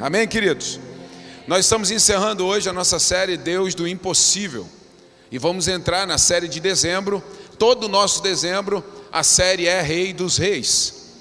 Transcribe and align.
Amém, 0.00 0.28
queridos? 0.28 0.78
Nós 1.48 1.64
estamos 1.64 1.90
encerrando 1.90 2.46
hoje 2.46 2.68
a 2.68 2.72
nossa 2.72 3.00
série 3.00 3.36
Deus 3.36 3.74
do 3.74 3.88
Impossível. 3.88 4.64
E 5.28 5.38
vamos 5.38 5.66
entrar 5.66 6.06
na 6.06 6.16
série 6.16 6.46
de 6.46 6.60
dezembro. 6.60 7.20
Todo 7.58 7.84
o 7.84 7.88
nosso 7.88 8.22
dezembro, 8.22 8.84
a 9.10 9.24
série 9.24 9.66
é 9.66 9.82
Rei 9.82 10.12
dos 10.12 10.38
Reis. 10.38 11.16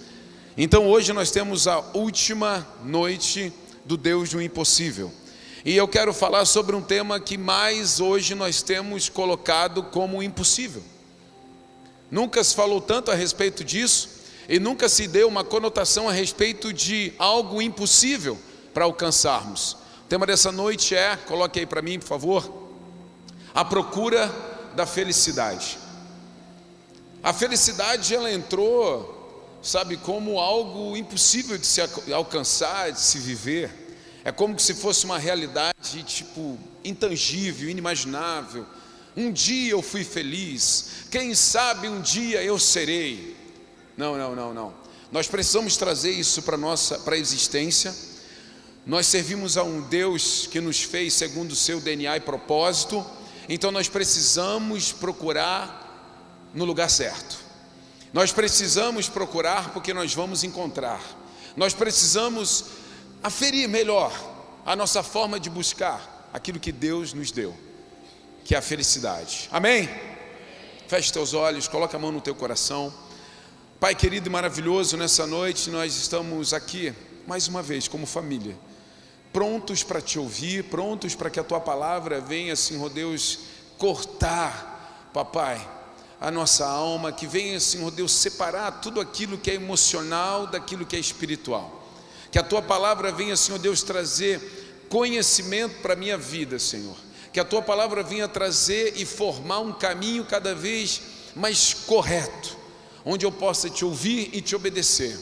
Então 0.56 0.86
hoje 0.88 1.12
nós 1.12 1.32
temos 1.32 1.68
a 1.68 1.80
última 1.96 2.68
noite 2.84 3.52
do 3.84 3.98
Deus 3.98 4.30
do 4.30 4.40
Impossível. 4.40 5.12
E 5.66 5.76
eu 5.76 5.88
quero 5.88 6.14
falar 6.14 6.46
sobre 6.46 6.76
um 6.76 6.82
tema 6.82 7.20
que 7.20 7.36
mais 7.36 8.00
hoje 8.00 8.36
nós 8.36 8.62
temos 8.62 9.10
colocado 9.10 9.82
como 9.82 10.22
impossível. 10.22 10.84
Nunca 12.12 12.44
se 12.44 12.54
falou 12.54 12.80
tanto 12.80 13.10
a 13.10 13.16
respeito 13.16 13.64
disso 13.64 14.22
e 14.48 14.60
nunca 14.60 14.88
se 14.88 15.08
deu 15.08 15.28
uma 15.28 15.44
conotação 15.44 16.08
a 16.08 16.12
respeito 16.12 16.72
de 16.72 17.12
algo 17.18 17.60
impossível 17.60 18.38
para 18.78 18.86
alcançarmos. 18.86 19.72
O 20.06 20.08
tema 20.08 20.28
dessa 20.28 20.52
noite 20.52 20.96
é, 20.96 21.16
coloque 21.16 21.60
aí 21.60 21.66
para 21.66 21.82
mim, 21.82 21.98
por 21.98 22.06
favor, 22.06 22.70
a 23.52 23.66
procura 23.66 24.32
da 24.76 24.86
felicidade. 24.86 25.80
A 27.24 27.34
felicidade 27.34 28.14
ela 28.14 28.32
entrou, 28.32 29.58
sabe, 29.64 29.98
como 29.98 30.40
algo 30.40 30.96
impossível 30.96 31.58
de 31.58 31.66
se 31.66 31.82
alcançar, 32.14 32.92
de 32.92 33.02
se 33.02 33.18
viver. 33.18 33.98
É 34.24 34.32
como 34.32 34.60
se 34.60 34.76
fosse 34.76 35.06
uma 35.06 35.18
realidade 35.18 36.04
tipo 36.04 36.60
intangível, 36.86 37.68
inimaginável. 37.72 38.64
Um 39.16 39.32
dia 39.32 39.72
eu 39.72 39.82
fui 39.82 40.04
feliz, 40.04 41.08
quem 41.10 41.34
sabe 41.34 41.90
um 41.90 42.00
dia 42.00 42.44
eu 42.44 42.60
serei. 42.60 43.36
Não, 43.98 44.16
não, 44.16 44.36
não, 44.36 44.54
não. 44.54 44.72
Nós 45.12 45.28
precisamos 45.28 45.78
trazer 45.78 46.12
isso 46.12 46.44
para 46.44 46.56
nossa 46.56 47.00
para 47.00 47.16
a 47.16 47.18
existência. 47.18 47.92
Nós 48.88 49.06
servimos 49.06 49.58
a 49.58 49.64
um 49.64 49.82
Deus 49.82 50.48
que 50.48 50.62
nos 50.62 50.82
fez 50.82 51.14
segundo 51.14 51.52
o 51.52 51.56
seu 51.58 51.82
DNA 51.82 52.16
e 52.16 52.22
propósito, 52.22 53.06
então 53.50 53.70
nós 53.70 53.90
precisamos 53.90 54.94
procurar 54.94 56.50
no 56.54 56.64
lugar 56.64 56.90
certo. 56.90 57.38
Nós 58.14 58.32
precisamos 58.32 59.10
procurar 59.10 59.74
porque 59.74 59.94
nós 59.94 60.14
vamos 60.14 60.46
encontrar. 60.46 61.02
Nós 61.58 61.74
precisamos 61.74 62.64
aferir 63.22 63.68
melhor 63.68 64.14
a 64.66 64.74
nossa 64.74 65.04
forma 65.04 65.38
de 65.38 65.50
buscar 65.50 66.30
aquilo 66.34 66.58
que 66.58 66.72
Deus 66.72 67.12
nos 67.12 67.30
deu, 67.30 67.54
que 68.46 68.56
é 68.56 68.58
a 68.58 68.62
felicidade. 68.62 69.50
Amém? 69.52 69.90
Feche 70.88 71.12
teus 71.12 71.34
olhos, 71.34 71.68
coloca 71.68 71.98
a 71.98 72.00
mão 72.00 72.14
no 72.14 72.22
teu 72.22 72.34
coração. 72.34 72.94
Pai 73.82 73.94
querido 73.94 74.30
e 74.30 74.32
maravilhoso, 74.32 74.96
nessa 74.96 75.28
noite 75.28 75.70
nós 75.70 75.94
estamos 75.98 76.54
aqui 76.54 76.94
mais 77.28 77.50
uma 77.50 77.62
vez 77.62 77.90
como 77.90 78.06
família, 78.06 78.58
prontos 79.38 79.84
para 79.84 80.02
te 80.02 80.18
ouvir, 80.18 80.64
prontos 80.64 81.14
para 81.14 81.30
que 81.30 81.40
a 81.40 81.44
tua 81.44 81.60
palavra 81.60 82.20
venha, 82.20 82.56
Senhor 82.56 82.90
Deus, 82.90 83.38
cortar, 83.78 85.12
papai, 85.14 85.62
a 86.20 86.32
nossa 86.32 86.66
alma, 86.66 87.12
que 87.12 87.28
venha, 87.28 87.60
Senhor 87.60 87.92
Deus, 87.92 88.14
separar 88.14 88.82
tudo 88.82 89.00
aquilo 89.00 89.38
que 89.38 89.52
é 89.52 89.54
emocional 89.54 90.48
daquilo 90.48 90.88
que 90.88 90.96
é 90.96 91.00
espiritual. 91.00 91.88
Que 92.32 92.40
a 92.40 92.44
tua 92.44 92.64
palavra 92.64 93.12
venha, 93.12 93.38
Senhor 93.38 93.60
Deus, 93.60 93.84
trazer 93.84 94.88
conhecimento 94.90 95.84
para 95.84 95.94
a 95.94 95.96
minha 95.96 96.18
vida, 96.18 96.58
Senhor. 96.58 96.98
Que 97.32 97.40
a 97.40 97.46
tua 97.46 97.62
palavra 97.62 98.02
venha 98.02 98.28
trazer 98.28 98.94
e 98.96 99.06
formar 99.06 99.60
um 99.60 99.72
caminho 99.72 100.26
cada 100.26 100.56
vez 100.56 101.00
mais 101.36 101.76
correto 101.76 102.58
onde 103.06 103.24
eu 103.24 103.32
possa 103.32 103.70
te 103.70 103.86
ouvir 103.86 104.32
e 104.34 104.42
te 104.42 104.56
obedecer, 104.56 105.16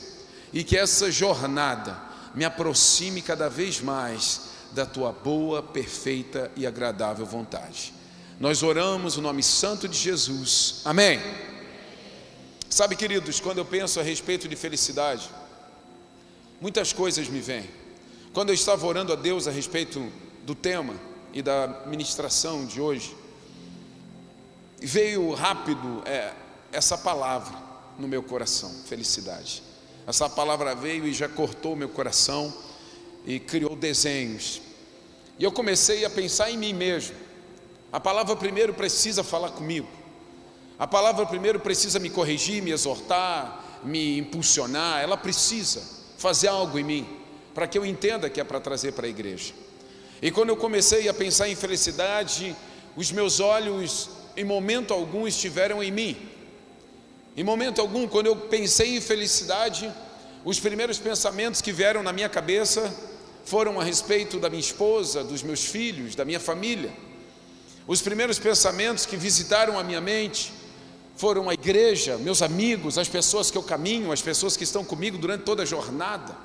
e 0.54 0.64
que 0.64 0.78
essa 0.78 1.12
jornada 1.12 2.15
me 2.36 2.44
aproxime 2.44 3.22
cada 3.22 3.50
vez 3.50 3.80
mais 3.80 4.42
da 4.74 4.86
tua 4.86 5.12
boa, 5.12 5.64
perfeita 5.64 6.52
e 6.56 6.68
agradável 6.68 7.26
vontade. 7.26 7.94
Nós 8.40 8.62
oramos 8.62 9.16
o 9.16 9.22
nome 9.22 9.42
santo 9.42 9.88
de 9.88 9.98
Jesus. 9.98 10.82
Amém. 10.84 11.20
Sabe, 12.70 12.98
queridos, 12.98 13.40
quando 13.40 13.60
eu 13.60 13.66
penso 13.66 14.02
a 14.02 14.04
respeito 14.04 14.50
de 14.50 14.56
felicidade, 14.58 15.30
muitas 16.60 16.92
coisas 16.92 17.30
me 17.30 17.40
vêm. 17.40 17.70
Quando 18.34 18.50
eu 18.50 18.56
estava 18.56 18.86
orando 18.86 19.14
a 19.14 19.16
Deus 19.16 19.48
a 19.48 19.52
respeito 19.52 20.12
do 20.46 20.54
tema 20.54 20.94
e 21.32 21.42
da 21.42 21.84
ministração 21.86 22.66
de 22.66 22.82
hoje, 22.82 23.16
veio 24.78 25.34
rápido 25.34 26.04
é, 26.06 26.34
essa 26.74 26.98
palavra 26.98 27.58
no 27.98 28.10
meu 28.10 28.22
coração, 28.22 28.70
felicidade. 28.86 29.64
Essa 30.08 30.30
palavra 30.30 30.76
veio 30.76 31.08
e 31.08 31.14
já 31.14 31.28
cortou 31.28 31.76
meu 31.76 31.90
coração 31.90 32.54
e 33.26 33.40
criou 33.40 33.76
desenhos. 33.76 34.62
E 35.40 35.44
eu 35.44 35.52
comecei 35.52 36.06
a 36.06 36.10
pensar 36.10 36.52
em 36.52 36.58
mim 36.58 36.74
mesmo. 36.74 37.16
A 37.92 38.00
palavra 38.00 38.36
primeiro 38.36 38.74
precisa 38.74 39.24
falar 39.24 39.50
comigo. 39.50 39.88
A 40.78 40.86
palavra 40.86 41.26
primeiro 41.26 41.60
precisa 41.60 42.00
me 42.00 42.10
corrigir, 42.10 42.62
me 42.62 42.72
exortar, 42.72 43.80
me 43.84 44.20
impulsionar. 44.20 45.02
Ela 45.02 45.18
precisa 45.18 45.82
fazer 46.18 46.50
algo 46.50 46.78
em 46.78 46.84
mim 46.84 47.08
para 47.54 47.68
que 47.68 47.78
eu 47.78 47.86
entenda 47.86 48.30
que 48.30 48.40
é 48.40 48.44
para 48.44 48.60
trazer 48.60 48.92
para 48.92 49.08
a 49.08 49.10
igreja. 49.10 49.54
E 50.22 50.30
quando 50.30 50.50
eu 50.50 50.58
comecei 50.58 51.08
a 51.08 51.14
pensar 51.14 51.50
em 51.50 51.56
felicidade, 51.56 52.56
os 52.96 53.12
meus 53.12 53.40
olhos 53.40 54.10
em 54.36 54.44
momento 54.44 54.94
algum 54.94 55.28
estiveram 55.28 55.82
em 55.82 55.92
mim. 55.92 56.18
Em 57.38 57.44
momento 57.44 57.82
algum, 57.82 58.08
quando 58.08 58.28
eu 58.28 58.36
pensei 58.36 58.96
em 58.96 59.02
felicidade, 59.02 59.92
os 60.46 60.60
primeiros 60.60 60.98
pensamentos 60.98 61.62
que 61.62 61.72
vieram 61.72 62.02
na 62.02 62.14
minha 62.14 62.30
cabeça 62.30 62.94
foram 63.44 63.80
a 63.80 63.84
respeito 63.84 64.40
da 64.40 64.50
minha 64.50 64.60
esposa, 64.60 65.24
dos 65.24 65.44
meus 65.44 65.66
filhos, 65.66 66.16
da 66.16 66.24
minha 66.24 66.40
família. 66.40 66.92
Os 67.86 68.02
primeiros 68.02 68.40
pensamentos 68.40 69.06
que 69.06 69.18
visitaram 69.18 69.78
a 69.78 69.84
minha 69.84 70.00
mente 70.00 70.54
foram 71.18 71.50
a 71.50 71.54
igreja, 71.54 72.18
meus 72.18 72.42
amigos, 72.42 72.98
as 72.98 73.10
pessoas 73.10 73.52
que 73.52 73.58
eu 73.58 73.64
caminho, 73.64 74.12
as 74.12 74.22
pessoas 74.22 74.56
que 74.56 74.64
estão 74.64 74.84
comigo 74.86 75.18
durante 75.18 75.44
toda 75.44 75.64
a 75.64 75.66
jornada. 75.66 76.36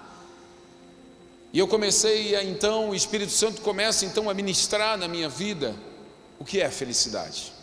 E 1.52 1.58
eu 1.58 1.68
comecei 1.68 2.34
a 2.34 2.42
então, 2.42 2.90
o 2.90 2.94
Espírito 2.94 3.32
Santo 3.32 3.60
começa 3.62 4.04
então 4.04 4.28
a 4.28 4.34
ministrar 4.34 4.98
na 4.98 5.06
minha 5.06 5.28
vida 5.28 5.74
o 6.38 6.44
que 6.44 6.60
é 6.60 6.68
felicidade. 6.68 7.59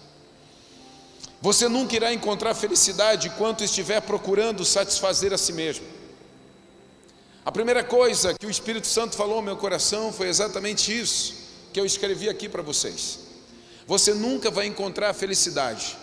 Você 1.41 1.67
nunca 1.69 1.95
irá 1.95 2.13
encontrar 2.13 2.55
felicidade 2.55 3.27
enquanto 3.27 3.63
estiver 3.63 4.01
procurando 4.01 4.65
satisfazer 4.65 5.33
a 5.33 5.37
si 5.37 5.53
mesmo. 5.53 5.85
A 7.45 7.51
primeira 7.51 7.83
coisa 7.83 8.33
que 8.33 8.45
o 8.45 8.49
Espírito 8.49 8.87
Santo 8.87 9.15
falou 9.15 9.37
ao 9.37 9.41
meu 9.41 9.55
coração 9.55 10.11
foi 10.11 10.27
exatamente 10.27 10.97
isso 10.97 11.35
que 11.71 11.79
eu 11.79 11.85
escrevi 11.85 12.27
aqui 12.27 12.49
para 12.49 12.61
vocês. 12.61 13.19
Você 13.85 14.13
nunca 14.13 14.49
vai 14.51 14.65
encontrar 14.65 15.13
felicidade 15.13 15.95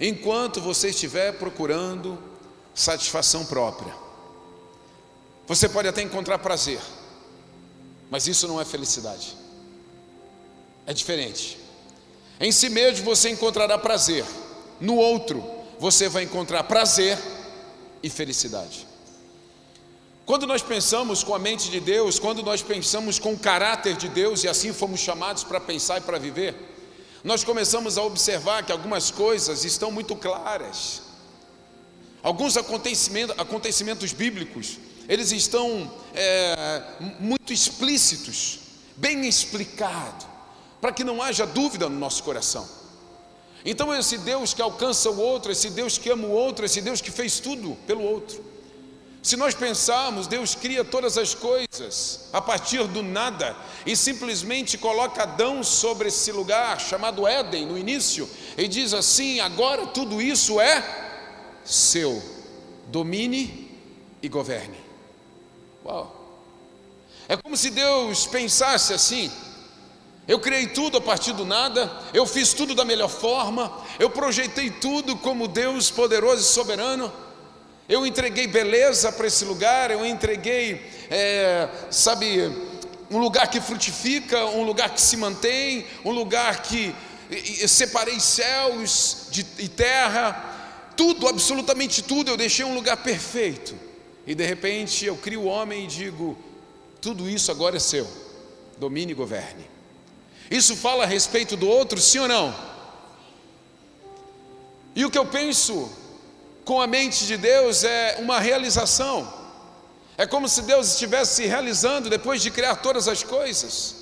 enquanto 0.00 0.60
você 0.60 0.90
estiver 0.90 1.32
procurando 1.32 2.18
satisfação 2.74 3.44
própria. 3.44 3.94
Você 5.46 5.68
pode 5.68 5.88
até 5.88 6.02
encontrar 6.02 6.38
prazer, 6.38 6.80
mas 8.10 8.26
isso 8.26 8.46
não 8.46 8.60
é 8.60 8.64
felicidade. 8.64 9.36
É 10.86 10.94
diferente. 10.94 11.58
Em 12.40 12.52
si 12.52 12.68
mesmo 12.68 13.04
você 13.04 13.28
encontrará 13.28 13.76
prazer 13.76 14.24
no 14.80 14.96
outro 14.96 15.44
você 15.78 16.08
vai 16.08 16.24
encontrar 16.24 16.64
prazer 16.64 17.18
e 18.02 18.10
felicidade. 18.10 18.86
Quando 20.26 20.46
nós 20.46 20.60
pensamos 20.60 21.24
com 21.24 21.34
a 21.34 21.38
mente 21.38 21.70
de 21.70 21.80
Deus, 21.80 22.18
quando 22.18 22.42
nós 22.42 22.60
pensamos 22.60 23.18
com 23.18 23.32
o 23.32 23.38
caráter 23.38 23.96
de 23.96 24.08
Deus, 24.08 24.44
e 24.44 24.48
assim 24.48 24.72
fomos 24.74 25.00
chamados 25.00 25.42
para 25.42 25.58
pensar 25.58 25.98
e 25.98 26.00
para 26.02 26.18
viver, 26.18 26.54
nós 27.24 27.42
começamos 27.42 27.96
a 27.96 28.02
observar 28.02 28.62
que 28.64 28.70
algumas 28.70 29.10
coisas 29.10 29.64
estão 29.64 29.90
muito 29.90 30.14
claras. 30.14 31.02
Alguns 32.22 32.56
acontecimentos, 32.56 33.38
acontecimentos 33.38 34.12
bíblicos, 34.12 34.78
eles 35.08 35.32
estão 35.32 35.90
é, 36.14 36.82
muito 37.18 37.52
explícitos, 37.52 38.58
bem 38.96 39.26
explicados, 39.26 40.26
para 40.80 40.92
que 40.92 41.02
não 41.02 41.22
haja 41.22 41.46
dúvida 41.46 41.88
no 41.88 41.98
nosso 41.98 42.22
coração. 42.22 42.68
Então, 43.64 43.94
esse 43.94 44.18
Deus 44.18 44.54
que 44.54 44.62
alcança 44.62 45.10
o 45.10 45.18
outro, 45.20 45.52
esse 45.52 45.70
Deus 45.70 45.98
que 45.98 46.10
ama 46.10 46.26
o 46.26 46.32
outro, 46.32 46.64
esse 46.64 46.80
Deus 46.80 47.00
que 47.00 47.10
fez 47.10 47.40
tudo 47.40 47.76
pelo 47.86 48.02
outro. 48.02 48.48
Se 49.22 49.36
nós 49.36 49.54
pensarmos, 49.54 50.26
Deus 50.26 50.54
cria 50.54 50.84
todas 50.84 51.18
as 51.18 51.34
coisas 51.34 52.28
a 52.32 52.40
partir 52.40 52.86
do 52.86 53.02
nada 53.02 53.56
e 53.84 53.96
simplesmente 53.96 54.78
coloca 54.78 55.24
Adão 55.24 55.62
sobre 55.62 56.08
esse 56.08 56.30
lugar 56.30 56.80
chamado 56.80 57.26
Éden 57.26 57.66
no 57.66 57.76
início 57.76 58.30
e 58.56 58.68
diz 58.68 58.94
assim: 58.94 59.40
agora 59.40 59.86
tudo 59.88 60.22
isso 60.22 60.60
é 60.60 60.82
seu, 61.64 62.22
domine 62.86 63.76
e 64.22 64.28
governe. 64.28 64.78
Uau! 65.84 66.14
É 67.28 67.36
como 67.36 67.56
se 67.56 67.70
Deus 67.70 68.26
pensasse 68.26 68.94
assim: 68.94 69.30
eu 70.28 70.38
criei 70.38 70.66
tudo 70.66 70.98
a 70.98 71.00
partir 71.00 71.32
do 71.32 71.46
nada, 71.46 71.90
eu 72.12 72.26
fiz 72.26 72.52
tudo 72.52 72.74
da 72.74 72.84
melhor 72.84 73.08
forma, 73.08 73.72
eu 73.98 74.10
projetei 74.10 74.70
tudo 74.70 75.16
como 75.16 75.48
Deus 75.48 75.90
poderoso 75.90 76.42
e 76.42 76.44
soberano. 76.44 77.10
Eu 77.88 78.04
entreguei 78.04 78.46
beleza 78.46 79.10
para 79.10 79.26
esse 79.26 79.46
lugar, 79.46 79.90
eu 79.90 80.04
entreguei, 80.04 80.86
é, 81.08 81.66
sabe, 81.90 82.52
um 83.10 83.16
lugar 83.16 83.48
que 83.48 83.58
frutifica, 83.58 84.44
um 84.44 84.64
lugar 84.64 84.90
que 84.90 85.00
se 85.00 85.16
mantém, 85.16 85.86
um 86.04 86.10
lugar 86.10 86.60
que 86.60 86.94
separei 87.66 88.20
céus 88.20 89.28
de, 89.30 89.46
e 89.58 89.66
terra, 89.66 90.92
tudo, 90.94 91.26
absolutamente 91.26 92.02
tudo, 92.02 92.30
eu 92.30 92.36
deixei 92.36 92.66
um 92.66 92.74
lugar 92.74 92.98
perfeito. 92.98 93.74
E 94.26 94.34
de 94.34 94.44
repente 94.44 95.06
eu 95.06 95.16
crio 95.16 95.44
o 95.44 95.46
homem 95.46 95.84
e 95.84 95.86
digo: 95.86 96.36
tudo 97.00 97.30
isso 97.30 97.50
agora 97.50 97.78
é 97.78 97.80
seu, 97.80 98.06
domine 98.76 99.12
e 99.12 99.14
governe. 99.14 99.77
Isso 100.50 100.76
fala 100.76 101.04
a 101.04 101.06
respeito 101.06 101.56
do 101.56 101.68
outro, 101.68 102.00
sim 102.00 102.18
ou 102.20 102.28
não? 102.28 102.54
E 104.94 105.04
o 105.04 105.10
que 105.10 105.18
eu 105.18 105.26
penso 105.26 105.90
com 106.64 106.80
a 106.80 106.86
mente 106.86 107.26
de 107.26 107.36
Deus 107.36 107.84
é 107.84 108.16
uma 108.18 108.40
realização. 108.40 109.32
É 110.16 110.26
como 110.26 110.48
se 110.48 110.62
Deus 110.62 110.88
estivesse 110.88 111.36
se 111.36 111.46
realizando 111.46 112.10
depois 112.10 112.42
de 112.42 112.50
criar 112.50 112.76
todas 112.76 113.06
as 113.06 113.22
coisas. 113.22 113.94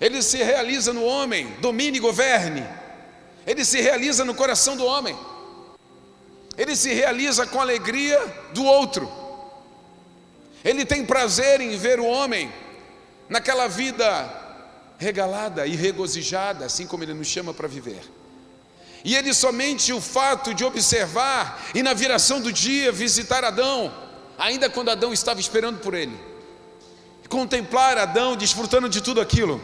Ele 0.00 0.22
se 0.22 0.38
realiza 0.38 0.92
no 0.92 1.04
homem, 1.04 1.54
domine 1.60 1.98
e 1.98 2.00
governe. 2.00 2.66
Ele 3.46 3.64
se 3.64 3.80
realiza 3.80 4.24
no 4.24 4.34
coração 4.34 4.76
do 4.76 4.86
homem. 4.86 5.18
Ele 6.56 6.74
se 6.74 6.92
realiza 6.94 7.46
com 7.46 7.58
a 7.58 7.62
alegria 7.62 8.18
do 8.52 8.64
outro. 8.64 9.10
Ele 10.64 10.84
tem 10.84 11.04
prazer 11.04 11.60
em 11.60 11.76
ver 11.76 12.00
o 12.00 12.06
homem 12.06 12.52
naquela 13.28 13.68
vida 13.68 14.47
regalada 14.98 15.66
e 15.66 15.76
regozijada, 15.76 16.66
assim 16.66 16.86
como 16.86 17.04
ele 17.04 17.14
nos 17.14 17.28
chama 17.28 17.54
para 17.54 17.68
viver. 17.68 18.02
E 19.04 19.14
ele 19.14 19.32
somente 19.32 19.92
o 19.92 20.00
fato 20.00 20.52
de 20.52 20.64
observar 20.64 21.70
e 21.72 21.82
na 21.82 21.94
viração 21.94 22.40
do 22.40 22.52
dia 22.52 22.90
visitar 22.90 23.44
Adão, 23.44 23.94
ainda 24.36 24.68
quando 24.68 24.90
Adão 24.90 25.12
estava 25.12 25.38
esperando 25.38 25.78
por 25.78 25.94
ele, 25.94 26.18
contemplar 27.28 27.96
Adão 27.96 28.36
desfrutando 28.36 28.88
de 28.88 29.00
tudo 29.00 29.20
aquilo, 29.20 29.62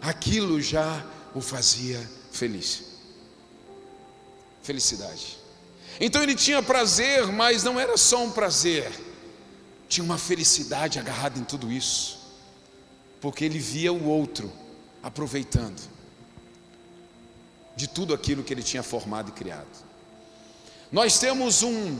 aquilo 0.00 0.60
já 0.62 1.04
o 1.34 1.42
fazia 1.42 2.00
feliz. 2.32 2.84
Felicidade. 4.62 5.38
Então 6.00 6.22
ele 6.22 6.34
tinha 6.34 6.62
prazer, 6.62 7.26
mas 7.26 7.62
não 7.62 7.78
era 7.78 7.98
só 7.98 8.24
um 8.24 8.30
prazer, 8.30 8.90
tinha 9.88 10.02
uma 10.02 10.16
felicidade 10.16 10.98
agarrada 10.98 11.38
em 11.38 11.44
tudo 11.44 11.70
isso, 11.70 12.18
porque 13.20 13.44
ele 13.44 13.58
via 13.58 13.92
o 13.92 14.06
outro 14.06 14.50
aproveitando 15.02 15.80
de 17.76 17.88
tudo 17.88 18.12
aquilo 18.12 18.42
que 18.42 18.52
ele 18.52 18.62
tinha 18.62 18.82
formado 18.82 19.30
e 19.30 19.32
criado. 19.32 19.66
Nós 20.92 21.18
temos 21.18 21.62
um, 21.62 21.98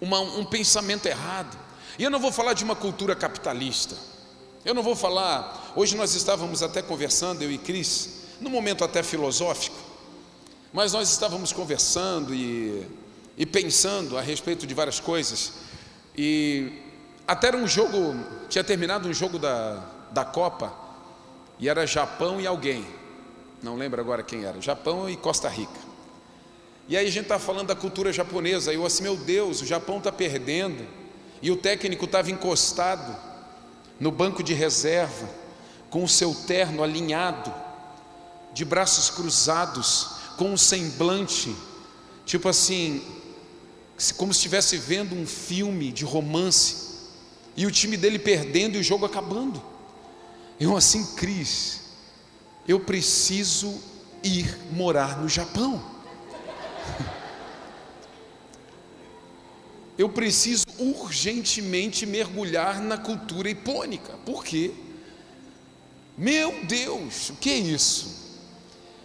uma, 0.00 0.20
um 0.20 0.44
pensamento 0.44 1.06
errado, 1.06 1.56
e 1.98 2.02
eu 2.02 2.10
não 2.10 2.18
vou 2.18 2.32
falar 2.32 2.52
de 2.52 2.64
uma 2.64 2.74
cultura 2.74 3.14
capitalista, 3.14 3.94
eu 4.64 4.74
não 4.74 4.82
vou 4.82 4.96
falar. 4.96 5.72
Hoje 5.76 5.96
nós 5.96 6.14
estávamos 6.14 6.62
até 6.62 6.82
conversando, 6.82 7.42
eu 7.42 7.52
e 7.52 7.58
Cris, 7.58 8.22
num 8.40 8.50
momento 8.50 8.82
até 8.84 9.02
filosófico, 9.02 9.76
mas 10.72 10.92
nós 10.92 11.10
estávamos 11.10 11.52
conversando 11.52 12.34
e, 12.34 12.86
e 13.36 13.46
pensando 13.46 14.18
a 14.18 14.20
respeito 14.20 14.66
de 14.66 14.74
várias 14.74 14.98
coisas, 14.98 15.52
e 16.16 16.72
até 17.28 17.48
era 17.48 17.56
um 17.56 17.68
jogo, 17.68 18.16
tinha 18.48 18.64
terminado 18.64 19.08
um 19.08 19.14
jogo 19.14 19.38
da, 19.38 19.84
da 20.10 20.24
Copa, 20.24 20.85
e 21.58 21.68
era 21.68 21.86
Japão 21.86 22.40
e 22.40 22.46
alguém, 22.46 22.86
não 23.62 23.76
lembro 23.76 24.00
agora 24.00 24.22
quem 24.22 24.44
era, 24.44 24.60
Japão 24.60 25.08
e 25.08 25.16
Costa 25.16 25.48
Rica. 25.48 25.86
E 26.88 26.96
aí 26.96 27.06
a 27.06 27.10
gente 27.10 27.24
está 27.24 27.38
falando 27.38 27.68
da 27.68 27.74
cultura 27.74 28.12
japonesa, 28.12 28.72
e 28.72 28.76
eu 28.76 28.86
assim, 28.86 29.02
meu 29.02 29.16
Deus, 29.16 29.60
o 29.60 29.66
Japão 29.66 29.98
está 29.98 30.12
perdendo, 30.12 30.86
e 31.42 31.50
o 31.50 31.56
técnico 31.56 32.04
estava 32.04 32.30
encostado, 32.30 33.16
no 33.98 34.10
banco 34.10 34.42
de 34.42 34.54
reserva, 34.54 35.28
com 35.90 36.04
o 36.04 36.08
seu 36.08 36.34
terno 36.34 36.82
alinhado, 36.82 37.52
de 38.52 38.64
braços 38.64 39.10
cruzados, 39.10 40.16
com 40.36 40.52
um 40.52 40.56
semblante, 40.56 41.54
tipo 42.24 42.48
assim, 42.48 43.02
como 44.16 44.32
se 44.32 44.38
estivesse 44.38 44.76
vendo 44.76 45.14
um 45.14 45.26
filme 45.26 45.90
de 45.90 46.04
romance, 46.04 46.86
e 47.56 47.66
o 47.66 47.70
time 47.70 47.96
dele 47.96 48.18
perdendo 48.18 48.76
e 48.76 48.80
o 48.80 48.84
jogo 48.84 49.06
acabando. 49.06 49.62
Eu 50.58 50.76
assim, 50.76 51.04
Cris, 51.14 51.82
eu 52.66 52.80
preciso 52.80 53.78
ir 54.22 54.56
morar 54.72 55.20
no 55.20 55.28
Japão. 55.28 55.84
eu 59.98 60.08
preciso 60.08 60.64
urgentemente 60.78 62.06
mergulhar 62.06 62.80
na 62.80 62.96
cultura 62.96 63.50
hipônica. 63.50 64.14
Por 64.24 64.42
quê? 64.42 64.72
Meu 66.16 66.64
Deus, 66.64 67.28
o 67.30 67.34
que 67.34 67.50
é 67.50 67.58
isso? 67.58 68.24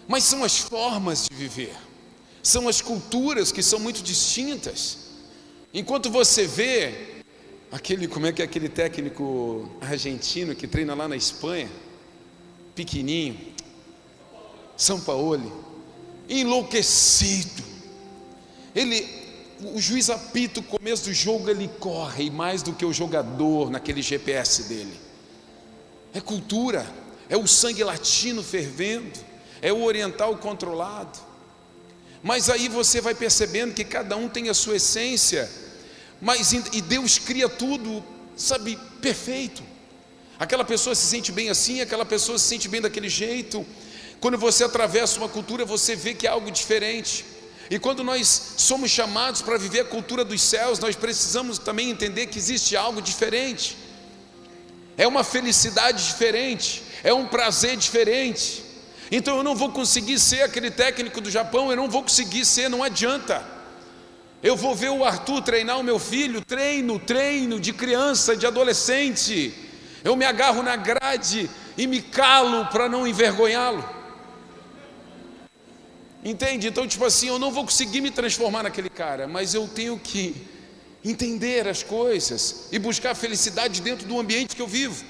Mas 0.07 0.23
são 0.23 0.45
as 0.45 0.57
formas 0.57 1.27
de 1.29 1.35
viver, 1.35 1.75
são 2.41 2.69
as 2.69 2.81
culturas 2.81 3.51
que 3.51 3.61
são 3.61 3.79
muito 3.79 4.01
distintas. 4.01 4.97
Enquanto 5.73 6.09
você 6.09 6.47
vê 6.47 7.10
aquele, 7.71 8.07
como 8.07 8.25
é 8.25 8.31
que 8.31 8.41
é 8.41 8.45
aquele 8.45 8.69
técnico 8.69 9.69
argentino 9.79 10.55
que 10.55 10.67
treina 10.67 10.93
lá 10.93 11.07
na 11.07 11.15
Espanha, 11.15 11.69
pequenininho, 12.75 13.39
São 14.75 14.99
Paulo, 14.99 15.65
enlouquecido. 16.29 17.63
Ele 18.75 19.21
o 19.63 19.79
juiz 19.79 20.09
apita 20.09 20.59
o 20.59 20.63
começo 20.63 21.05
do 21.05 21.13
jogo, 21.13 21.49
ele 21.49 21.69
corre 21.79 22.31
mais 22.31 22.63
do 22.63 22.73
que 22.73 22.83
o 22.83 22.91
jogador 22.91 23.69
naquele 23.69 24.01
GPS 24.01 24.63
dele. 24.63 24.99
É 26.13 26.19
cultura, 26.19 26.85
é 27.29 27.37
o 27.37 27.47
sangue 27.47 27.83
latino 27.83 28.41
fervendo, 28.41 29.19
é 29.61 29.71
o 29.71 29.83
oriental 29.83 30.35
controlado. 30.37 31.19
Mas 32.23 32.49
aí 32.49 32.67
você 32.67 32.99
vai 33.01 33.13
percebendo 33.13 33.73
que 33.73 33.83
cada 33.83 34.15
um 34.15 34.27
tem 34.27 34.49
a 34.49 34.53
sua 34.53 34.77
essência, 34.77 35.49
mas 36.21 36.53
e 36.53 36.81
Deus 36.81 37.17
cria 37.17 37.49
tudo, 37.49 38.03
sabe, 38.37 38.77
perfeito. 39.01 39.63
Aquela 40.37 40.63
pessoa 40.63 40.95
se 40.95 41.05
sente 41.05 41.31
bem 41.31 41.49
assim, 41.49 41.81
aquela 41.81 42.05
pessoa 42.05 42.37
se 42.37 42.45
sente 42.45 42.69
bem 42.69 42.79
daquele 42.79 43.09
jeito. 43.09 43.65
Quando 44.19 44.37
você 44.37 44.63
atravessa 44.63 45.17
uma 45.17 45.27
cultura, 45.27 45.65
você 45.65 45.95
vê 45.95 46.13
que 46.13 46.27
é 46.27 46.29
algo 46.29 46.51
diferente. 46.51 47.25
E 47.71 47.79
quando 47.79 48.03
nós 48.03 48.53
somos 48.57 48.91
chamados 48.91 49.41
para 49.41 49.57
viver 49.57 49.79
a 49.79 49.85
cultura 49.85 50.23
dos 50.23 50.41
céus, 50.41 50.77
nós 50.77 50.95
precisamos 50.95 51.57
também 51.57 51.89
entender 51.89 52.27
que 52.27 52.37
existe 52.37 52.75
algo 52.75 53.01
diferente. 53.01 53.77
É 54.97 55.07
uma 55.07 55.23
felicidade 55.23 56.05
diferente, 56.05 56.83
é 57.03 57.13
um 57.13 57.27
prazer 57.27 57.75
diferente. 57.77 58.63
Então 59.11 59.37
eu 59.37 59.43
não 59.43 59.55
vou 59.55 59.71
conseguir 59.71 60.19
ser 60.19 60.43
aquele 60.43 60.69
técnico 60.69 61.19
do 61.19 61.31
Japão, 61.31 61.71
eu 61.71 61.77
não 61.77 61.89
vou 61.89 62.03
conseguir 62.03 62.45
ser, 62.45 62.69
não 62.69 62.83
adianta. 62.83 63.43
Eu 64.43 64.55
vou 64.55 64.73
ver 64.73 64.89
o 64.89 65.05
Arthur 65.05 65.41
treinar 65.41 65.79
o 65.79 65.83
meu 65.83 65.99
filho, 65.99 66.43
treino, 66.43 66.97
treino 66.97 67.59
de 67.59 67.71
criança, 67.71 68.35
de 68.35 68.47
adolescente. 68.47 69.53
Eu 70.03 70.15
me 70.15 70.25
agarro 70.25 70.63
na 70.63 70.75
grade 70.75 71.47
e 71.77 71.85
me 71.85 72.01
calo 72.01 72.65
para 72.65 72.89
não 72.89 73.07
envergonhá-lo. 73.07 73.87
Entende? 76.23 76.67
Então, 76.67 76.87
tipo 76.87 77.05
assim, 77.05 77.27
eu 77.27 77.37
não 77.37 77.51
vou 77.51 77.65
conseguir 77.65 78.01
me 78.01 78.09
transformar 78.09 78.63
naquele 78.63 78.89
cara, 78.89 79.27
mas 79.27 79.53
eu 79.53 79.67
tenho 79.67 79.99
que 79.99 80.35
entender 81.03 81.67
as 81.67 81.83
coisas 81.83 82.67
e 82.71 82.79
buscar 82.79 83.15
felicidade 83.15 83.81
dentro 83.81 84.07
do 84.07 84.19
ambiente 84.19 84.55
que 84.55 84.61
eu 84.61 84.67
vivo. 84.67 85.03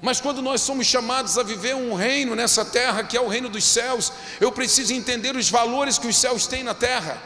Mas 0.00 0.18
quando 0.18 0.40
nós 0.40 0.62
somos 0.62 0.86
chamados 0.86 1.36
a 1.36 1.42
viver 1.42 1.74
um 1.74 1.94
reino 1.94 2.34
nessa 2.34 2.64
terra, 2.64 3.04
que 3.04 3.18
é 3.18 3.20
o 3.20 3.28
reino 3.28 3.50
dos 3.50 3.64
céus, 3.64 4.10
eu 4.40 4.50
preciso 4.50 4.94
entender 4.94 5.36
os 5.36 5.50
valores 5.50 5.98
que 5.98 6.06
os 6.06 6.16
céus 6.16 6.46
têm 6.46 6.62
na 6.62 6.72
terra. 6.72 7.22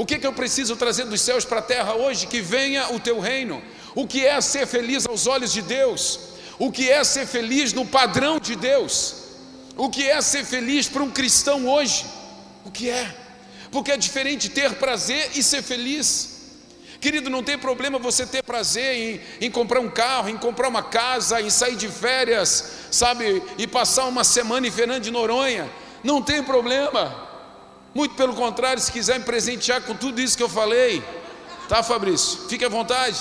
O 0.00 0.06
que, 0.06 0.18
que 0.18 0.26
eu 0.26 0.32
preciso 0.32 0.76
trazer 0.76 1.04
dos 1.04 1.20
céus 1.20 1.44
para 1.44 1.58
a 1.58 1.62
terra 1.62 1.94
hoje? 1.94 2.26
Que 2.26 2.40
venha 2.40 2.90
o 2.90 2.98
teu 2.98 3.20
reino. 3.20 3.62
O 3.94 4.06
que 4.06 4.24
é 4.24 4.40
ser 4.40 4.66
feliz 4.66 5.06
aos 5.06 5.26
olhos 5.26 5.52
de 5.52 5.60
Deus? 5.60 6.18
O 6.58 6.72
que 6.72 6.88
é 6.88 7.04
ser 7.04 7.26
feliz 7.26 7.74
no 7.74 7.84
padrão 7.84 8.40
de 8.40 8.56
Deus? 8.56 9.14
O 9.76 9.90
que 9.90 10.08
é 10.08 10.18
ser 10.22 10.42
feliz 10.46 10.88
para 10.88 11.02
um 11.02 11.10
cristão 11.10 11.68
hoje? 11.68 12.06
O 12.64 12.70
que 12.70 12.88
é? 12.88 13.14
Porque 13.70 13.92
é 13.92 13.98
diferente 13.98 14.48
ter 14.48 14.72
prazer 14.76 15.32
e 15.34 15.42
ser 15.42 15.62
feliz. 15.62 16.30
Querido, 16.98 17.28
não 17.28 17.42
tem 17.42 17.58
problema 17.58 17.98
você 17.98 18.24
ter 18.24 18.42
prazer 18.42 18.94
em, 18.96 19.46
em, 19.48 19.50
comprar 19.50 19.80
um 19.80 19.90
carro, 19.90 20.30
em 20.30 20.38
comprar 20.38 20.68
uma 20.68 20.82
casa, 20.82 21.42
em 21.42 21.50
sair 21.50 21.76
de 21.76 21.88
férias, 21.88 22.88
sabe, 22.90 23.42
e 23.58 23.66
passar 23.66 24.06
uma 24.06 24.24
semana 24.24 24.66
em 24.66 24.70
Fernando 24.70 25.02
de 25.02 25.10
Noronha. 25.10 25.70
Não 26.02 26.22
tem 26.22 26.42
problema. 26.42 27.29
Muito 27.94 28.14
pelo 28.14 28.34
contrário, 28.34 28.80
se 28.80 28.92
quiser 28.92 29.18
me 29.18 29.24
presentear 29.24 29.82
com 29.82 29.94
tudo 29.94 30.20
isso 30.20 30.36
que 30.36 30.42
eu 30.42 30.48
falei, 30.48 31.02
tá, 31.68 31.82
Fabrício? 31.82 32.48
Fique 32.48 32.64
à 32.64 32.68
vontade. 32.68 33.18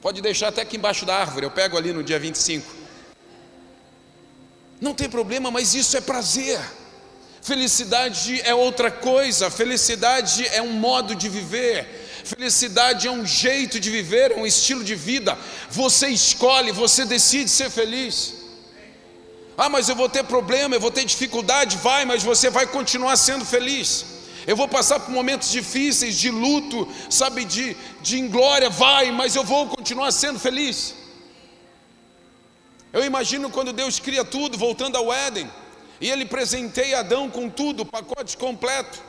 Pode 0.00 0.20
deixar 0.20 0.48
até 0.48 0.62
aqui 0.62 0.76
embaixo 0.76 1.06
da 1.06 1.16
árvore, 1.16 1.46
eu 1.46 1.50
pego 1.50 1.76
ali 1.76 1.92
no 1.92 2.02
dia 2.02 2.18
25. 2.18 2.66
Não 4.80 4.92
tem 4.92 5.08
problema, 5.08 5.50
mas 5.50 5.74
isso 5.74 5.96
é 5.96 6.00
prazer. 6.00 6.60
Felicidade 7.40 8.40
é 8.42 8.54
outra 8.54 8.90
coisa, 8.90 9.50
felicidade 9.50 10.46
é 10.48 10.62
um 10.62 10.72
modo 10.72 11.14
de 11.14 11.28
viver, 11.28 12.02
Felicidade 12.24 13.08
é 13.08 13.10
um 13.10 13.26
jeito 13.26 13.80
de 13.80 13.90
viver, 13.90 14.32
é 14.32 14.36
um 14.36 14.46
estilo 14.46 14.84
de 14.84 14.94
vida. 14.94 15.36
Você 15.70 16.08
escolhe, 16.08 16.70
você 16.70 17.04
decide 17.04 17.50
ser 17.50 17.68
feliz. 17.68 18.34
Ah, 19.62 19.68
mas 19.68 19.88
eu 19.88 19.94
vou 19.94 20.08
ter 20.08 20.24
problema, 20.24 20.74
eu 20.74 20.80
vou 20.80 20.90
ter 20.90 21.04
dificuldade, 21.04 21.76
vai, 21.76 22.04
mas 22.04 22.24
você 22.24 22.50
vai 22.50 22.66
continuar 22.66 23.16
sendo 23.16 23.44
feliz. 23.44 24.04
Eu 24.44 24.56
vou 24.56 24.66
passar 24.66 24.98
por 24.98 25.12
momentos 25.12 25.52
difíceis, 25.52 26.18
de 26.18 26.30
luto, 26.30 26.78
sabe, 27.08 27.44
de, 27.44 27.76
de 28.00 28.18
inglória, 28.18 28.68
vai, 28.68 29.12
mas 29.12 29.36
eu 29.36 29.44
vou 29.44 29.68
continuar 29.68 30.10
sendo 30.10 30.40
feliz. 30.46 30.96
Eu 32.92 33.04
imagino 33.04 33.50
quando 33.50 33.72
Deus 33.72 34.00
cria 34.00 34.24
tudo, 34.24 34.58
voltando 34.58 34.96
ao 34.96 35.12
Éden, 35.12 35.48
e 36.00 36.10
Ele 36.10 36.24
presenteia 36.24 36.98
Adão 36.98 37.30
com 37.30 37.48
tudo, 37.48 37.86
pacote 37.86 38.36
completo, 38.36 39.00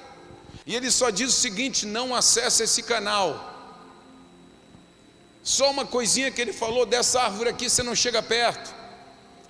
e 0.68 0.76
Ele 0.76 0.92
só 0.92 1.10
diz 1.10 1.30
o 1.30 1.42
seguinte: 1.46 1.88
não 1.88 2.14
acesse 2.14 2.62
esse 2.62 2.84
canal. 2.84 3.28
Só 5.42 5.72
uma 5.72 5.84
coisinha 5.84 6.30
que 6.30 6.40
Ele 6.40 6.54
falou: 6.54 6.86
dessa 6.86 7.24
árvore 7.24 7.50
aqui 7.50 7.68
você 7.68 7.82
não 7.82 7.96
chega 7.96 8.22
perto, 8.22 8.83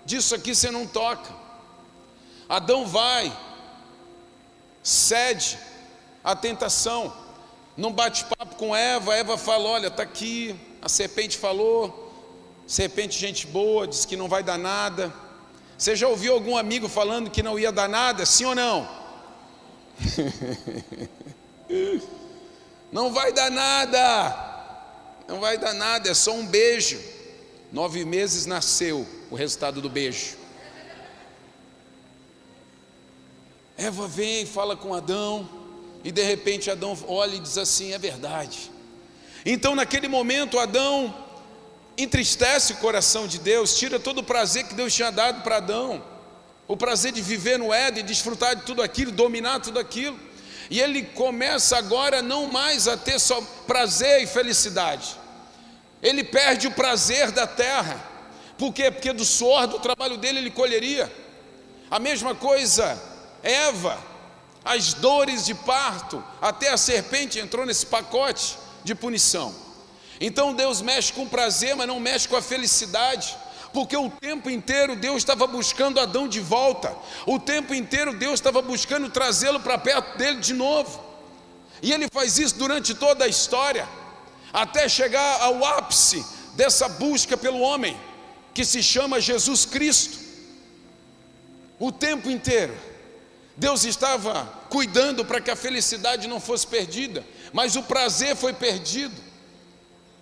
disso 0.05 0.35
aqui 0.35 0.53
você 0.53 0.69
não 0.69 0.85
toca. 0.85 1.33
Adão 2.47 2.85
vai, 2.85 3.35
cede, 4.81 5.57
a 6.23 6.35
tentação. 6.35 7.13
Não 7.75 7.91
bate-papo 7.91 8.55
com 8.55 8.75
Eva, 8.75 9.15
Eva 9.15 9.37
fala: 9.37 9.69
Olha, 9.69 9.87
está 9.87 10.03
aqui, 10.03 10.55
a 10.81 10.89
serpente 10.89 11.37
falou, 11.37 12.11
serpente, 12.67 13.17
gente 13.17 13.47
boa, 13.47 13.87
diz 13.87 14.05
que 14.05 14.15
não 14.15 14.27
vai 14.27 14.43
dar 14.43 14.57
nada. 14.57 15.13
Você 15.77 15.95
já 15.95 16.07
ouviu 16.07 16.33
algum 16.33 16.55
amigo 16.55 16.87
falando 16.87 17.31
que 17.31 17.41
não 17.41 17.57
ia 17.57 17.71
dar 17.71 17.89
nada, 17.89 18.25
sim 18.25 18.45
ou 18.45 18.53
não? 18.53 18.87
não 22.91 23.11
vai 23.11 23.31
dar 23.31 23.49
nada, 23.49 25.23
não 25.27 25.39
vai 25.39 25.57
dar 25.57 25.73
nada, 25.73 26.09
é 26.09 26.13
só 26.13 26.33
um 26.33 26.45
beijo. 26.45 27.12
Nove 27.73 28.05
meses 28.05 28.45
nasceu 28.45 29.03
o 29.31 29.35
resultado 29.35 29.81
do 29.81 29.89
beijo. 29.89 30.37
Eva 33.75 34.07
vem, 34.07 34.45
fala 34.45 34.77
com 34.77 34.93
Adão, 34.93 35.49
e 36.03 36.11
de 36.11 36.21
repente 36.21 36.69
Adão 36.69 36.95
olha 37.07 37.35
e 37.35 37.39
diz 37.39 37.57
assim: 37.57 37.91
é 37.91 37.97
verdade. 37.97 38.69
Então, 39.43 39.73
naquele 39.73 40.07
momento, 40.07 40.59
Adão 40.59 41.11
entristece 41.97 42.73
o 42.73 42.77
coração 42.77 43.27
de 43.27 43.39
Deus, 43.39 43.75
tira 43.75 43.99
todo 43.99 44.19
o 44.19 44.23
prazer 44.23 44.67
que 44.67 44.75
Deus 44.75 44.93
tinha 44.93 45.11
dado 45.11 45.41
para 45.41 45.57
Adão, 45.57 46.03
o 46.67 46.77
prazer 46.77 47.11
de 47.11 47.23
viver 47.23 47.57
no 47.57 47.73
Éden, 47.73 48.05
desfrutar 48.05 48.55
de 48.55 48.61
tudo 48.61 48.83
aquilo, 48.83 49.11
dominar 49.11 49.59
tudo 49.61 49.79
aquilo, 49.79 50.19
e 50.69 50.79
ele 50.79 51.01
começa 51.01 51.75
agora 51.75 52.21
não 52.21 52.51
mais 52.51 52.87
a 52.87 52.95
ter 52.95 53.19
só 53.19 53.41
prazer 53.65 54.21
e 54.21 54.27
felicidade, 54.27 55.22
ele 56.03 56.23
perde 56.23 56.67
o 56.67 56.71
prazer 56.71 57.31
da 57.31 57.47
terra, 57.47 58.11
por 58.57 58.73
quê? 58.73 58.91
Porque 58.91 59.13
do 59.13 59.23
suor 59.23 59.65
do 59.65 59.79
trabalho 59.79 60.17
dele 60.17 60.39
ele 60.39 60.51
colheria, 60.51 61.11
a 61.89 61.97
mesma 61.97 62.35
coisa, 62.35 63.01
Eva, 63.41 63.97
as 64.65 64.93
dores 64.93 65.45
de 65.45 65.55
parto, 65.55 66.23
até 66.41 66.69
a 66.69 66.77
serpente 66.77 67.39
entrou 67.39 67.65
nesse 67.65 67.85
pacote 67.85 68.57
de 68.83 68.93
punição. 68.93 69.55
Então 70.19 70.53
Deus 70.53 70.81
mexe 70.81 71.13
com 71.13 71.27
prazer, 71.27 71.75
mas 71.75 71.87
não 71.87 71.99
mexe 71.99 72.27
com 72.27 72.35
a 72.35 72.41
felicidade, 72.41 73.35
porque 73.73 73.95
o 73.95 74.09
tempo 74.09 74.49
inteiro 74.49 74.95
Deus 74.95 75.17
estava 75.17 75.47
buscando 75.47 75.99
Adão 75.99 76.27
de 76.27 76.39
volta, 76.39 76.95
o 77.25 77.39
tempo 77.39 77.73
inteiro 77.73 78.13
Deus 78.13 78.35
estava 78.35 78.61
buscando 78.61 79.09
trazê-lo 79.09 79.59
para 79.59 79.77
perto 79.77 80.17
dele 80.17 80.39
de 80.39 80.53
novo, 80.53 81.01
e 81.81 81.91
ele 81.91 82.07
faz 82.11 82.37
isso 82.37 82.55
durante 82.55 82.93
toda 82.93 83.25
a 83.25 83.27
história, 83.27 83.87
até 84.53 84.87
chegar 84.87 85.41
ao 85.41 85.65
ápice 85.65 86.23
dessa 86.55 86.87
busca 86.87 87.35
pelo 87.35 87.59
homem, 87.59 87.99
que 88.53 88.63
se 88.63 88.83
chama 88.83 89.19
Jesus 89.19 89.65
Cristo, 89.65 90.19
o 91.79 91.91
tempo 91.91 92.29
inteiro. 92.29 92.77
Deus 93.57 93.83
estava 93.83 94.45
cuidando 94.69 95.25
para 95.25 95.41
que 95.41 95.51
a 95.51 95.55
felicidade 95.55 96.27
não 96.27 96.39
fosse 96.39 96.65
perdida, 96.65 97.25
mas 97.51 97.75
o 97.75 97.83
prazer 97.83 98.35
foi 98.35 98.53
perdido. 98.53 99.15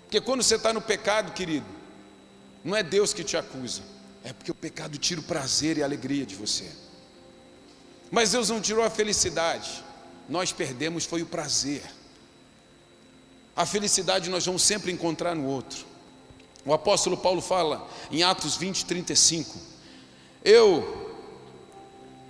Porque 0.03 0.19
quando 0.19 0.43
você 0.43 0.55
está 0.55 0.73
no 0.73 0.81
pecado, 0.81 1.33
querido, 1.33 1.65
não 2.63 2.75
é 2.75 2.83
Deus 2.83 3.13
que 3.13 3.23
te 3.23 3.37
acusa, 3.37 3.81
é 4.23 4.33
porque 4.33 4.51
o 4.51 4.55
pecado 4.55 4.97
tira 4.97 5.19
o 5.19 5.23
prazer 5.23 5.77
e 5.77 5.81
a 5.81 5.85
alegria 5.85 6.25
de 6.25 6.35
você. 6.35 6.69
Mas 8.09 8.31
Deus 8.31 8.49
não 8.49 8.59
tirou 8.59 8.83
a 8.83 8.89
felicidade, 8.89 9.83
nós 10.27 10.51
perdemos 10.51 11.05
foi 11.05 11.21
o 11.21 11.25
prazer. 11.25 11.83
A 13.55 13.65
felicidade 13.65 14.29
nós 14.29 14.45
vamos 14.45 14.61
sempre 14.61 14.91
encontrar 14.91 15.35
no 15.35 15.45
outro. 15.45 15.85
O 16.65 16.73
apóstolo 16.73 17.17
Paulo 17.17 17.41
fala 17.41 17.87
em 18.11 18.23
Atos 18.23 18.55
20, 18.55 18.85
35: 18.85 19.57
Eu 20.43 21.09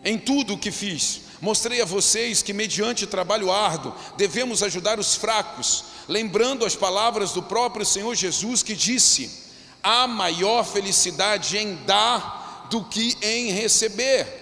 em 0.03 0.17
tudo 0.17 0.55
o 0.55 0.57
que 0.57 0.71
fiz, 0.71 1.21
mostrei 1.39 1.81
a 1.81 1.85
vocês 1.85 2.41
que, 2.41 2.53
mediante 2.53 3.05
trabalho 3.05 3.51
árduo, 3.51 3.93
devemos 4.17 4.63
ajudar 4.63 4.99
os 4.99 5.15
fracos, 5.15 5.83
lembrando 6.07 6.65
as 6.65 6.75
palavras 6.75 7.33
do 7.33 7.43
próprio 7.43 7.85
Senhor 7.85 8.15
Jesus 8.15 8.63
que 8.63 8.75
disse: 8.75 9.51
há 9.83 10.07
maior 10.07 10.63
felicidade 10.63 11.57
em 11.57 11.75
dar 11.85 12.67
do 12.69 12.83
que 12.83 13.17
em 13.21 13.51
receber. 13.51 14.39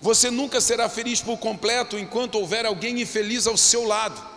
Você 0.00 0.30
nunca 0.30 0.60
será 0.60 0.88
feliz 0.88 1.20
por 1.20 1.38
completo 1.38 1.98
enquanto 1.98 2.36
houver 2.36 2.66
alguém 2.66 3.00
infeliz 3.00 3.46
ao 3.46 3.56
seu 3.56 3.84
lado. 3.84 4.35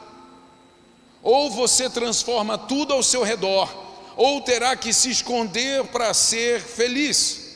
Ou 1.22 1.52
você 1.52 1.90
transforma 1.90 2.58
tudo 2.58 2.94
ao 2.94 3.04
seu 3.04 3.24
redor, 3.24 3.70
ou 4.16 4.42
terá 4.42 4.76
que 4.76 4.94
se 4.94 5.10
esconder 5.10 5.86
para 5.86 6.14
ser 6.14 6.62
feliz. 6.62 7.50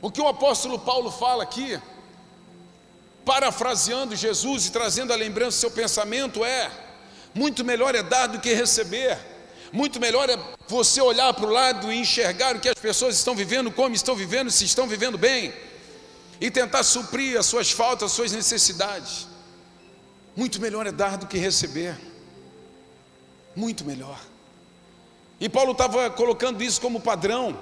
O 0.00 0.10
que 0.10 0.20
o 0.20 0.28
apóstolo 0.28 0.78
Paulo 0.78 1.10
fala 1.10 1.42
aqui, 1.42 1.80
parafraseando 3.24 4.14
Jesus 4.14 4.66
e 4.66 4.70
trazendo 4.70 5.12
a 5.12 5.16
lembrança 5.16 5.56
do 5.56 5.60
seu 5.60 5.70
pensamento, 5.70 6.44
é: 6.44 6.70
muito 7.34 7.64
melhor 7.64 7.94
é 7.94 8.02
dar 8.02 8.28
do 8.28 8.40
que 8.40 8.52
receber, 8.54 9.18
muito 9.72 9.98
melhor 10.00 10.30
é 10.30 10.38
você 10.68 11.00
olhar 11.00 11.32
para 11.34 11.46
o 11.46 11.50
lado 11.50 11.92
e 11.92 11.96
enxergar 11.96 12.56
o 12.56 12.60
que 12.60 12.68
as 12.68 12.78
pessoas 12.78 13.16
estão 13.16 13.34
vivendo, 13.34 13.70
como 13.70 13.94
estão 13.94 14.14
vivendo, 14.14 14.50
se 14.50 14.64
estão 14.64 14.86
vivendo 14.86 15.18
bem, 15.18 15.52
e 16.40 16.50
tentar 16.50 16.82
suprir 16.82 17.38
as 17.38 17.46
suas 17.46 17.70
faltas, 17.70 18.10
as 18.10 18.16
suas 18.16 18.32
necessidades. 18.32 19.26
Muito 20.36 20.60
melhor 20.60 20.86
é 20.86 20.92
dar 20.92 21.16
do 21.16 21.26
que 21.26 21.38
receber, 21.38 21.98
muito 23.56 23.84
melhor. 23.84 24.20
E 25.40 25.48
Paulo 25.48 25.72
estava 25.72 26.10
colocando 26.10 26.62
isso 26.62 26.80
como 26.80 27.00
padrão, 27.00 27.58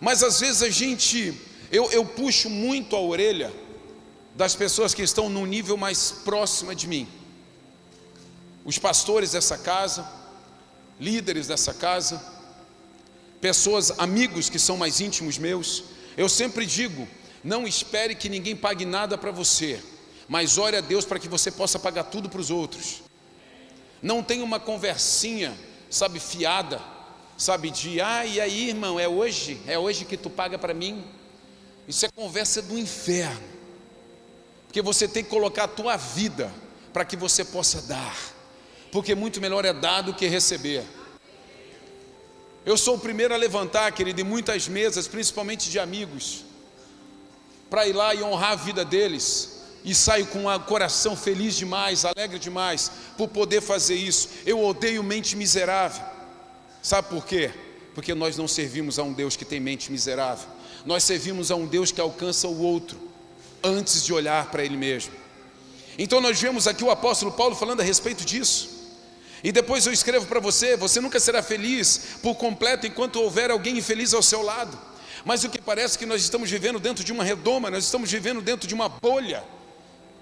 mas 0.00 0.22
às 0.22 0.38
vezes 0.40 0.62
a 0.62 0.70
gente 0.70 1.34
eu, 1.70 1.90
eu 1.90 2.04
puxo 2.04 2.48
muito 2.48 2.94
a 2.94 3.00
orelha 3.00 3.52
das 4.34 4.54
pessoas 4.54 4.94
que 4.94 5.02
estão 5.02 5.28
num 5.28 5.46
nível 5.46 5.76
mais 5.76 6.12
próximo 6.12 6.74
de 6.74 6.86
mim. 6.86 7.08
Os 8.64 8.78
pastores 8.78 9.32
dessa 9.32 9.58
casa, 9.58 10.08
líderes 11.00 11.46
dessa 11.46 11.74
casa, 11.74 12.22
pessoas, 13.40 13.98
amigos 13.98 14.48
que 14.48 14.58
são 14.58 14.76
mais 14.76 15.00
íntimos 15.00 15.38
meus. 15.38 15.84
Eu 16.16 16.28
sempre 16.28 16.66
digo: 16.66 17.08
não 17.42 17.66
espere 17.66 18.14
que 18.14 18.28
ninguém 18.28 18.54
pague 18.54 18.84
nada 18.84 19.18
para 19.18 19.30
você, 19.30 19.82
mas 20.28 20.58
ore 20.58 20.76
a 20.76 20.80
Deus 20.80 21.04
para 21.04 21.18
que 21.18 21.28
você 21.28 21.50
possa 21.50 21.78
pagar 21.78 22.04
tudo 22.04 22.28
para 22.28 22.40
os 22.40 22.50
outros. 22.50 23.02
Não 24.02 24.22
tenha 24.22 24.44
uma 24.44 24.60
conversinha, 24.60 25.56
sabe, 25.90 26.20
fiada, 26.20 26.80
sabe, 27.36 27.70
de 27.70 28.00
ah, 28.00 28.24
e 28.26 28.40
aí, 28.40 28.68
irmão, 28.68 28.98
é 28.98 29.08
hoje? 29.08 29.60
É 29.66 29.78
hoje 29.78 30.04
que 30.04 30.16
tu 30.16 30.28
paga 30.28 30.58
para 30.58 30.74
mim? 30.74 31.04
Isso 31.86 32.04
é 32.04 32.08
conversa 32.08 32.60
do 32.60 32.78
inferno. 32.78 33.56
Porque 34.66 34.82
você 34.82 35.06
tem 35.06 35.22
que 35.22 35.30
colocar 35.30 35.64
a 35.64 35.68
tua 35.68 35.96
vida 35.96 36.52
para 36.92 37.04
que 37.04 37.16
você 37.16 37.44
possa 37.44 37.80
dar. 37.82 38.16
Porque 38.90 39.14
muito 39.14 39.40
melhor 39.40 39.64
é 39.64 39.72
dar 39.72 40.02
do 40.02 40.14
que 40.14 40.26
receber. 40.26 40.84
Eu 42.64 42.76
sou 42.76 42.96
o 42.96 42.98
primeiro 42.98 43.32
a 43.32 43.36
levantar, 43.36 43.92
querido, 43.92 44.20
em 44.20 44.24
muitas 44.24 44.66
mesas, 44.66 45.06
principalmente 45.06 45.70
de 45.70 45.78
amigos, 45.78 46.44
para 47.70 47.86
ir 47.86 47.92
lá 47.92 48.12
e 48.12 48.22
honrar 48.24 48.52
a 48.52 48.56
vida 48.56 48.84
deles. 48.84 49.55
E 49.86 49.94
saio 49.94 50.26
com 50.26 50.48
um 50.48 50.58
coração 50.58 51.14
feliz 51.16 51.54
demais, 51.54 52.04
alegre 52.04 52.40
demais, 52.40 52.90
por 53.16 53.28
poder 53.28 53.60
fazer 53.60 53.94
isso. 53.94 54.28
Eu 54.44 54.60
odeio 54.64 55.00
mente 55.00 55.36
miserável. 55.36 56.04
Sabe 56.82 57.08
por 57.08 57.24
quê? 57.24 57.52
Porque 57.94 58.12
nós 58.12 58.36
não 58.36 58.48
servimos 58.48 58.98
a 58.98 59.04
um 59.04 59.12
Deus 59.12 59.36
que 59.36 59.44
tem 59.44 59.60
mente 59.60 59.92
miserável. 59.92 60.44
Nós 60.84 61.04
servimos 61.04 61.52
a 61.52 61.54
um 61.54 61.68
Deus 61.68 61.92
que 61.92 62.00
alcança 62.00 62.48
o 62.48 62.60
outro 62.60 62.98
antes 63.62 64.04
de 64.04 64.12
olhar 64.12 64.50
para 64.50 64.64
ele 64.64 64.76
mesmo. 64.76 65.12
Então 65.96 66.20
nós 66.20 66.40
vemos 66.40 66.66
aqui 66.66 66.82
o 66.82 66.90
apóstolo 66.90 67.30
Paulo 67.30 67.54
falando 67.54 67.80
a 67.80 67.84
respeito 67.84 68.24
disso. 68.24 68.68
E 69.44 69.52
depois 69.52 69.86
eu 69.86 69.92
escrevo 69.92 70.26
para 70.26 70.40
você: 70.40 70.76
você 70.76 71.00
nunca 71.00 71.20
será 71.20 71.44
feliz 71.44 72.18
por 72.20 72.34
completo 72.34 72.88
enquanto 72.88 73.22
houver 73.22 73.52
alguém 73.52 73.78
infeliz 73.78 74.12
ao 74.12 74.22
seu 74.22 74.42
lado. 74.42 74.76
Mas 75.24 75.44
o 75.44 75.48
que 75.48 75.60
parece 75.60 75.96
que 75.96 76.06
nós 76.06 76.22
estamos 76.22 76.50
vivendo 76.50 76.80
dentro 76.80 77.04
de 77.04 77.12
uma 77.12 77.22
redoma, 77.22 77.70
nós 77.70 77.84
estamos 77.84 78.10
vivendo 78.10 78.42
dentro 78.42 78.66
de 78.66 78.74
uma 78.74 78.88
bolha 78.88 79.44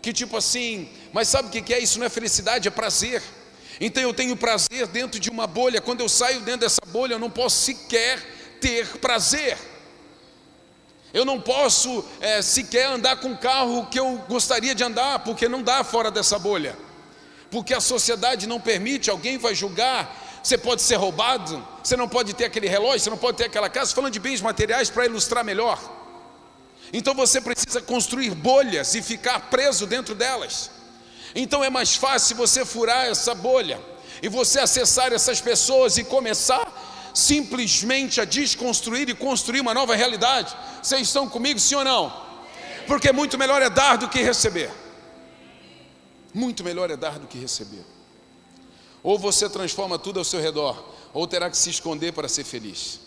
que 0.04 0.12
tipo 0.12 0.36
assim, 0.36 0.86
mas 1.14 1.28
sabe 1.28 1.48
o 1.48 1.50
que 1.50 1.72
é 1.72 1.78
isso? 1.78 1.98
Não 1.98 2.04
é 2.04 2.10
felicidade, 2.10 2.68
é 2.68 2.70
prazer. 2.70 3.22
Então 3.80 4.02
eu 4.02 4.12
tenho 4.12 4.36
prazer 4.36 4.86
dentro 4.86 5.18
de 5.18 5.30
uma 5.30 5.46
bolha, 5.46 5.80
quando 5.80 6.02
eu 6.02 6.10
saio 6.10 6.40
dentro 6.40 6.60
dessa 6.60 6.82
bolha, 6.88 7.14
eu 7.14 7.18
não 7.18 7.30
posso 7.30 7.56
sequer 7.64 8.20
ter 8.60 8.86
prazer. 8.98 9.56
Eu 11.14 11.24
não 11.24 11.40
posso 11.40 12.04
é, 12.20 12.42
sequer 12.42 12.84
andar 12.84 13.16
com 13.16 13.32
o 13.32 13.38
carro 13.38 13.86
que 13.86 13.98
eu 13.98 14.22
gostaria 14.28 14.74
de 14.74 14.84
andar, 14.84 15.20
porque 15.20 15.48
não 15.48 15.62
dá 15.62 15.82
fora 15.82 16.10
dessa 16.10 16.38
bolha. 16.38 16.76
Porque 17.50 17.72
a 17.72 17.80
sociedade 17.80 18.46
não 18.46 18.60
permite, 18.60 19.08
alguém 19.08 19.38
vai 19.38 19.54
julgar, 19.54 20.40
você 20.42 20.58
pode 20.58 20.82
ser 20.82 20.96
roubado, 20.96 21.66
você 21.82 21.96
não 21.96 22.10
pode 22.10 22.34
ter 22.34 22.44
aquele 22.44 22.68
relógio, 22.68 23.00
você 23.00 23.10
não 23.10 23.16
pode 23.16 23.38
ter 23.38 23.44
aquela 23.44 23.70
casa, 23.70 23.94
falando 23.94 24.12
de 24.12 24.20
bens 24.20 24.42
materiais 24.42 24.90
para 24.90 25.06
ilustrar 25.06 25.42
melhor. 25.42 25.78
Então 26.96 27.12
você 27.12 27.40
precisa 27.40 27.82
construir 27.82 28.30
bolhas 28.30 28.94
e 28.94 29.02
ficar 29.02 29.50
preso 29.50 29.84
dentro 29.84 30.14
delas. 30.14 30.70
Então 31.34 31.64
é 31.64 31.68
mais 31.68 31.96
fácil 31.96 32.36
você 32.36 32.64
furar 32.64 33.06
essa 33.06 33.34
bolha 33.34 33.80
e 34.22 34.28
você 34.28 34.60
acessar 34.60 35.12
essas 35.12 35.40
pessoas 35.40 35.98
e 35.98 36.04
começar 36.04 37.10
simplesmente 37.12 38.20
a 38.20 38.24
desconstruir 38.24 39.08
e 39.08 39.14
construir 39.14 39.60
uma 39.60 39.74
nova 39.74 39.96
realidade. 39.96 40.56
Vocês 40.80 41.08
estão 41.08 41.28
comigo, 41.28 41.58
sim 41.58 41.74
ou 41.74 41.84
não? 41.84 42.12
Porque 42.86 43.10
muito 43.10 43.36
melhor 43.36 43.60
é 43.60 43.68
dar 43.68 43.98
do 43.98 44.08
que 44.08 44.22
receber. 44.22 44.70
Muito 46.32 46.62
melhor 46.62 46.92
é 46.92 46.96
dar 46.96 47.18
do 47.18 47.26
que 47.26 47.36
receber. 47.36 47.84
Ou 49.02 49.18
você 49.18 49.48
transforma 49.48 49.98
tudo 49.98 50.20
ao 50.20 50.24
seu 50.24 50.40
redor, 50.40 50.94
ou 51.12 51.26
terá 51.26 51.50
que 51.50 51.56
se 51.56 51.70
esconder 51.70 52.12
para 52.12 52.28
ser 52.28 52.44
feliz. 52.44 53.00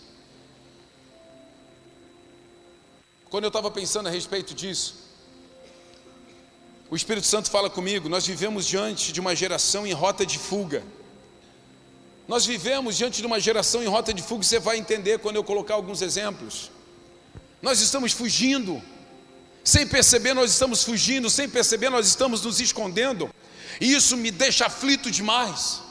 Quando 3.30 3.44
eu 3.44 3.48
estava 3.48 3.70
pensando 3.70 4.06
a 4.06 4.10
respeito 4.10 4.54
disso, 4.54 4.94
o 6.90 6.96
Espírito 6.96 7.26
Santo 7.26 7.50
fala 7.50 7.68
comigo, 7.68 8.08
nós 8.08 8.26
vivemos 8.26 8.66
diante 8.66 9.12
de 9.12 9.20
uma 9.20 9.36
geração 9.36 9.86
em 9.86 9.92
rota 9.92 10.24
de 10.24 10.38
fuga. 10.38 10.82
Nós 12.26 12.46
vivemos 12.46 12.96
diante 12.96 13.20
de 13.20 13.26
uma 13.26 13.38
geração 13.38 13.82
em 13.82 13.86
rota 13.86 14.14
de 14.14 14.22
fuga, 14.22 14.42
você 14.42 14.58
vai 14.58 14.78
entender 14.78 15.18
quando 15.18 15.36
eu 15.36 15.44
colocar 15.44 15.74
alguns 15.74 16.00
exemplos. 16.00 16.70
Nós 17.60 17.80
estamos 17.80 18.12
fugindo, 18.12 18.82
sem 19.62 19.86
perceber, 19.86 20.32
nós 20.32 20.50
estamos 20.50 20.82
fugindo, 20.82 21.28
sem 21.28 21.46
perceber, 21.46 21.90
nós 21.90 22.06
estamos 22.06 22.42
nos 22.42 22.60
escondendo, 22.60 23.28
e 23.78 23.92
isso 23.92 24.16
me 24.16 24.30
deixa 24.30 24.64
aflito 24.64 25.10
demais. 25.10 25.82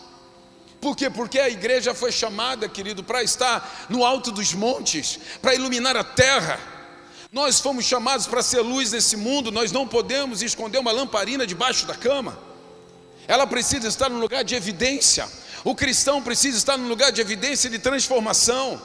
Por 0.82 0.96
quê? 0.96 1.10
Porque 1.10 1.40
a 1.40 1.50
igreja 1.50 1.94
foi 1.94 2.12
chamada, 2.12 2.68
querido, 2.68 3.04
para 3.04 3.22
estar 3.22 3.86
no 3.90 4.04
alto 4.04 4.32
dos 4.32 4.54
montes, 4.54 5.20
para 5.40 5.54
iluminar 5.54 5.96
a 5.96 6.04
terra. 6.04 6.77
Nós 7.32 7.60
fomos 7.60 7.86
chamados 7.86 8.26
para 8.26 8.42
ser 8.42 8.62
luz 8.62 8.92
nesse 8.92 9.18
mundo, 9.18 9.52
nós 9.52 9.72
não 9.72 9.88
podemos 9.88 10.42
esconder 10.42 10.80
uma 10.80 10.92
lamparina 10.92 11.46
debaixo 11.46 11.86
da 11.86 11.94
cama. 11.94 12.38
Ela 13.28 13.46
precisa 13.46 13.88
estar 13.88 14.10
no 14.10 14.20
lugar 14.20 14.44
de 14.44 14.56
evidência. 14.56 15.28
O 15.64 15.76
cristão 15.76 16.22
precisa 16.22 16.58
estar 16.58 16.78
num 16.78 16.88
lugar 16.88 17.12
de 17.12 17.20
evidência 17.20 17.70
de 17.70 17.78
transformação. 17.78 18.82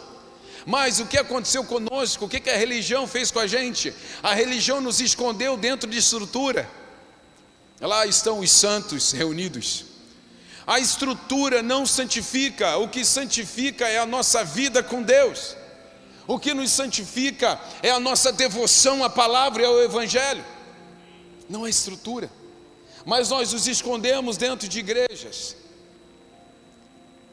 Mas 0.67 0.99
o 0.99 1.07
que 1.07 1.17
aconteceu 1.17 1.65
conosco? 1.65 2.25
O 2.25 2.29
que 2.29 2.51
a 2.51 2.57
religião 2.57 3.07
fez 3.07 3.31
com 3.31 3.39
a 3.39 3.47
gente? 3.47 3.95
A 4.23 4.35
religião 4.35 4.81
nos 4.81 5.01
escondeu 5.01 5.57
dentro 5.57 5.89
de 5.89 5.99
estrutura. 5.99 6.69
Lá 7.81 8.07
estão 8.07 8.41
os 8.41 8.51
santos 8.51 9.13
reunidos. 9.13 9.85
A 10.67 10.79
estrutura 10.79 11.63
não 11.63 11.85
santifica, 11.85 12.77
o 12.77 12.89
que 12.89 13.05
santifica 13.05 13.89
é 13.89 13.99
a 13.99 14.07
nossa 14.07 14.45
vida 14.45 14.83
com 14.83 15.03
Deus. 15.03 15.57
O 16.27 16.39
que 16.39 16.55
nos 16.55 16.71
santifica 16.71 17.61
é 17.83 17.91
a 17.91 18.01
nossa 18.01 18.33
devoção 18.33 19.03
à 19.03 19.11
palavra 19.11 19.63
e 19.63 19.65
ao 19.65 19.81
Evangelho, 19.81 20.45
não 21.49 21.65
a 21.65 21.71
estrutura. 21.71 22.31
Mas 23.05 23.31
nós 23.31 23.53
nos 23.53 23.67
escondemos 23.67 24.37
dentro 24.37 24.69
de 24.69 24.79
igrejas, 24.79 25.57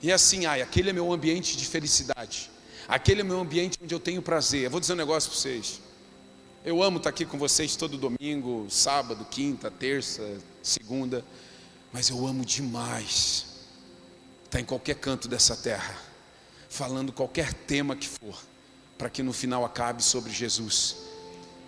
e 0.02 0.12
assim, 0.12 0.46
ai, 0.46 0.62
aquele 0.62 0.90
é 0.90 0.94
meu 0.94 1.12
ambiente 1.12 1.58
de 1.58 1.66
felicidade. 1.66 2.50
Aquele 2.88 3.22
é 3.22 3.24
meu 3.24 3.40
ambiente 3.40 3.78
onde 3.84 3.94
eu 3.94 4.00
tenho 4.00 4.22
prazer. 4.22 4.64
Eu 4.64 4.72
vou 4.72 4.80
dizer 4.80 4.94
um 4.94 4.96
negócio 4.96 5.30
para 5.30 5.40
vocês. 5.40 5.82
Eu 6.64 6.82
amo 6.82 6.98
estar 6.98 7.10
aqui 7.10 7.26
com 7.26 7.38
vocês 7.38 7.76
todo 7.76 7.98
domingo, 7.98 8.66
sábado, 8.70 9.26
quinta, 9.30 9.70
terça, 9.70 10.38
segunda, 10.62 11.24
mas 11.92 12.10
eu 12.10 12.26
amo 12.28 12.44
demais 12.44 13.46
estar 14.46 14.60
em 14.60 14.66
qualquer 14.66 14.96
canto 14.96 15.28
dessa 15.28 15.56
terra, 15.56 15.96
falando 16.68 17.14
qualquer 17.14 17.54
tema 17.54 17.96
que 17.96 18.08
for, 18.08 18.36
para 19.00 19.10
que 19.10 19.24
no 19.24 19.34
final 19.34 19.66
acabe 19.66 20.04
sobre 20.04 20.32
Jesus 20.32 20.98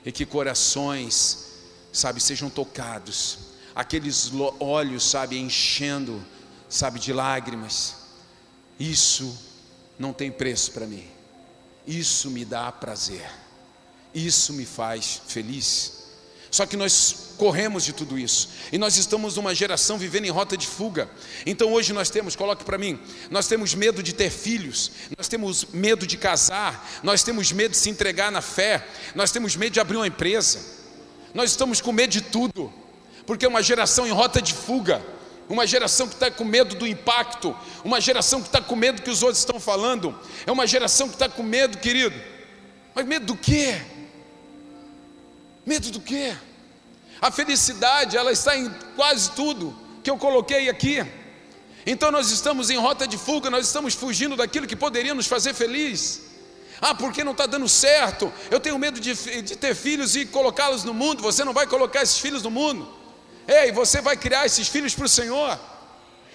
e 0.06 0.12
que 0.12 0.24
corações, 0.24 1.48
sabe, 1.92 2.22
sejam 2.22 2.48
tocados, 2.48 3.40
aqueles 3.74 4.32
olhos, 4.60 5.04
sabe, 5.04 5.40
enchendo, 5.40 6.24
sabe, 6.70 7.00
de 7.00 7.12
lágrimas 7.12 8.02
isso 8.82 9.38
não 10.00 10.12
tem 10.12 10.32
preço 10.32 10.72
para 10.72 10.88
mim. 10.88 11.08
Isso 11.86 12.32
me 12.32 12.44
dá 12.44 12.72
prazer. 12.72 13.30
Isso 14.12 14.54
me 14.54 14.66
faz 14.66 15.22
feliz. 15.28 16.01
Só 16.52 16.66
que 16.66 16.76
nós 16.76 17.32
corremos 17.38 17.86
de 17.86 17.94
tudo 17.94 18.20
isso. 18.20 18.50
E 18.74 18.78
nós 18.78 18.98
estamos 18.98 19.38
numa 19.38 19.56
geração 19.56 19.98
vivendo 19.98 20.26
em 20.26 20.30
rota 20.30 20.58
de 20.58 20.68
fuga. 20.68 21.10
Então 21.46 21.72
hoje 21.72 21.94
nós 21.94 22.10
temos, 22.10 22.36
coloque 22.36 22.66
para 22.66 22.78
mim, 22.78 23.00
nós 23.32 23.48
temos 23.48 23.74
medo 23.74 24.04
de 24.04 24.14
ter 24.14 24.30
filhos, 24.30 24.92
nós 25.18 25.30
temos 25.30 25.66
medo 25.72 26.06
de 26.06 26.18
casar, 26.18 26.88
nós 27.02 27.24
temos 27.24 27.54
medo 27.54 27.72
de 27.72 27.78
se 27.78 27.90
entregar 27.90 28.32
na 28.32 28.42
fé, 28.42 28.86
nós 29.16 29.32
temos 29.32 29.56
medo 29.56 29.72
de 29.72 29.80
abrir 29.80 29.96
uma 29.96 30.08
empresa. 30.08 30.60
Nós 31.34 31.52
estamos 31.52 31.80
com 31.80 31.94
medo 31.94 32.12
de 32.12 32.22
tudo, 32.22 32.72
porque 33.26 33.46
é 33.46 33.48
uma 33.48 33.64
geração 33.64 34.06
em 34.06 34.12
rota 34.12 34.42
de 34.42 34.54
fuga 34.54 35.02
uma 35.50 35.68
geração 35.68 36.08
que 36.08 36.14
está 36.14 36.32
com 36.32 36.46
medo 36.46 36.76
do 36.76 36.88
impacto, 36.88 37.54
uma 37.84 38.00
geração 38.00 38.42
que 38.42 38.48
está 38.48 38.62
com 38.62 38.74
medo 38.74 38.98
do 38.98 39.02
que 39.02 39.10
os 39.10 39.22
outros 39.22 39.40
estão 39.40 39.60
falando, 39.60 40.18
é 40.46 40.52
uma 40.52 40.66
geração 40.66 41.10
que 41.10 41.16
está 41.16 41.28
com 41.28 41.44
medo, 41.44 41.78
querido. 41.78 42.16
Mas 42.96 43.06
medo 43.06 43.26
do 43.26 43.36
quê? 43.36 43.82
Medo 45.66 45.92
do 45.92 46.02
quê? 46.02 46.36
A 47.22 47.30
felicidade, 47.32 48.18
ela 48.18 48.32
está 48.32 48.58
em 48.58 48.70
quase 48.96 49.32
tudo 49.32 49.76
que 50.04 50.10
eu 50.10 50.18
coloquei 50.18 50.70
aqui. 50.70 51.06
Então 51.86 52.12
nós 52.12 52.32
estamos 52.32 52.70
em 52.70 52.78
rota 52.78 53.08
de 53.08 53.18
fuga, 53.18 53.50
nós 53.50 53.68
estamos 53.68 53.94
fugindo 53.94 54.36
daquilo 54.36 54.68
que 54.68 54.76
poderia 54.76 55.14
nos 55.14 55.28
fazer 55.28 55.54
feliz. 55.54 56.22
Ah, 56.82 56.96
porque 56.96 57.24
não 57.24 57.32
está 57.32 57.46
dando 57.46 57.70
certo? 57.70 58.34
Eu 58.50 58.60
tenho 58.60 58.78
medo 58.80 59.00
de, 59.00 59.14
de 59.44 59.56
ter 59.56 59.76
filhos 59.76 60.16
e 60.16 60.26
colocá-los 60.26 60.84
no 60.84 60.96
mundo. 60.96 61.22
Você 61.22 61.44
não 61.44 61.54
vai 61.54 61.68
colocar 61.68 62.02
esses 62.02 62.18
filhos 62.18 62.42
no 62.42 62.50
mundo. 62.50 62.92
Ei, 63.48 63.72
você 63.72 64.02
vai 64.02 64.18
criar 64.18 64.48
esses 64.48 64.68
filhos 64.68 64.96
para 64.96 65.06
o 65.06 65.10
Senhor. 65.10 65.60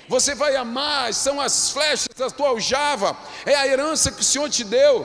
Você 0.08 0.36
vai 0.36 0.54
amar, 0.54 1.12
são 1.12 1.40
as 1.40 1.70
flechas 1.70 2.08
da 2.16 2.30
tua 2.30 2.50
aljava, 2.50 3.16
é 3.44 3.56
a 3.56 3.66
herança 3.66 4.12
que 4.12 4.20
o 4.20 4.24
Senhor 4.24 4.48
te 4.48 4.62
deu. 4.62 5.04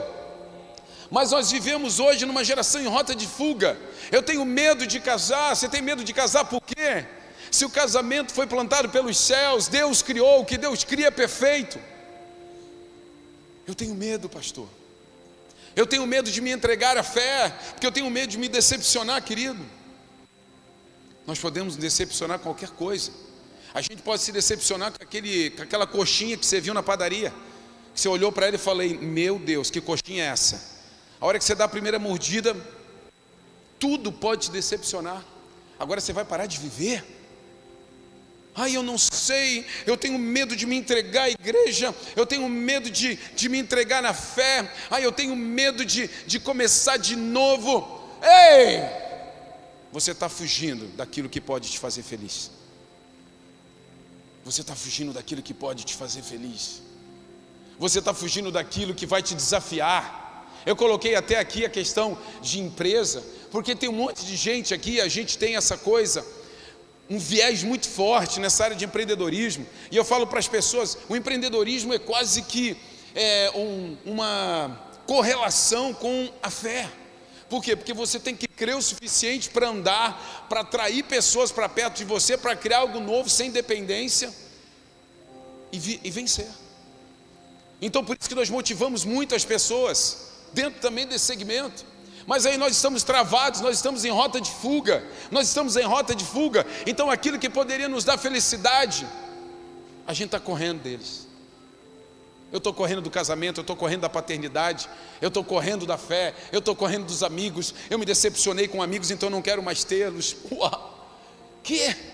Mas 1.12 1.30
nós 1.30 1.50
vivemos 1.50 2.00
hoje 2.00 2.24
numa 2.24 2.42
geração 2.42 2.80
em 2.80 2.86
rota 2.86 3.14
de 3.14 3.26
fuga. 3.26 3.78
Eu 4.10 4.22
tenho 4.22 4.46
medo 4.46 4.86
de 4.86 4.98
casar. 4.98 5.54
Você 5.54 5.68
tem 5.68 5.82
medo 5.82 6.02
de 6.02 6.10
casar 6.14 6.46
por 6.46 6.62
quê? 6.62 7.04
Se 7.50 7.66
o 7.66 7.70
casamento 7.70 8.32
foi 8.32 8.46
plantado 8.46 8.88
pelos 8.88 9.18
céus, 9.18 9.68
Deus 9.68 10.00
criou, 10.00 10.40
o 10.40 10.46
que 10.46 10.56
Deus 10.56 10.84
cria 10.84 11.08
é 11.08 11.10
perfeito. 11.10 11.78
Eu 13.66 13.74
tenho 13.74 13.94
medo, 13.94 14.26
pastor. 14.26 14.66
Eu 15.76 15.86
tenho 15.86 16.06
medo 16.06 16.30
de 16.30 16.40
me 16.40 16.50
entregar 16.50 16.96
à 16.96 17.02
fé, 17.02 17.54
porque 17.72 17.86
eu 17.86 17.92
tenho 17.92 18.08
medo 18.08 18.30
de 18.30 18.38
me 18.38 18.48
decepcionar, 18.48 19.22
querido. 19.22 19.62
Nós 21.26 21.38
podemos 21.38 21.76
decepcionar 21.76 22.38
qualquer 22.38 22.70
coisa. 22.70 23.12
A 23.74 23.82
gente 23.82 24.00
pode 24.00 24.22
se 24.22 24.32
decepcionar 24.32 24.90
com, 24.90 25.04
aquele, 25.04 25.50
com 25.50 25.62
aquela 25.62 25.86
coxinha 25.86 26.38
que 26.38 26.46
você 26.46 26.58
viu 26.58 26.72
na 26.72 26.82
padaria. 26.82 27.34
Você 27.94 28.08
olhou 28.08 28.32
para 28.32 28.46
ela 28.46 28.56
e 28.56 28.58
falei: 28.58 28.96
Meu 28.96 29.38
Deus, 29.38 29.70
que 29.70 29.78
coxinha 29.78 30.24
é 30.24 30.28
essa? 30.28 30.71
A 31.22 31.26
hora 31.26 31.38
que 31.38 31.44
você 31.44 31.54
dá 31.54 31.66
a 31.66 31.68
primeira 31.68 32.00
mordida, 32.00 32.56
tudo 33.78 34.10
pode 34.10 34.46
te 34.46 34.50
decepcionar. 34.50 35.24
Agora 35.78 36.00
você 36.00 36.12
vai 36.12 36.24
parar 36.24 36.46
de 36.46 36.58
viver? 36.58 37.04
Ai, 38.54 38.76
eu 38.76 38.82
não 38.82 38.98
sei, 38.98 39.64
eu 39.86 39.96
tenho 39.96 40.18
medo 40.18 40.56
de 40.56 40.66
me 40.66 40.76
entregar 40.76 41.22
à 41.22 41.30
igreja, 41.30 41.94
eu 42.16 42.26
tenho 42.26 42.46
medo 42.48 42.90
de, 42.90 43.14
de 43.14 43.48
me 43.48 43.56
entregar 43.58 44.02
na 44.02 44.12
fé, 44.12 44.70
ai, 44.90 45.06
eu 45.06 45.12
tenho 45.12 45.34
medo 45.34 45.86
de, 45.86 46.08
de 46.26 46.38
começar 46.38 46.96
de 46.96 47.14
novo. 47.16 48.02
Ei! 48.20 49.02
você 49.92 50.12
está 50.12 50.28
fugindo 50.28 50.86
daquilo 50.96 51.28
que 51.28 51.40
pode 51.40 51.70
te 51.70 51.78
fazer 51.78 52.02
feliz. 52.02 52.50
Você 54.44 54.62
está 54.62 54.74
fugindo 54.74 55.12
daquilo 55.12 55.42
que 55.42 55.54
pode 55.54 55.84
te 55.84 55.94
fazer 55.94 56.22
feliz. 56.22 56.82
Você 57.78 57.98
está 57.98 58.14
fugindo 58.14 58.50
daquilo 58.50 58.94
que 58.94 59.06
vai 59.06 59.22
te 59.22 59.34
desafiar. 59.34 60.21
Eu 60.64 60.76
coloquei 60.76 61.14
até 61.14 61.38
aqui 61.38 61.64
a 61.64 61.70
questão 61.70 62.16
de 62.40 62.60
empresa, 62.60 63.22
porque 63.50 63.74
tem 63.74 63.88
um 63.88 63.92
monte 63.92 64.24
de 64.24 64.36
gente 64.36 64.72
aqui, 64.72 65.00
a 65.00 65.08
gente 65.08 65.36
tem 65.36 65.56
essa 65.56 65.76
coisa, 65.76 66.24
um 67.10 67.18
viés 67.18 67.62
muito 67.62 67.88
forte 67.88 68.40
nessa 68.40 68.64
área 68.64 68.76
de 68.76 68.84
empreendedorismo. 68.84 69.66
E 69.90 69.96
eu 69.96 70.04
falo 70.04 70.26
para 70.26 70.38
as 70.38 70.48
pessoas: 70.48 70.96
o 71.08 71.16
empreendedorismo 71.16 71.92
é 71.92 71.98
quase 71.98 72.42
que 72.42 72.76
é, 73.14 73.50
um, 73.54 73.96
uma 74.04 74.80
correlação 75.06 75.92
com 75.92 76.30
a 76.42 76.50
fé. 76.50 76.88
Por 77.48 77.62
quê? 77.62 77.76
Porque 77.76 77.92
você 77.92 78.18
tem 78.18 78.34
que 78.34 78.48
crer 78.48 78.76
o 78.76 78.80
suficiente 78.80 79.50
para 79.50 79.68
andar, 79.68 80.46
para 80.48 80.60
atrair 80.60 81.02
pessoas 81.02 81.52
para 81.52 81.68
perto 81.68 81.98
de 81.98 82.04
você, 82.04 82.38
para 82.38 82.56
criar 82.56 82.78
algo 82.78 82.98
novo 82.98 83.28
sem 83.28 83.50
dependência 83.50 84.32
e, 85.70 86.00
e 86.02 86.10
vencer. 86.10 86.48
Então 87.80 88.02
por 88.02 88.16
isso 88.18 88.28
que 88.28 88.34
nós 88.34 88.48
motivamos 88.48 89.04
muitas 89.04 89.44
pessoas 89.44 90.31
dentro 90.52 90.80
também 90.80 91.06
desse 91.06 91.24
segmento. 91.24 91.84
Mas 92.26 92.46
aí 92.46 92.56
nós 92.56 92.76
estamos 92.76 93.02
travados, 93.02 93.60
nós 93.60 93.76
estamos 93.76 94.04
em 94.04 94.10
rota 94.10 94.40
de 94.40 94.50
fuga, 94.50 95.04
nós 95.30 95.48
estamos 95.48 95.76
em 95.76 95.82
rota 95.82 96.14
de 96.14 96.24
fuga. 96.24 96.66
Então 96.86 97.10
aquilo 97.10 97.38
que 97.38 97.50
poderia 97.50 97.88
nos 97.88 98.04
dar 98.04 98.16
felicidade, 98.16 99.06
a 100.06 100.12
gente 100.12 100.26
está 100.26 100.40
correndo 100.40 100.82
deles. 100.82 101.26
Eu 102.52 102.58
estou 102.58 102.74
correndo 102.74 103.00
do 103.00 103.10
casamento, 103.10 103.58
eu 103.58 103.62
estou 103.62 103.74
correndo 103.74 104.02
da 104.02 104.10
paternidade, 104.10 104.88
eu 105.22 105.28
estou 105.28 105.42
correndo 105.42 105.86
da 105.86 105.96
fé, 105.96 106.34
eu 106.52 106.58
estou 106.58 106.76
correndo 106.76 107.06
dos 107.06 107.22
amigos, 107.22 107.74
eu 107.88 107.98
me 107.98 108.04
decepcionei 108.04 108.68
com 108.68 108.82
amigos, 108.82 109.10
então 109.10 109.30
não 109.30 109.40
quero 109.40 109.62
mais 109.62 109.84
tê-los. 109.84 110.36
Uau! 110.52 111.08
Que? 111.62 112.11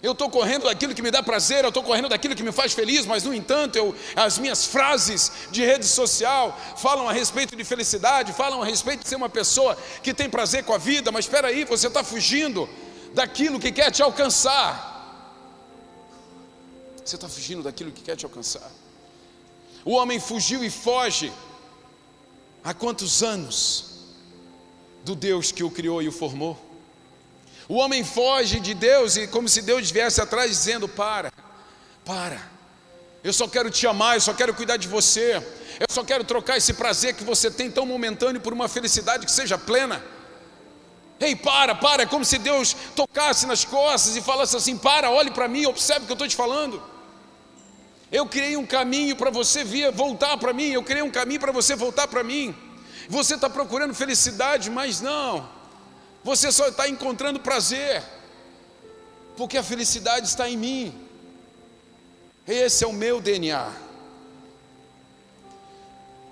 Eu 0.00 0.12
estou 0.12 0.30
correndo 0.30 0.64
daquilo 0.64 0.94
que 0.94 1.02
me 1.02 1.10
dá 1.10 1.22
prazer, 1.22 1.64
eu 1.64 1.68
estou 1.68 1.82
correndo 1.82 2.08
daquilo 2.08 2.36
que 2.36 2.42
me 2.42 2.52
faz 2.52 2.72
feliz, 2.72 3.04
mas 3.04 3.24
no 3.24 3.34
entanto, 3.34 3.76
eu, 3.76 3.94
as 4.14 4.38
minhas 4.38 4.64
frases 4.64 5.32
de 5.50 5.64
rede 5.64 5.86
social 5.86 6.56
falam 6.76 7.08
a 7.08 7.12
respeito 7.12 7.56
de 7.56 7.64
felicidade, 7.64 8.32
falam 8.32 8.62
a 8.62 8.64
respeito 8.64 9.02
de 9.02 9.08
ser 9.08 9.16
uma 9.16 9.28
pessoa 9.28 9.76
que 10.00 10.14
tem 10.14 10.30
prazer 10.30 10.62
com 10.64 10.72
a 10.72 10.78
vida, 10.78 11.10
mas 11.10 11.24
espera 11.24 11.48
aí, 11.48 11.64
você 11.64 11.88
está 11.88 12.04
fugindo 12.04 12.68
daquilo 13.12 13.58
que 13.58 13.72
quer 13.72 13.90
te 13.90 14.00
alcançar. 14.00 14.96
Você 17.04 17.16
está 17.16 17.28
fugindo 17.28 17.64
daquilo 17.64 17.90
que 17.90 18.02
quer 18.02 18.14
te 18.14 18.24
alcançar. 18.24 18.70
O 19.84 19.92
homem 19.92 20.20
fugiu 20.20 20.62
e 20.62 20.70
foge 20.70 21.32
há 22.62 22.72
quantos 22.72 23.22
anos 23.22 23.86
do 25.04 25.16
Deus 25.16 25.50
que 25.50 25.64
o 25.64 25.70
criou 25.70 26.00
e 26.02 26.08
o 26.08 26.12
formou? 26.12 26.67
O 27.68 27.74
homem 27.74 28.02
foge 28.02 28.58
de 28.58 28.72
Deus 28.72 29.16
e 29.16 29.26
como 29.26 29.46
se 29.46 29.60
Deus 29.60 29.90
viesse 29.90 30.20
atrás 30.20 30.50
dizendo: 30.50 30.88
Para, 30.88 31.30
para, 32.02 32.40
eu 33.22 33.32
só 33.32 33.46
quero 33.46 33.70
te 33.70 33.86
amar, 33.86 34.16
eu 34.16 34.22
só 34.22 34.32
quero 34.32 34.54
cuidar 34.54 34.78
de 34.78 34.88
você, 34.88 35.36
eu 35.78 35.86
só 35.90 36.02
quero 36.02 36.24
trocar 36.24 36.56
esse 36.56 36.72
prazer 36.72 37.14
que 37.14 37.22
você 37.22 37.50
tem 37.50 37.70
tão 37.70 37.84
momentâneo 37.84 38.40
por 38.40 38.54
uma 38.54 38.68
felicidade 38.68 39.26
que 39.26 39.32
seja 39.32 39.58
plena. 39.58 40.02
Ei, 41.20 41.36
para, 41.36 41.74
para, 41.74 42.04
é 42.04 42.06
como 42.06 42.24
se 42.24 42.38
Deus 42.38 42.74
tocasse 42.96 43.44
nas 43.44 43.66
costas 43.66 44.16
e 44.16 44.22
falasse 44.22 44.56
assim: 44.56 44.78
Para, 44.78 45.10
olhe 45.10 45.30
para 45.30 45.46
mim, 45.46 45.66
observe 45.66 46.04
o 46.04 46.06
que 46.06 46.12
eu 46.12 46.14
estou 46.14 46.28
te 46.28 46.36
falando. 46.36 46.82
Eu 48.10 48.24
criei 48.24 48.56
um 48.56 48.64
caminho 48.64 49.14
para 49.14 49.28
você 49.28 49.62
vir 49.62 49.92
voltar 49.92 50.38
para 50.38 50.54
mim, 50.54 50.70
eu 50.70 50.82
criei 50.82 51.02
um 51.02 51.10
caminho 51.10 51.40
para 51.40 51.52
você 51.52 51.76
voltar 51.76 52.08
para 52.08 52.24
mim. 52.24 52.56
Você 53.10 53.34
está 53.34 53.50
procurando 53.50 53.92
felicidade, 53.94 54.70
mas 54.70 55.02
não. 55.02 55.57
Você 56.28 56.52
só 56.52 56.68
está 56.68 56.86
encontrando 56.86 57.40
prazer, 57.40 58.02
porque 59.34 59.56
a 59.56 59.62
felicidade 59.62 60.26
está 60.26 60.46
em 60.46 60.58
mim. 60.58 61.08
Esse 62.46 62.84
é 62.84 62.86
o 62.86 62.92
meu 62.92 63.18
DNA. 63.18 63.72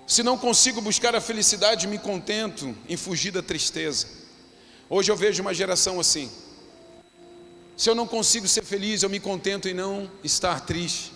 Se 0.05 0.21
não 0.21 0.37
consigo 0.37 0.81
buscar 0.81 1.15
a 1.15 1.19
felicidade, 1.19 1.87
me 1.87 1.97
contento 1.97 2.77
em 2.87 2.95
fugir 2.95 3.31
da 3.31 3.41
tristeza. 3.41 4.05
Hoje 4.87 5.11
eu 5.11 5.15
vejo 5.15 5.41
uma 5.41 5.51
geração 5.51 5.99
assim. 5.99 6.31
Se 7.75 7.89
eu 7.89 7.95
não 7.95 8.05
consigo 8.05 8.47
ser 8.47 8.63
feliz, 8.63 9.01
eu 9.01 9.09
me 9.09 9.19
contento 9.19 9.67
em 9.67 9.73
não 9.73 10.11
estar 10.23 10.59
triste. 10.61 11.11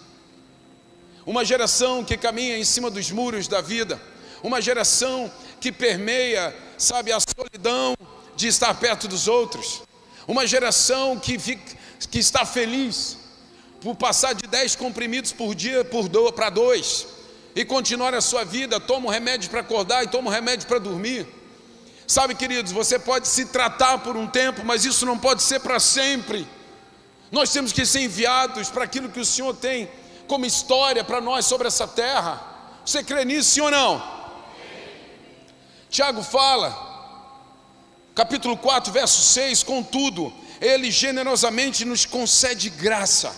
Uma 1.24 1.46
geração 1.46 2.04
que 2.04 2.18
caminha 2.18 2.58
em 2.58 2.66
cima 2.66 2.90
dos 2.90 3.12
muros 3.12 3.48
da 3.48 3.62
vida, 3.62 4.02
uma 4.42 4.60
geração 4.60 5.32
que 5.60 5.72
permeia, 5.72 6.52
sabe, 6.80 7.12
a 7.12 7.20
solidão, 7.20 7.96
de 8.42 8.48
estar 8.48 8.74
perto 8.74 9.08
dos 9.08 9.28
outros, 9.28 9.84
uma 10.28 10.48
geração 10.48 11.18
que, 11.20 11.38
fica, 11.38 11.78
que 12.10 12.18
está 12.18 12.44
feliz 12.44 13.18
por 13.80 13.96
passar 13.96 14.34
de 14.34 14.48
10 14.48 14.76
comprimidos 14.76 15.32
por 15.32 15.54
dia 15.54 15.86
por 15.86 16.10
do, 16.10 16.34
para 16.34 16.50
dois 16.50 17.06
e 17.56 17.64
continuar 17.64 18.16
a 18.16 18.22
sua 18.22 18.44
vida, 18.44 18.80
toma 18.80 19.08
um 19.08 19.12
remédio 19.12 19.50
para 19.50 19.60
acordar 19.60 20.04
e 20.04 20.08
toma 20.08 20.30
um 20.30 20.34
remédio 20.34 20.68
para 20.68 20.80
dormir. 20.80 21.28
Sabe, 22.08 22.34
queridos, 22.34 22.72
você 22.72 22.98
pode 22.98 23.28
se 23.28 23.46
tratar 23.46 24.00
por 24.00 24.18
um 24.18 24.26
tempo, 24.26 24.66
mas 24.66 24.86
isso 24.86 25.06
não 25.06 25.20
pode 25.20 25.44
ser 25.44 25.60
para 25.60 25.80
sempre. 25.80 26.48
Nós 27.32 27.52
temos 27.52 27.72
que 27.72 27.86
ser 27.86 28.02
enviados 28.02 28.70
para 28.70 28.84
aquilo 28.84 29.10
que 29.10 29.20
o 29.20 29.26
Senhor 29.26 29.56
tem 29.56 29.90
como 30.28 30.46
história 30.48 31.04
para 31.04 31.22
nós 31.22 31.46
sobre 31.46 31.68
essa 31.68 31.88
terra. 31.88 32.42
Você 32.84 33.04
crê 33.04 33.24
nisso, 33.24 33.52
sim 33.52 33.62
ou 33.62 33.70
não? 33.70 34.04
Tiago 35.90 36.24
fala 36.24 36.91
capítulo 38.22 38.56
4, 38.56 38.94
verso 38.94 39.20
6, 39.34 39.64
contudo, 39.64 40.32
ele 40.62 40.92
generosamente 40.92 41.84
nos 41.84 42.06
concede 42.06 42.70
graça. 42.70 43.36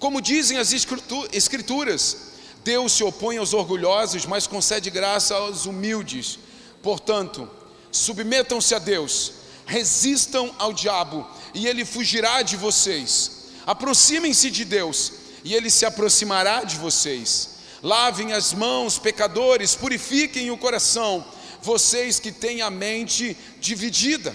Como 0.00 0.20
dizem 0.20 0.58
as 0.58 0.72
escrituras, 0.72 2.16
Deus 2.64 2.90
se 2.90 3.04
opõe 3.04 3.36
aos 3.36 3.54
orgulhosos, 3.54 4.26
mas 4.26 4.48
concede 4.48 4.90
graça 4.90 5.36
aos 5.36 5.64
humildes. 5.64 6.40
Portanto, 6.82 7.48
submetam-se 7.92 8.74
a 8.74 8.80
Deus, 8.80 9.30
resistam 9.64 10.52
ao 10.58 10.72
diabo, 10.72 11.24
e 11.54 11.68
ele 11.68 11.84
fugirá 11.84 12.42
de 12.42 12.56
vocês. 12.56 13.30
Aproximem-se 13.64 14.50
de 14.50 14.64
Deus, 14.64 15.12
e 15.44 15.54
ele 15.54 15.70
se 15.70 15.86
aproximará 15.86 16.64
de 16.64 16.74
vocês. 16.78 17.50
Lavem 17.80 18.32
as 18.32 18.52
mãos, 18.52 18.98
pecadores, 18.98 19.76
purifiquem 19.76 20.50
o 20.50 20.58
coração 20.58 21.24
vocês 21.66 22.20
que 22.20 22.30
têm 22.30 22.62
a 22.62 22.70
mente 22.70 23.36
dividida. 23.60 24.32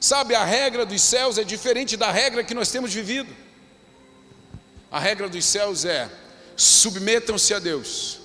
Sabe, 0.00 0.34
a 0.34 0.44
regra 0.44 0.86
dos 0.86 1.02
céus 1.02 1.36
é 1.36 1.44
diferente 1.44 1.96
da 1.96 2.10
regra 2.10 2.44
que 2.44 2.54
nós 2.54 2.70
temos 2.70 2.94
vivido. 2.94 3.34
A 4.90 5.00
regra 5.00 5.28
dos 5.28 5.44
céus 5.44 5.84
é: 5.84 6.08
submetam-se 6.56 7.52
a 7.52 7.58
Deus, 7.58 8.20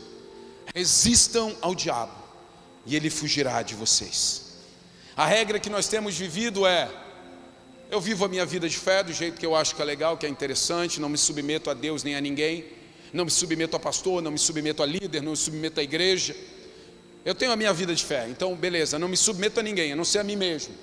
resistam 0.74 1.58
ao 1.60 1.74
diabo, 1.74 2.16
e 2.86 2.96
ele 2.96 3.10
fugirá 3.10 3.62
de 3.64 3.74
vocês. 3.74 4.44
A 5.18 5.26
regra 5.26 5.60
que 5.60 5.70
nós 5.70 5.88
temos 5.88 6.16
vivido 6.16 6.66
é: 6.68 6.90
eu 7.90 8.00
vivo 8.00 8.26
a 8.26 8.28
minha 8.28 8.46
vida 8.46 8.70
de 8.70 8.78
fé 8.78 9.04
do 9.04 9.12
jeito 9.12 9.40
que 9.40 9.46
eu 9.46 9.56
acho 9.56 9.76
que 9.76 9.82
é 9.82 9.86
legal, 9.86 10.18
que 10.18 10.26
é 10.26 10.30
interessante, 10.30 11.02
não 11.02 11.10
me 11.10 11.18
submeto 11.18 11.70
a 11.70 11.74
Deus 11.74 12.04
nem 12.04 12.16
a 12.16 12.22
ninguém, 12.22 12.66
não 13.12 13.26
me 13.26 13.32
submeto 13.32 13.76
a 13.76 13.80
pastor, 13.80 14.22
não 14.22 14.32
me 14.32 14.40
submeto 14.40 14.84
a 14.84 14.86
líder, 14.86 15.22
não 15.22 15.32
me 15.32 15.38
submeto 15.38 15.80
à 15.80 15.84
igreja. 15.84 16.36
Eu 17.26 17.34
tenho 17.34 17.52
a 17.52 17.56
minha 17.56 17.74
vida 17.74 17.96
de 17.96 18.06
fé, 18.06 18.30
então 18.30 18.56
beleza, 18.56 19.00
não 19.00 19.08
me 19.08 19.18
submeto 19.18 19.60
a 19.60 19.64
ninguém, 19.64 19.92
a 19.92 19.96
não 19.96 20.06
ser 20.06 20.20
a 20.20 20.24
mim 20.24 20.36
mesmo. 20.36 20.76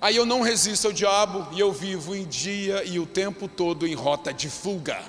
Aí 0.00 0.14
eu 0.14 0.24
não 0.24 0.40
resisto 0.40 0.86
ao 0.86 0.92
diabo 0.92 1.48
e 1.52 1.58
eu 1.58 1.72
vivo 1.72 2.14
em 2.14 2.24
dia 2.24 2.84
e 2.84 3.00
o 3.00 3.04
tempo 3.04 3.48
todo 3.48 3.88
em 3.88 3.94
rota 3.94 4.32
de 4.32 4.48
fuga. 4.48 5.02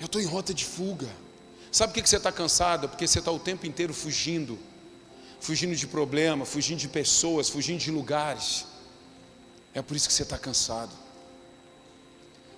Eu 0.00 0.06
estou 0.06 0.20
em 0.20 0.24
rota 0.24 0.54
de 0.54 0.64
fuga. 0.64 1.08
Sabe 1.70 1.92
por 1.92 2.02
que 2.02 2.08
você 2.08 2.16
está 2.16 2.32
cansado? 2.32 2.88
Porque 2.88 3.06
você 3.06 3.18
está 3.18 3.30
o 3.30 3.38
tempo 3.38 3.66
inteiro 3.66 3.92
fugindo. 3.92 4.58
Fugindo 5.38 5.76
de 5.76 5.86
problema, 5.86 6.46
fugindo 6.46 6.78
de 6.78 6.88
pessoas, 6.88 7.50
fugindo 7.50 7.78
de 7.78 7.90
lugares. 7.90 8.66
É 9.74 9.82
por 9.82 9.94
isso 9.94 10.08
que 10.08 10.14
você 10.14 10.22
está 10.22 10.38
cansado. 10.38 10.92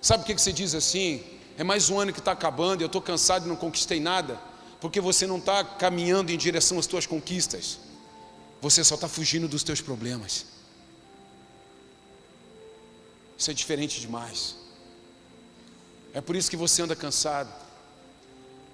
Sabe 0.01 0.23
por 0.23 0.33
que 0.33 0.41
você 0.41 0.53
diz 0.53 0.73
assim? 0.73 1.23
É 1.57 1.63
mais 1.63 1.89
um 1.89 1.99
ano 1.99 2.13
que 2.13 2.19
está 2.19 2.31
acabando 2.31 2.81
e 2.81 2.83
eu 2.83 2.87
estou 2.87 3.01
cansado 3.01 3.45
e 3.45 3.49
não 3.49 3.55
conquistei 3.55 3.99
nada 3.99 4.39
porque 4.85 5.01
você 5.01 5.25
não 5.25 5.39
está 5.39 5.63
caminhando 5.63 6.31
em 6.31 6.37
direção 6.37 6.77
às 6.77 6.85
tuas 6.85 7.07
conquistas, 7.07 7.79
você 8.61 8.83
só 8.83 8.93
está 8.93 9.07
fugindo 9.07 9.47
dos 9.47 9.63
teus 9.63 9.81
problemas. 9.81 10.45
Isso 13.35 13.49
é 13.49 13.53
diferente 13.55 13.99
demais. 13.99 14.55
É 16.13 16.21
por 16.21 16.35
isso 16.35 16.51
que 16.51 16.55
você 16.55 16.83
anda 16.83 16.95
cansado, 16.95 17.51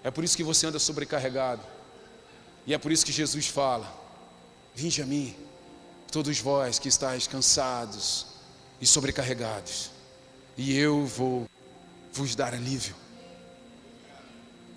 é 0.03 0.11
por 0.11 0.25
isso 0.25 0.35
que 0.35 0.43
você 0.43 0.67
anda 0.67 0.79
sobrecarregado, 0.79 1.63
e 2.67 2.73
é 2.73 2.77
por 2.77 2.91
isso 2.91 3.05
que 3.05 3.13
Jesus 3.13 3.47
fala: 3.47 3.89
Vinde 4.75 5.01
a 5.01 5.05
mim, 5.05 5.33
todos 6.11 6.37
vós 6.39 6.77
que 6.77 6.89
estáis 6.89 7.25
cansados 7.25 8.25
e 8.81 8.85
sobrecarregados, 8.85 9.91
e 10.57 10.77
eu 10.77 11.05
vou 11.05 11.47
vos 12.11 12.35
dar 12.35 12.53
alívio. 12.53 12.97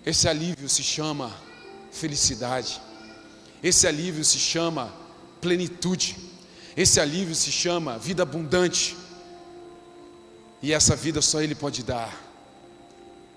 Esse 0.05 0.29
alívio 0.29 0.69
se 0.69 0.83
chama 0.83 1.35
felicidade. 1.91 2.81
Esse 3.63 3.87
alívio 3.87 4.23
se 4.23 4.39
chama 4.39 4.93
plenitude. 5.41 6.17
Esse 6.77 7.01
alívio 7.01 7.35
se 7.35 7.51
chama 7.51 7.99
vida 7.99 8.23
abundante. 8.23 8.97
E 10.61 10.75
essa 10.75 10.95
vida 10.95 11.23
só 11.23 11.41
Ele 11.41 11.55
pode 11.55 11.83
dar. 11.83 12.13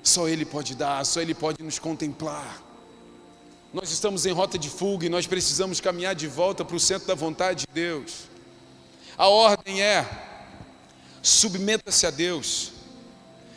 Só 0.04 0.28
Ele 0.28 0.44
pode 0.44 0.76
dar, 0.76 1.06
só 1.06 1.22
Ele 1.22 1.34
pode 1.34 1.64
nos 1.64 1.80
contemplar. 1.80 2.62
Nós 3.74 3.90
estamos 3.92 4.26
em 4.26 4.34
rota 4.34 4.58
de 4.58 4.70
fuga 4.70 5.06
e 5.06 5.10
nós 5.10 5.26
precisamos 5.26 5.80
caminhar 5.80 6.16
de 6.16 6.28
volta 6.28 6.66
para 6.66 6.76
o 6.76 6.80
centro 6.80 7.08
da 7.08 7.16
vontade 7.16 7.66
de 7.66 7.74
Deus. 7.74 8.24
A 9.18 9.28
ordem 9.28 9.82
é: 9.82 10.06
submeta-se 11.22 12.06
a 12.06 12.10
Deus, 12.10 12.72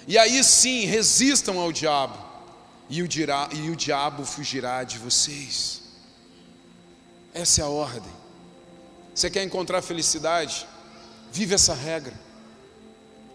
e 0.06 0.18
aí 0.18 0.42
sim 0.42 0.84
resistam 0.84 1.58
ao 1.58 1.72
diabo 1.72 2.29
e 2.90 3.02
o, 3.02 3.08
dirá, 3.08 3.48
e 3.52 3.70
o 3.70 3.76
diabo 3.76 4.24
fugirá 4.24 4.82
de 4.82 4.98
vocês. 4.98 5.80
Essa 7.32 7.60
é 7.60 7.64
a 7.64 7.68
ordem. 7.68 8.12
Você 9.14 9.30
quer 9.30 9.44
encontrar 9.44 9.80
felicidade? 9.80 10.66
Vive 11.32 11.54
essa 11.54 11.72
regra. 11.72 12.18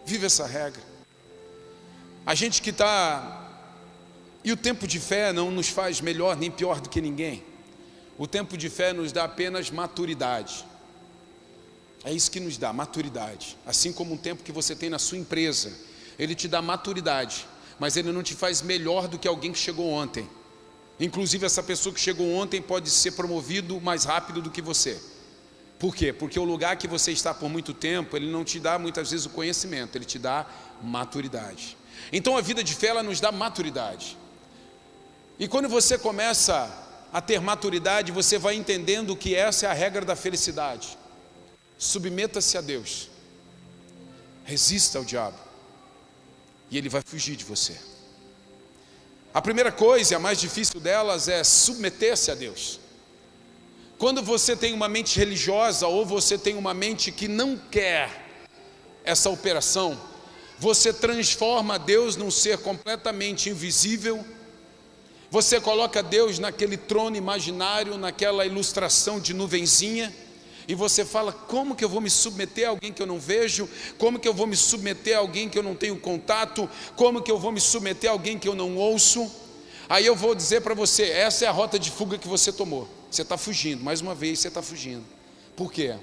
Vive 0.06 0.26
essa 0.26 0.46
regra. 0.46 0.84
A 2.26 2.36
gente 2.36 2.62
que 2.62 2.72
está. 2.72 3.44
E 4.44 4.52
o 4.52 4.58
tempo 4.58 4.86
de 4.86 5.00
fé 5.00 5.32
não 5.32 5.50
nos 5.50 5.70
faz 5.70 6.02
melhor 6.02 6.36
nem 6.36 6.52
pior 6.52 6.82
do 6.82 6.90
que 6.90 7.00
ninguém. 7.00 7.44
O 8.18 8.28
tempo 8.28 8.58
de 8.58 8.70
fé 8.70 8.92
nos 8.92 9.14
dá 9.14 9.24
apenas 9.24 9.72
maturidade. 9.72 10.66
É 12.04 12.12
isso 12.12 12.30
que 12.30 12.40
nos 12.40 12.58
dá, 12.58 12.74
maturidade. 12.74 13.58
Assim 13.66 13.94
como 13.94 14.14
um 14.14 14.18
tempo 14.18 14.44
que 14.44 14.52
você 14.52 14.76
tem 14.76 14.90
na 14.90 15.00
sua 15.00 15.18
empresa, 15.18 15.74
ele 16.20 16.36
te 16.36 16.48
dá 16.48 16.62
maturidade, 16.62 17.48
mas 17.80 17.98
ele 17.98 18.12
não 18.12 18.24
te 18.24 18.34
faz 18.34 18.62
melhor 18.62 19.08
do 19.08 19.18
que 19.18 19.28
alguém 19.28 19.52
que 19.52 19.60
chegou 19.60 19.90
ontem. 19.90 20.30
Inclusive, 21.00 21.46
essa 21.46 21.62
pessoa 21.62 21.94
que 21.94 22.00
chegou 22.00 22.34
ontem 22.34 22.62
pode 22.62 22.90
ser 22.90 23.12
promovido 23.12 23.82
mais 23.82 24.06
rápido 24.06 24.42
do 24.42 24.50
que 24.50 24.62
você. 24.62 25.00
Por 25.78 25.94
quê? 25.94 26.14
Porque 26.14 26.40
o 26.40 26.46
lugar 26.46 26.78
que 26.78 26.88
você 26.88 27.12
está 27.12 27.34
por 27.34 27.50
muito 27.50 27.74
tempo, 27.74 28.16
ele 28.16 28.32
não 28.32 28.46
te 28.46 28.60
dá 28.60 28.80
muitas 28.80 29.12
vezes 29.12 29.26
o 29.26 29.30
conhecimento, 29.30 29.98
ele 29.98 30.06
te 30.06 30.18
dá 30.18 30.46
maturidade. 30.82 31.78
Então 32.14 32.38
a 32.38 32.42
vida 32.42 32.64
de 32.64 32.74
fé 32.74 32.88
ela 32.88 33.04
nos 33.04 33.20
dá 33.20 33.32
maturidade. 33.32 34.18
E 35.38 35.48
quando 35.50 35.68
você 35.68 35.98
começa 35.98 36.72
a 37.12 37.20
ter 37.20 37.42
maturidade, 37.42 38.12
você 38.12 38.38
vai 38.38 38.56
entendendo 38.56 39.16
que 39.18 39.36
essa 39.36 39.66
é 39.66 39.70
a 39.70 39.74
regra 39.74 40.06
da 40.06 40.16
felicidade. 40.16 40.98
Submeta-se 41.78 42.58
a 42.58 42.62
Deus. 42.62 43.10
Resista 44.46 44.98
ao 44.98 45.04
diabo. 45.04 45.45
E 46.70 46.78
ele 46.78 46.90
vai 46.90 47.02
fugir 47.06 47.36
de 47.36 47.44
você. 47.44 47.76
A 49.34 49.42
primeira 49.42 49.72
coisa, 49.72 50.16
a 50.16 50.20
mais 50.20 50.40
difícil 50.40 50.80
delas, 50.80 51.28
é 51.28 51.44
submeter-se 51.44 52.32
a 52.32 52.36
Deus. 52.36 52.80
Quando 53.98 54.22
você 54.22 54.56
tem 54.56 54.74
uma 54.74 54.90
mente 54.90 55.18
religiosa 55.18 55.88
ou 55.88 56.06
você 56.06 56.38
tem 56.38 56.56
uma 56.56 56.74
mente 56.74 57.12
que 57.12 57.28
não 57.28 57.58
quer 57.58 58.26
essa 59.04 59.30
operação, 59.30 60.00
você 60.58 60.92
transforma 60.92 61.78
Deus 61.78 62.16
num 62.16 62.32
ser 62.32 62.58
completamente 62.60 63.50
invisível. 63.50 64.26
Você 65.30 65.60
coloca 65.60 66.02
Deus 66.02 66.40
naquele 66.40 66.78
trono 66.78 67.16
imaginário, 67.16 67.98
naquela 67.98 68.46
ilustração 68.46 69.20
de 69.20 69.34
nuvenzinha 69.34 70.14
e 70.68 70.74
você 70.74 71.06
fala: 71.06 71.32
como 71.32 71.76
que 71.76 71.84
eu 71.84 71.90
vou 71.90 72.02
me 72.02 72.10
submeter 72.10 72.68
a 72.68 72.70
alguém 72.70 72.92
que 72.92 73.02
eu 73.02 73.06
não 73.06 73.20
vejo? 73.20 73.70
Como 73.98 74.20
que 74.20 74.28
eu 74.28 74.34
vou 74.34 74.48
me 74.48 74.56
submeter 74.56 75.16
a 75.16 75.20
alguém 75.20 75.48
que 75.48 75.58
eu 75.58 75.64
não 75.64 75.76
tenho 75.76 75.98
contato? 76.00 76.70
Como 76.96 77.22
que 77.22 77.32
eu 77.32 77.38
vou 77.38 77.52
me 77.52 77.62
submeter 77.62 78.10
a 78.10 78.14
alguém 78.14 78.40
que 78.40 78.48
eu 78.48 78.56
não 78.56 78.76
ouço? 78.76 79.32
Aí 79.88 80.06
eu 80.06 80.16
vou 80.16 80.34
dizer 80.34 80.62
para 80.62 80.74
você: 80.74 81.04
essa 81.04 81.46
é 81.46 81.48
a 81.48 81.52
rota 81.52 81.78
de 81.78 81.92
fuga 81.92 82.18
que 82.18 82.28
você 82.28 82.52
tomou. 82.52 82.88
Você 83.10 83.22
está 83.22 83.38
fugindo, 83.38 83.84
mais 83.84 84.02
uma 84.02 84.16
vez 84.16 84.40
você 84.40 84.48
está 84.48 84.62
fugindo. 84.62 85.06
Por 85.56 85.72
quê? 85.72 85.96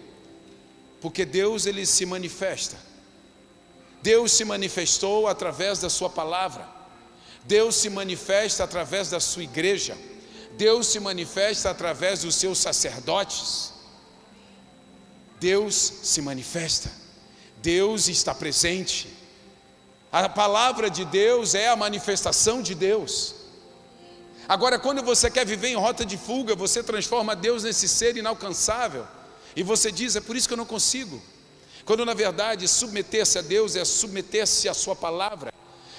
Porque 1.01 1.25
Deus 1.25 1.67
ele 1.67 1.85
se 1.85 2.07
manifesta. 2.07 2.77
Deus 4.03 4.33
se 4.33 4.45
manifestou 4.45 5.27
através 5.27 5.81
da 5.81 5.91
Sua 5.91 6.09
palavra. 6.09 6.67
Deus 7.45 7.75
se 7.75 7.91
manifesta 7.91 8.63
através 8.63 9.11
da 9.11 9.19
Sua 9.19 9.43
igreja. 9.43 9.97
Deus 10.57 10.87
se 10.87 11.01
manifesta 11.01 11.71
através 11.71 12.21
dos 12.21 12.37
seus 12.37 12.59
sacerdotes. 12.59 13.72
Deus 15.43 15.75
se 16.05 16.23
manifesta, 16.23 16.89
Deus 17.61 18.07
está 18.07 18.33
presente. 18.33 19.09
A 20.13 20.29
palavra 20.29 20.89
de 20.89 21.05
Deus 21.05 21.57
é 21.57 21.67
a 21.67 21.75
manifestação 21.75 22.63
de 22.63 22.77
Deus. 22.77 23.35
Agora, 24.49 24.79
quando 24.79 25.03
você 25.03 25.29
quer 25.29 25.45
viver 25.45 25.71
em 25.71 25.75
rota 25.75 26.07
de 26.07 26.17
fuga, 26.17 26.55
você 26.55 26.81
transforma 26.81 27.35
Deus 27.35 27.65
nesse 27.65 27.89
ser 27.89 28.17
inalcançável. 28.17 29.05
E 29.57 29.65
você 29.65 29.91
diz: 29.91 30.15
é 30.15 30.21
por 30.21 30.37
isso 30.37 30.47
que 30.47 30.55
eu 30.55 30.63
não 30.63 30.65
consigo. 30.65 31.21
Quando 31.85 32.05
na 32.05 32.15
verdade 32.15 32.69
submeter-se 32.69 33.37
a 33.37 33.43
Deus 33.43 33.75
é 33.75 33.85
submeter-se 33.85 34.69
à 34.69 34.75
Sua 34.75 34.95
palavra, 34.95 35.53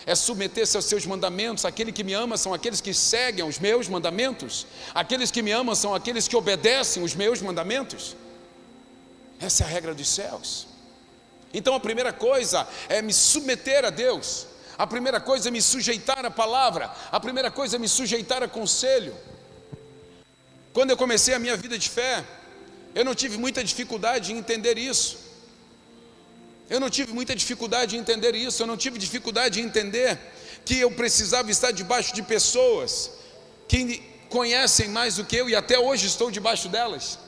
é 0.05 0.15
submeter-se 0.15 0.77
aos 0.77 0.85
seus 0.85 1.05
mandamentos. 1.05 1.65
Aquele 1.65 1.91
que 1.91 2.05
me 2.05 2.13
ama 2.13 2.37
são 2.37 2.53
aqueles 2.53 2.79
que 2.79 2.93
seguem 2.93 3.43
os 3.43 3.59
meus 3.59 3.89
mandamentos, 3.89 4.65
aqueles 4.95 5.31
que 5.31 5.41
me 5.41 5.51
amam 5.51 5.75
são 5.75 5.93
aqueles 5.93 6.29
que 6.29 6.37
obedecem 6.37 7.03
os 7.03 7.13
meus 7.13 7.41
mandamentos. 7.41 8.15
Essa 9.43 9.63
é 9.63 9.67
a 9.67 9.69
regra 9.69 9.93
dos 9.93 10.07
céus. 10.07 10.67
Então 11.53 11.75
a 11.75 11.79
primeira 11.79 12.13
coisa 12.13 12.65
é 12.87 13.01
me 13.01 13.13
submeter 13.13 13.83
a 13.83 13.89
Deus. 13.89 14.47
A 14.77 14.87
primeira 14.87 15.19
coisa 15.19 15.49
é 15.49 15.51
me 15.51 15.61
sujeitar 15.61 16.25
à 16.25 16.31
palavra. 16.31 16.89
A 17.11 17.19
primeira 17.19 17.51
coisa 17.51 17.75
é 17.75 17.79
me 17.79 17.89
sujeitar 17.89 18.41
a 18.41 18.47
conselho. 18.47 19.13
Quando 20.71 20.91
eu 20.91 20.97
comecei 20.97 21.33
a 21.33 21.39
minha 21.39 21.57
vida 21.57 21.77
de 21.77 21.89
fé, 21.89 22.23
eu 22.95 23.03
não 23.03 23.13
tive 23.13 23.37
muita 23.37 23.61
dificuldade 23.63 24.31
em 24.31 24.37
entender 24.37 24.77
isso. 24.77 25.19
Eu 26.69 26.79
não 26.79 26.89
tive 26.89 27.11
muita 27.11 27.35
dificuldade 27.35 27.97
em 27.97 27.99
entender 27.99 28.33
isso. 28.35 28.63
Eu 28.63 28.67
não 28.67 28.77
tive 28.77 28.97
dificuldade 28.97 29.59
em 29.59 29.65
entender 29.65 30.17
que 30.63 30.79
eu 30.79 30.89
precisava 30.89 31.51
estar 31.51 31.71
debaixo 31.71 32.15
de 32.15 32.23
pessoas 32.23 33.11
que 33.67 34.01
conhecem 34.29 34.87
mais 34.87 35.17
do 35.17 35.25
que 35.25 35.35
eu 35.35 35.49
e 35.49 35.55
até 35.55 35.77
hoje 35.77 36.07
estou 36.07 36.31
debaixo 36.31 36.69
delas 36.69 37.19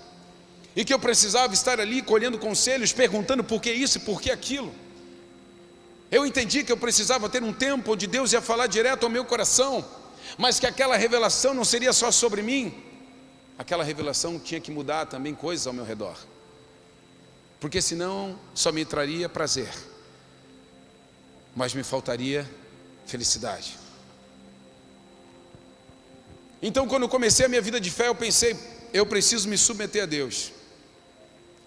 e 0.75 0.83
que 0.83 0.93
eu 0.93 0.99
precisava 0.99 1.53
estar 1.53 1.79
ali 1.79 2.01
colhendo 2.01 2.37
conselhos, 2.37 2.91
perguntando 2.91 3.43
por 3.43 3.61
que 3.61 3.71
isso 3.71 3.97
e 3.97 4.01
por 4.01 4.21
que 4.21 4.29
aquilo. 4.29 4.73
Eu 6.11 6.25
entendi 6.25 6.63
que 6.63 6.71
eu 6.71 6.77
precisava 6.77 7.29
ter 7.29 7.41
um 7.41 7.53
tempo 7.53 7.93
onde 7.93 8.07
Deus 8.07 8.33
ia 8.33 8.41
falar 8.41 8.67
direto 8.67 9.03
ao 9.03 9.09
meu 9.09 9.23
coração, 9.23 9.85
mas 10.37 10.59
que 10.59 10.67
aquela 10.67 10.97
revelação 10.97 11.53
não 11.53 11.63
seria 11.63 11.93
só 11.93 12.11
sobre 12.11 12.41
mim, 12.41 12.83
aquela 13.57 13.83
revelação 13.83 14.37
tinha 14.37 14.59
que 14.59 14.71
mudar 14.71 15.05
também 15.05 15.33
coisas 15.33 15.65
ao 15.65 15.73
meu 15.73 15.85
redor, 15.85 16.17
porque 17.59 17.81
senão 17.81 18.37
só 18.53 18.71
me 18.71 18.83
traria 18.83 19.29
prazer, 19.29 19.73
mas 21.55 21.73
me 21.73 21.83
faltaria 21.83 22.49
felicidade. 23.05 23.77
Então, 26.61 26.87
quando 26.87 27.03
eu 27.03 27.09
comecei 27.09 27.45
a 27.45 27.49
minha 27.49 27.61
vida 27.61 27.79
de 27.79 27.91
fé, 27.91 28.07
eu 28.07 28.15
pensei, 28.15 28.57
eu 28.91 29.05
preciso 29.05 29.47
me 29.47 29.57
submeter 29.57 30.03
a 30.03 30.05
Deus. 30.05 30.54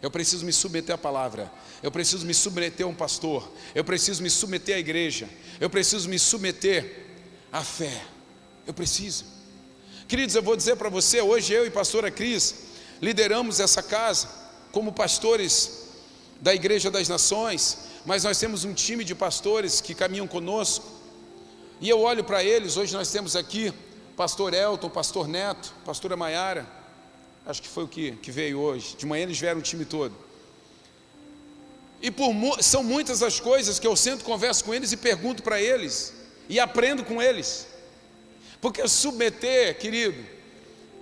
Eu 0.00 0.10
preciso 0.10 0.44
me 0.44 0.52
submeter 0.52 0.94
à 0.94 0.98
palavra. 0.98 1.50
Eu 1.82 1.90
preciso 1.90 2.24
me 2.24 2.34
submeter 2.34 2.86
a 2.86 2.88
um 2.88 2.94
pastor. 2.94 3.50
Eu 3.74 3.84
preciso 3.84 4.22
me 4.22 4.30
submeter 4.30 4.76
à 4.76 4.78
igreja. 4.78 5.28
Eu 5.60 5.68
preciso 5.68 6.08
me 6.08 6.18
submeter 6.18 7.06
à 7.52 7.64
fé. 7.64 8.04
Eu 8.66 8.72
preciso. 8.72 9.24
Queridos, 10.06 10.34
eu 10.34 10.42
vou 10.42 10.56
dizer 10.56 10.76
para 10.76 10.88
você, 10.88 11.20
hoje 11.20 11.52
eu 11.52 11.66
e 11.66 11.70
pastora 11.70 12.10
Cris 12.10 12.54
lideramos 13.00 13.60
essa 13.60 13.82
casa 13.82 14.28
como 14.72 14.92
pastores 14.92 15.86
da 16.40 16.54
Igreja 16.54 16.90
das 16.90 17.08
Nações, 17.08 17.78
mas 18.06 18.24
nós 18.24 18.38
temos 18.38 18.64
um 18.64 18.72
time 18.72 19.04
de 19.04 19.14
pastores 19.14 19.80
que 19.80 19.94
caminham 19.94 20.26
conosco. 20.26 20.86
E 21.80 21.88
eu 21.88 22.00
olho 22.00 22.24
para 22.24 22.42
eles, 22.42 22.76
hoje 22.76 22.94
nós 22.94 23.10
temos 23.10 23.36
aqui 23.36 23.72
pastor 24.16 24.54
Elton, 24.54 24.88
pastor 24.88 25.28
Neto, 25.28 25.74
pastora 25.84 26.16
Maiara, 26.16 26.66
acho 27.48 27.62
que 27.62 27.68
foi 27.68 27.84
o 27.84 27.88
que, 27.88 28.12
que 28.12 28.30
veio 28.30 28.60
hoje. 28.60 28.94
De 28.96 29.06
manhã 29.06 29.22
eles 29.22 29.40
vieram 29.40 29.58
o 29.58 29.62
time 29.62 29.86
todo. 29.86 30.14
E 32.00 32.10
por, 32.10 32.30
são 32.62 32.84
muitas 32.84 33.22
as 33.22 33.40
coisas 33.40 33.78
que 33.78 33.86
eu 33.86 33.96
sento, 33.96 34.22
converso 34.22 34.62
com 34.62 34.74
eles 34.74 34.92
e 34.92 34.96
pergunto 34.96 35.42
para 35.42 35.60
eles, 35.60 36.12
e 36.48 36.60
aprendo 36.60 37.02
com 37.04 37.20
eles. 37.20 37.66
Porque 38.60 38.86
submeter, 38.86 39.78
querido, 39.78 40.24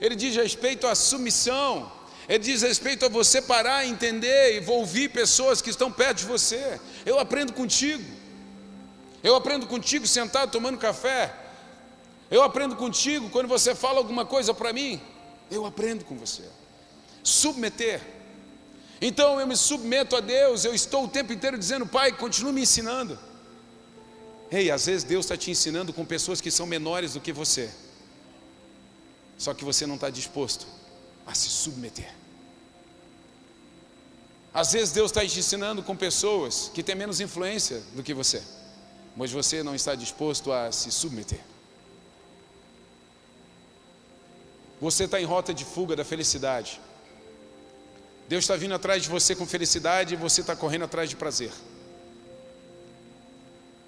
ele 0.01 0.15
diz 0.15 0.37
respeito 0.37 0.87
à 0.87 0.95
submissão, 0.95 1.93
ele 2.29 2.39
diz 2.39 2.63
respeito 2.63 3.05
a 3.05 3.09
você 3.09 3.43
parar, 3.43 3.85
entender 3.85 4.63
e 4.63 4.71
ouvir 4.71 5.09
pessoas 5.11 5.61
que 5.61 5.71
estão 5.71 5.91
perto 5.91 6.19
de 6.19 6.27
você. 6.27 6.81
Eu 7.05 7.19
aprendo 7.19 7.53
contigo. 7.53 8.05
Eu 9.23 9.35
aprendo 9.35 9.67
contigo 9.67 10.07
sentado 10.07 10.53
tomando 10.53 10.79
café. 10.79 11.35
Eu 12.31 12.43
aprendo 12.43 12.77
contigo 12.77 13.31
quando 13.31 13.49
você 13.49 13.75
fala 13.75 13.99
alguma 13.99 14.25
coisa 14.25 14.55
para 14.55 14.73
mim. 14.73 15.01
Eu 15.51 15.65
aprendo 15.65 16.05
com 16.05 16.17
você. 16.17 16.43
Submeter. 17.23 18.01
Então 19.01 19.39
eu 19.39 19.47
me 19.47 19.57
submeto 19.57 20.17
a 20.17 20.21
Deus, 20.21 20.65
eu 20.65 20.75
estou 20.75 21.05
o 21.05 21.09
tempo 21.09 21.33
inteiro 21.33 21.59
dizendo, 21.59 21.87
Pai, 21.87 22.13
continue 22.13 22.53
me 22.53 22.63
ensinando. 22.63 23.19
Ei, 24.51 24.71
às 24.71 24.87
vezes 24.87 25.05
Deus 25.05 25.25
está 25.25 25.37
te 25.37 25.51
ensinando 25.51 25.93
com 25.93 26.05
pessoas 26.05 26.41
que 26.41 26.51
são 26.51 26.67
menores 26.67 27.15
do 27.15 27.21
que 27.21 27.33
você, 27.33 27.71
só 29.37 29.53
que 29.53 29.65
você 29.65 29.87
não 29.87 29.97
está 29.97 30.09
disposto 30.09 30.67
a 31.27 31.35
se 31.35 31.49
submeter. 31.49 32.11
Às 34.55 34.73
vezes 34.73 34.93
Deus 34.93 35.11
está 35.11 35.27
te 35.27 35.39
ensinando 35.39 35.83
com 35.83 35.95
pessoas 35.95 36.71
que 36.73 36.83
têm 36.83 36.95
menos 36.95 37.21
influência 37.21 37.83
do 37.95 38.03
que 38.03 38.15
você, 38.15 38.43
mas 39.15 39.31
você 39.31 39.63
não 39.63 39.75
está 39.75 39.95
disposto 39.95 40.51
a 40.53 40.73
se 40.73 40.91
submeter. 40.91 41.41
Você 44.81 45.05
está 45.05 45.21
em 45.21 45.25
rota 45.25 45.55
de 45.55 45.65
fuga 45.65 45.97
da 45.97 46.05
felicidade. 46.05 46.81
Deus 48.29 48.45
está 48.45 48.57
vindo 48.57 48.75
atrás 48.75 49.03
de 49.03 49.09
você 49.09 49.35
com 49.35 49.47
felicidade 49.47 50.15
e 50.15 50.17
você 50.17 50.41
está 50.41 50.57
correndo 50.57 50.85
atrás 50.85 51.09
de 51.09 51.17
prazer. 51.17 51.53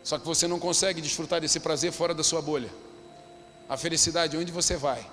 Só 0.03 0.19
que 0.19 0.25
você 0.25 0.47
não 0.47 0.59
consegue 0.59 1.01
desfrutar 1.01 1.41
desse 1.41 1.61
prazer 1.61 1.93
fora 1.93 2.15
da 2.15 2.23
sua 2.23 2.41
bolha. 2.41 2.71
A 3.69 3.77
felicidade, 3.77 4.37
onde 4.37 4.51
você 4.51 4.77
vai, 4.77 5.07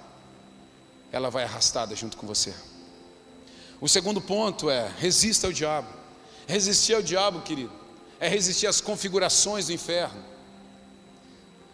ela 1.11 1.29
vai 1.29 1.43
arrastada 1.43 1.95
junto 1.95 2.15
com 2.15 2.25
você. 2.25 2.53
O 3.81 3.89
segundo 3.89 4.21
ponto 4.21 4.69
é: 4.69 4.89
resista 4.97 5.47
ao 5.47 5.53
diabo. 5.53 5.89
Resistir 6.47 6.93
ao 6.93 7.01
diabo, 7.01 7.41
querido, 7.41 7.71
é 8.19 8.29
resistir 8.29 8.67
às 8.67 8.79
configurações 8.79 9.65
do 9.65 9.73
inferno. 9.73 10.23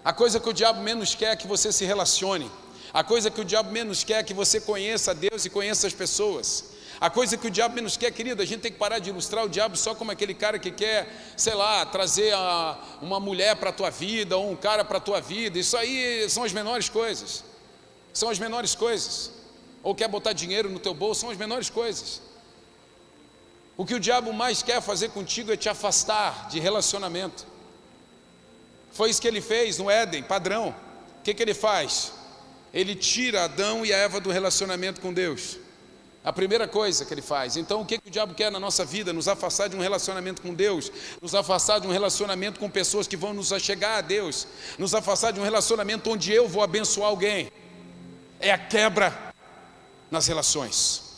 A 0.03 0.13
coisa 0.13 0.39
que 0.39 0.49
o 0.49 0.53
diabo 0.53 0.81
menos 0.81 1.13
quer 1.13 1.33
é 1.33 1.35
que 1.35 1.45
você 1.45 1.71
se 1.71 1.85
relacione. 1.85 2.49
A 2.93 3.03
coisa 3.03 3.31
que 3.31 3.39
o 3.39 3.45
diabo 3.45 3.71
menos 3.71 4.03
quer 4.03 4.19
é 4.19 4.23
que 4.23 4.33
você 4.33 4.59
conheça 4.59 5.13
Deus 5.13 5.45
e 5.45 5.49
conheça 5.49 5.87
as 5.87 5.93
pessoas. 5.93 6.71
A 6.99 7.09
coisa 7.09 7.35
que 7.35 7.47
o 7.47 7.49
diabo 7.49 7.73
menos 7.73 7.97
quer, 7.97 8.11
querido, 8.11 8.43
a 8.43 8.45
gente 8.45 8.61
tem 8.61 8.71
que 8.71 8.77
parar 8.77 8.99
de 8.99 9.09
ilustrar 9.09 9.43
o 9.43 9.49
diabo 9.49 9.75
só 9.75 9.95
como 9.95 10.11
aquele 10.11 10.35
cara 10.35 10.59
que 10.59 10.69
quer, 10.69 11.33
sei 11.35 11.55
lá, 11.55 11.83
trazer 11.83 12.31
a, 12.33 12.77
uma 13.01 13.19
mulher 13.19 13.55
para 13.55 13.71
a 13.71 13.73
tua 13.73 13.89
vida 13.89 14.37
ou 14.37 14.51
um 14.51 14.55
cara 14.55 14.85
para 14.85 14.99
a 14.99 15.01
tua 15.01 15.19
vida. 15.19 15.57
Isso 15.57 15.75
aí 15.75 16.29
são 16.29 16.43
as 16.43 16.53
menores 16.53 16.89
coisas. 16.89 17.43
São 18.13 18.29
as 18.29 18.37
menores 18.37 18.75
coisas. 18.75 19.31
Ou 19.81 19.95
quer 19.95 20.07
botar 20.07 20.33
dinheiro 20.33 20.69
no 20.69 20.77
teu 20.77 20.93
bolso, 20.93 21.21
são 21.21 21.31
as 21.31 21.37
menores 21.37 21.71
coisas. 21.71 22.21
O 23.75 23.83
que 23.83 23.95
o 23.95 23.99
diabo 23.99 24.31
mais 24.31 24.61
quer 24.61 24.79
fazer 24.79 25.09
contigo 25.09 25.51
é 25.51 25.57
te 25.57 25.69
afastar 25.69 26.49
de 26.49 26.59
relacionamento. 26.59 27.47
Foi 28.91 29.09
isso 29.09 29.19
que 29.19 29.27
ele 29.27 29.41
fez 29.41 29.79
no 29.79 29.89
Éden, 29.89 30.21
padrão. 30.21 30.75
O 31.19 31.23
que, 31.23 31.33
que 31.33 31.41
ele 31.41 31.55
faz? 31.55 32.11
Ele 32.73 32.95
tira 32.95 33.43
Adão 33.43 33.85
e 33.85 33.93
a 33.93 33.97
Eva 33.97 34.19
do 34.19 34.31
relacionamento 34.31 35.01
com 35.01 35.13
Deus. 35.13 35.57
A 36.23 36.31
primeira 36.31 36.67
coisa 36.67 37.03
que 37.03 37.13
ele 37.13 37.21
faz. 37.21 37.57
Então, 37.57 37.81
o 37.81 37.85
que, 37.85 37.97
que 37.97 38.07
o 38.07 38.11
diabo 38.11 38.35
quer 38.35 38.51
na 38.51 38.59
nossa 38.59 38.85
vida? 38.85 39.11
Nos 39.11 39.27
afastar 39.27 39.67
de 39.67 39.75
um 39.75 39.79
relacionamento 39.79 40.41
com 40.41 40.53
Deus, 40.53 40.91
nos 41.19 41.33
afastar 41.33 41.79
de 41.79 41.87
um 41.87 41.91
relacionamento 41.91 42.59
com 42.59 42.69
pessoas 42.69 43.07
que 43.07 43.17
vão 43.17 43.33
nos 43.33 43.51
achegar 43.51 43.97
a 43.97 44.01
Deus, 44.01 44.47
nos 44.77 44.93
afastar 44.93 45.31
de 45.31 45.39
um 45.39 45.43
relacionamento 45.43 46.11
onde 46.11 46.31
eu 46.31 46.47
vou 46.47 46.61
abençoar 46.61 47.09
alguém. 47.09 47.51
É 48.39 48.51
a 48.51 48.57
quebra 48.57 49.33
nas 50.11 50.27
relações. 50.27 51.11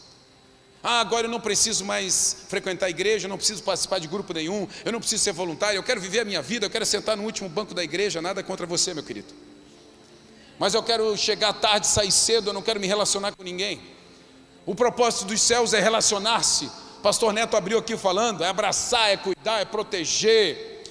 Ah, 0.81 0.99
agora 1.01 1.27
eu 1.27 1.31
não 1.31 1.39
preciso 1.39 1.83
mais 1.83 2.45
frequentar 2.47 2.87
a 2.87 2.89
igreja, 2.89 3.25
eu 3.25 3.29
não 3.29 3.37
preciso 3.37 3.63
participar 3.63 3.99
de 3.99 4.07
grupo 4.07 4.33
nenhum, 4.33 4.67
eu 4.83 4.91
não 4.91 4.99
preciso 4.99 5.23
ser 5.23 5.31
voluntário, 5.31 5.77
eu 5.77 5.83
quero 5.83 5.99
viver 5.99 6.21
a 6.21 6.25
minha 6.25 6.41
vida, 6.41 6.65
eu 6.65 6.69
quero 6.69 6.85
sentar 6.85 7.15
no 7.15 7.23
último 7.23 7.47
banco 7.47 7.73
da 7.73 7.83
igreja, 7.83 8.21
nada 8.21 8.43
contra 8.43 8.65
você, 8.65 8.93
meu 8.93 9.03
querido. 9.03 9.33
Mas 10.59 10.73
eu 10.73 10.83
quero 10.83 11.15
chegar 11.17 11.53
tarde, 11.53 11.87
sair 11.87 12.11
cedo, 12.11 12.49
eu 12.49 12.53
não 12.53 12.61
quero 12.61 12.79
me 12.79 12.87
relacionar 12.87 13.35
com 13.35 13.43
ninguém. 13.43 13.81
O 14.65 14.73
propósito 14.73 15.25
dos 15.25 15.41
céus 15.41 15.73
é 15.73 15.79
relacionar-se. 15.79 16.69
Pastor 17.01 17.33
Neto 17.33 17.57
abriu 17.57 17.79
aqui 17.79 17.97
falando, 17.97 18.43
é 18.43 18.47
abraçar, 18.47 19.09
é 19.09 19.17
cuidar, 19.17 19.59
é 19.59 19.65
proteger. 19.65 20.83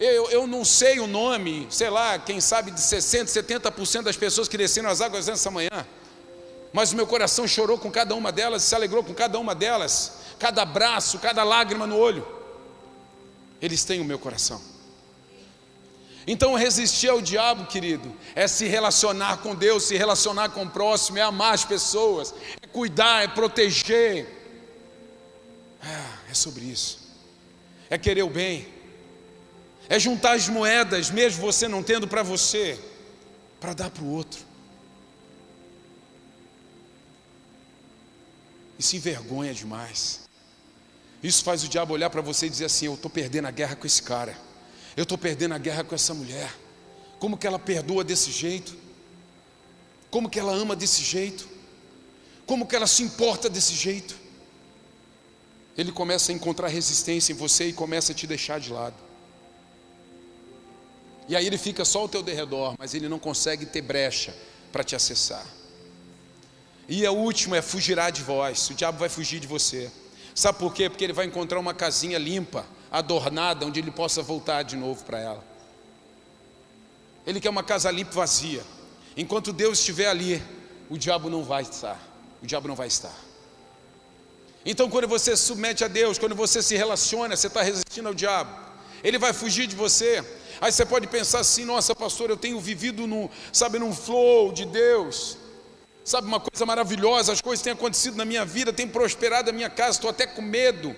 Eu, 0.00 0.30
eu 0.30 0.46
não 0.46 0.64
sei 0.64 0.98
o 0.98 1.06
nome, 1.06 1.66
sei 1.70 1.88
lá, 1.88 2.18
quem 2.18 2.40
sabe 2.40 2.72
de 2.72 2.80
60%, 2.80 3.26
70% 3.26 4.02
das 4.02 4.16
pessoas 4.16 4.48
que 4.48 4.58
desceram 4.58 4.88
as 4.88 5.00
águas 5.00 5.28
nessa 5.28 5.50
manhã 5.50 5.86
mas 6.72 6.92
o 6.92 6.96
meu 6.96 7.06
coração 7.06 7.46
chorou 7.46 7.76
com 7.76 7.90
cada 7.90 8.14
uma 8.14 8.32
delas, 8.32 8.62
se 8.62 8.74
alegrou 8.74 9.04
com 9.04 9.12
cada 9.12 9.38
uma 9.38 9.54
delas, 9.54 10.12
cada 10.38 10.62
abraço, 10.62 11.18
cada 11.18 11.44
lágrima 11.44 11.86
no 11.86 11.98
olho. 11.98 12.26
Eles 13.60 13.84
têm 13.84 14.00
o 14.00 14.04
meu 14.04 14.18
coração. 14.18 14.60
Então, 16.26 16.54
resistir 16.54 17.08
ao 17.08 17.20
diabo, 17.20 17.66
querido, 17.66 18.14
é 18.34 18.46
se 18.46 18.66
relacionar 18.66 19.38
com 19.38 19.54
Deus, 19.54 19.84
se 19.84 19.96
relacionar 19.96 20.50
com 20.50 20.62
o 20.62 20.70
próximo, 20.70 21.18
é 21.18 21.22
amar 21.22 21.54
as 21.54 21.64
pessoas, 21.64 22.34
é 22.62 22.66
cuidar, 22.66 23.24
é 23.24 23.28
proteger. 23.28 24.26
É, 25.82 26.30
é 26.30 26.34
sobre 26.34 26.64
isso. 26.64 27.00
É 27.90 27.98
querer 27.98 28.22
o 28.22 28.30
bem, 28.30 28.66
é 29.88 29.98
juntar 29.98 30.32
as 30.32 30.48
moedas, 30.48 31.10
mesmo 31.10 31.42
você 31.42 31.68
não 31.68 31.82
tendo 31.82 32.08
para 32.08 32.22
você, 32.22 32.78
para 33.60 33.74
dar 33.74 33.90
para 33.90 34.02
o 34.02 34.10
outro. 34.10 34.52
e 38.82 38.84
se 38.84 38.96
envergonha 38.96 39.54
demais. 39.54 40.22
Isso 41.22 41.44
faz 41.44 41.62
o 41.62 41.68
diabo 41.68 41.94
olhar 41.94 42.10
para 42.10 42.20
você 42.20 42.46
e 42.46 42.50
dizer 42.50 42.64
assim: 42.64 42.86
Eu 42.86 42.94
estou 42.94 43.08
perdendo 43.10 43.46
a 43.46 43.50
guerra 43.52 43.76
com 43.76 43.86
esse 43.86 44.02
cara, 44.02 44.36
eu 44.96 45.04
estou 45.04 45.16
perdendo 45.16 45.54
a 45.54 45.58
guerra 45.58 45.84
com 45.84 45.94
essa 45.94 46.12
mulher. 46.12 46.52
Como 47.18 47.36
que 47.36 47.46
ela 47.46 47.58
perdoa 47.58 48.02
desse 48.02 48.30
jeito? 48.30 48.76
Como 50.10 50.28
que 50.28 50.38
ela 50.38 50.52
ama 50.52 50.76
desse 50.76 51.02
jeito? 51.02 51.48
Como 52.46 52.66
que 52.66 52.76
ela 52.76 52.86
se 52.86 53.02
importa 53.02 53.48
desse 53.48 53.74
jeito? 53.74 54.16
Ele 55.76 55.90
começa 55.90 56.32
a 56.32 56.34
encontrar 56.34 56.68
resistência 56.68 57.32
em 57.32 57.36
você 57.36 57.68
e 57.68 57.72
começa 57.72 58.12
a 58.12 58.14
te 58.14 58.26
deixar 58.26 58.60
de 58.60 58.70
lado. 58.70 58.96
E 61.28 61.36
aí 61.36 61.46
ele 61.46 61.56
fica 61.56 61.84
só 61.84 62.00
ao 62.00 62.08
teu 62.08 62.22
derredor, 62.22 62.74
mas 62.78 62.94
ele 62.94 63.08
não 63.08 63.18
consegue 63.18 63.64
ter 63.64 63.80
brecha 63.80 64.34
para 64.70 64.84
te 64.84 64.94
acessar. 64.94 65.46
E 66.88 67.06
o 67.06 67.12
último 67.12 67.54
é 67.54 67.62
fugirá 67.62 68.10
de 68.10 68.22
vós. 68.22 68.68
O 68.68 68.74
diabo 68.74 68.98
vai 68.98 69.08
fugir 69.08 69.40
de 69.40 69.46
você. 69.46 69.90
Sabe 70.34 70.58
por 70.58 70.74
quê? 70.74 70.90
Porque 70.90 71.04
ele 71.04 71.12
vai 71.12 71.26
encontrar 71.26 71.58
uma 71.58 71.72
casinha 71.72 72.18
limpa, 72.18 72.66
adornada, 72.92 73.64
onde 73.64 73.80
ele 73.80 73.90
possa 73.90 74.20
voltar 74.22 74.62
de 74.62 74.76
novo 74.76 75.02
para 75.04 75.18
ela. 75.18 75.44
Ele 77.26 77.40
quer 77.40 77.48
uma 77.48 77.62
casa 77.62 77.90
limpa 77.90 78.12
vazia. 78.12 78.62
Enquanto 79.16 79.52
Deus 79.52 79.78
estiver 79.78 80.08
ali, 80.08 80.42
o 80.90 80.98
diabo 80.98 81.30
não 81.30 81.42
vai 81.42 81.62
estar. 81.62 81.98
O 82.42 82.46
diabo 82.46 82.68
não 82.68 82.74
vai 82.74 82.88
estar. 82.88 83.14
Então, 84.64 84.90
quando 84.90 85.08
você 85.08 85.36
se 85.36 85.44
submete 85.44 85.82
a 85.82 85.88
Deus, 85.88 86.18
quando 86.18 86.34
você 86.34 86.62
se 86.62 86.76
relaciona, 86.76 87.36
você 87.36 87.46
está 87.46 87.62
resistindo 87.62 88.08
ao 88.08 88.14
diabo. 88.14 88.54
Ele 89.02 89.18
vai 89.18 89.32
fugir 89.32 89.66
de 89.66 89.74
você. 89.74 90.24
Aí 90.60 90.70
você 90.70 90.84
pode 90.84 91.06
pensar 91.06 91.40
assim: 91.40 91.64
nossa, 91.64 91.94
pastor, 91.94 92.30
eu 92.30 92.36
tenho 92.36 92.60
vivido 92.60 93.06
no, 93.06 93.30
sabe, 93.52 93.78
num 93.78 93.92
flow 93.92 94.52
de 94.52 94.64
Deus. 94.64 95.38
Sabe 96.04 96.26
uma 96.26 96.40
coisa 96.40 96.66
maravilhosa, 96.66 97.32
as 97.32 97.40
coisas 97.40 97.62
têm 97.62 97.72
acontecido 97.72 98.16
na 98.16 98.24
minha 98.24 98.44
vida, 98.44 98.72
tem 98.72 98.88
prosperado 98.88 99.50
a 99.50 99.52
minha 99.52 99.70
casa, 99.70 99.98
estou 99.98 100.10
até 100.10 100.26
com 100.26 100.42
medo. 100.42 100.94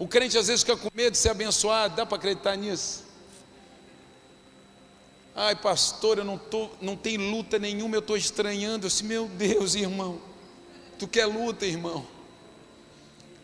O 0.00 0.08
crente 0.08 0.38
às 0.38 0.46
vezes 0.46 0.62
fica 0.62 0.78
com 0.78 0.88
medo 0.94 1.12
de 1.12 1.18
ser 1.18 1.28
abençoado, 1.28 1.94
dá 1.94 2.06
para 2.06 2.16
acreditar 2.16 2.56
nisso? 2.56 3.04
Ai, 5.34 5.54
pastor, 5.54 6.16
eu 6.16 6.24
não, 6.24 6.38
tô, 6.38 6.70
não 6.80 6.96
tenho 6.96 7.20
luta 7.30 7.58
nenhuma, 7.58 7.96
eu 7.96 8.00
estou 8.00 8.16
estranhando. 8.16 8.86
Eu 8.86 8.88
disse, 8.88 9.04
meu 9.04 9.28
Deus, 9.28 9.74
irmão, 9.74 10.18
tu 10.98 11.06
quer 11.06 11.26
luta, 11.26 11.66
irmão? 11.66 12.06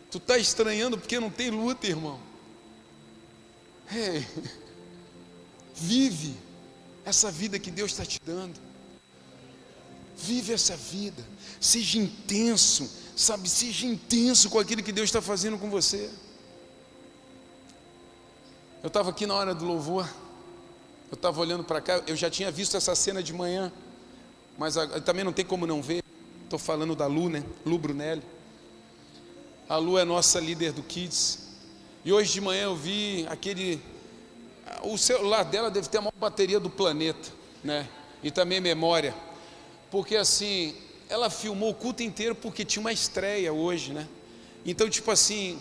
Tu 0.09 0.17
está 0.17 0.35
estranhando 0.39 0.97
porque 0.97 1.19
não 1.19 1.29
tem 1.29 1.51
luta, 1.51 1.85
irmão. 1.85 2.19
Hey, 3.91 4.25
vive 5.75 6.35
essa 7.05 7.29
vida 7.29 7.59
que 7.59 7.69
Deus 7.69 7.91
está 7.91 8.03
te 8.03 8.19
dando. 8.25 8.59
Vive 10.15 10.53
essa 10.53 10.75
vida, 10.75 11.23
seja 11.61 11.99
intenso, 11.99 12.89
sabe? 13.15 13.47
Seja 13.47 13.85
intenso 13.85 14.49
com 14.49 14.57
aquilo 14.57 14.81
que 14.81 14.91
Deus 14.91 15.07
está 15.07 15.21
fazendo 15.21 15.59
com 15.59 15.69
você. 15.69 16.09
Eu 18.83 18.87
estava 18.87 19.09
aqui 19.09 19.25
na 19.25 19.33
hora 19.33 19.53
do 19.53 19.65
louvor, 19.65 20.07
eu 21.09 21.15
estava 21.15 21.39
olhando 21.39 21.63
para 21.63 21.81
cá, 21.81 22.03
eu 22.07 22.15
já 22.15 22.29
tinha 22.29 22.51
visto 22.51 22.77
essa 22.77 22.95
cena 22.95 23.21
de 23.21 23.33
manhã, 23.33 23.71
mas 24.57 24.75
também 25.05 25.23
não 25.23 25.33
tem 25.33 25.45
como 25.45 25.65
não 25.65 25.81
ver. 25.81 26.03
Estou 26.43 26.59
falando 26.59 26.95
da 26.95 27.07
Lu, 27.07 27.29
né? 27.29 27.43
Lu 27.65 27.77
Brunelli. 27.77 28.23
A 29.67 29.77
Lu 29.77 29.97
é 29.97 30.05
nossa 30.05 30.39
líder 30.39 30.71
do 30.71 30.81
Kids. 30.81 31.39
E 32.05 32.13
hoje 32.13 32.31
de 32.33 32.41
manhã 32.41 32.63
eu 32.63 32.75
vi 32.75 33.25
aquele. 33.29 33.81
O 34.83 34.97
celular 34.97 35.43
dela 35.43 35.69
deve 35.69 35.89
ter 35.89 35.97
a 35.97 36.01
maior 36.01 36.13
bateria 36.19 36.59
do 36.59 36.69
planeta, 36.69 37.29
né? 37.63 37.87
E 38.23 38.31
também 38.31 38.61
memória 38.61 39.13
porque 39.89 40.15
assim, 40.15 40.75
ela 41.09 41.29
filmou 41.29 41.69
o 41.69 41.73
culto 41.73 42.03
inteiro 42.03 42.35
porque 42.35 42.65
tinha 42.65 42.81
uma 42.81 42.91
estreia 42.91 43.53
hoje, 43.53 43.93
né? 43.93 44.07
Então, 44.65 44.89
tipo 44.89 45.09
assim, 45.11 45.59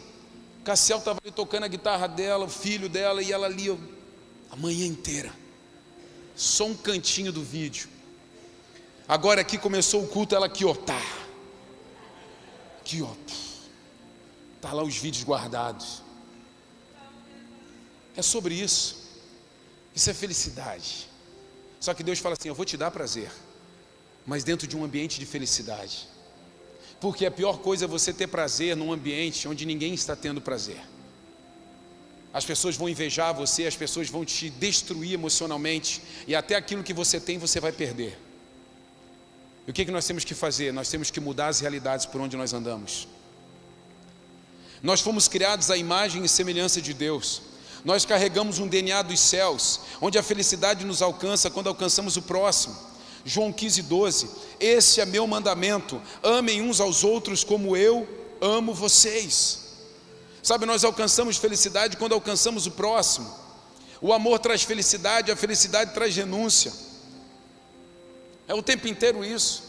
Cassiel 0.66 0.98
estava 0.98 1.20
ali 1.22 1.32
tocando 1.32 1.64
a 1.64 1.68
guitarra 1.68 2.06
dela, 2.06 2.44
o 2.44 2.50
filho 2.50 2.88
dela, 2.88 3.22
e 3.22 3.32
ela 3.32 3.46
ali 3.46 3.70
a 4.50 4.56
manhã 4.56 4.84
inteira. 4.84 5.32
Só 6.34 6.66
um 6.66 6.76
cantinho 6.76 7.32
do 7.32 7.42
vídeo. 7.42 7.88
Agora 9.08 9.40
aqui 9.40 9.56
começou 9.56 10.02
o 10.02 10.08
culto, 10.08 10.34
ela 10.34 10.46
aqui, 10.46 10.64
ó, 10.64 10.74
tá. 10.74 11.00
Aqui, 12.80 13.00
ó. 13.00 13.14
Tá 14.60 14.72
lá 14.72 14.82
os 14.82 14.96
vídeos 14.96 15.24
guardados. 15.24 16.02
É 18.16 18.20
sobre 18.20 18.54
isso. 18.54 19.06
Isso 19.94 20.10
é 20.10 20.14
felicidade. 20.14 21.08
Só 21.80 21.94
que 21.94 22.02
Deus 22.02 22.18
fala 22.18 22.34
assim: 22.38 22.48
Eu 22.48 22.54
vou 22.54 22.66
te 22.66 22.76
dar 22.76 22.90
prazer 22.90 23.30
mas 24.26 24.42
dentro 24.42 24.66
de 24.66 24.76
um 24.76 24.84
ambiente 24.84 25.20
de 25.20 25.24
felicidade. 25.24 26.08
Porque 27.00 27.26
a 27.26 27.30
pior 27.30 27.58
coisa 27.58 27.84
é 27.84 27.88
você 27.88 28.12
ter 28.12 28.26
prazer 28.26 28.74
num 28.74 28.92
ambiente 28.92 29.46
onde 29.46 29.66
ninguém 29.66 29.94
está 29.94 30.16
tendo 30.16 30.40
prazer. 30.40 30.80
As 32.32 32.44
pessoas 32.44 32.76
vão 32.76 32.88
invejar 32.88 33.34
você, 33.34 33.66
as 33.66 33.76
pessoas 33.76 34.10
vão 34.10 34.24
te 34.24 34.50
destruir 34.50 35.12
emocionalmente, 35.14 36.02
e 36.26 36.34
até 36.34 36.54
aquilo 36.54 36.82
que 36.82 36.92
você 36.92 37.18
tem 37.18 37.38
você 37.38 37.60
vai 37.60 37.72
perder. 37.72 38.18
E 39.66 39.70
o 39.70 39.72
que, 39.72 39.84
que 39.84 39.90
nós 39.90 40.06
temos 40.06 40.22
que 40.22 40.34
fazer? 40.34 40.72
Nós 40.72 40.88
temos 40.88 41.10
que 41.10 41.18
mudar 41.18 41.48
as 41.48 41.60
realidades 41.60 42.06
por 42.06 42.20
onde 42.20 42.36
nós 42.36 42.52
andamos. 42.52 43.08
Nós 44.82 45.00
fomos 45.00 45.26
criados 45.28 45.70
à 45.70 45.76
imagem 45.76 46.24
e 46.24 46.28
semelhança 46.28 46.80
de 46.80 46.92
Deus. 46.94 47.42
Nós 47.84 48.04
carregamos 48.04 48.58
um 48.58 48.68
DNA 48.68 49.02
dos 49.02 49.18
céus, 49.18 49.80
onde 50.00 50.18
a 50.18 50.22
felicidade 50.22 50.84
nos 50.84 51.02
alcança 51.02 51.50
quando 51.50 51.68
alcançamos 51.68 52.16
o 52.16 52.22
próximo. 52.22 52.76
João 53.26 53.52
15, 53.52 53.82
12. 53.82 54.30
Esse 54.60 55.00
é 55.00 55.04
meu 55.04 55.26
mandamento: 55.26 56.00
amem 56.22 56.62
uns 56.62 56.80
aos 56.80 57.02
outros 57.02 57.42
como 57.42 57.76
eu 57.76 58.08
amo 58.40 58.72
vocês. 58.72 59.66
Sabe, 60.40 60.64
nós 60.64 60.84
alcançamos 60.84 61.36
felicidade 61.36 61.96
quando 61.96 62.12
alcançamos 62.12 62.66
o 62.66 62.70
próximo. 62.70 63.28
O 64.00 64.12
amor 64.12 64.38
traz 64.38 64.62
felicidade, 64.62 65.32
a 65.32 65.36
felicidade 65.36 65.92
traz 65.92 66.14
renúncia. 66.14 66.72
É 68.46 68.54
o 68.54 68.62
tempo 68.62 68.86
inteiro 68.86 69.24
isso. 69.24 69.64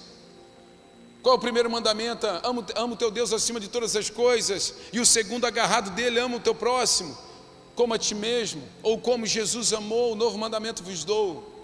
Qual 1.24 1.34
é 1.34 1.38
o 1.38 1.42
primeiro 1.42 1.70
mandamento? 1.70 2.28
Amo, 2.44 2.64
amo 2.76 2.96
teu 2.96 3.10
Deus 3.10 3.34
acima 3.34 3.60
de 3.60 3.68
todas 3.68 3.96
as 3.96 4.08
coisas. 4.08 4.76
E 4.94 5.00
o 5.00 5.06
segundo, 5.06 5.48
agarrado 5.48 5.90
dele, 5.96 6.20
ama 6.20 6.38
o 6.38 6.40
teu 6.40 6.54
próximo, 6.54 7.18
como 7.74 7.96
a 7.96 7.98
ti 7.98 8.14
mesmo. 8.14 8.62
Ou 8.84 9.00
como 9.00 9.26
Jesus 9.26 9.74
amou, 9.74 10.12
o 10.12 10.16
novo 10.16 10.38
mandamento 10.38 10.84
vos 10.84 11.04
dou 11.04 11.57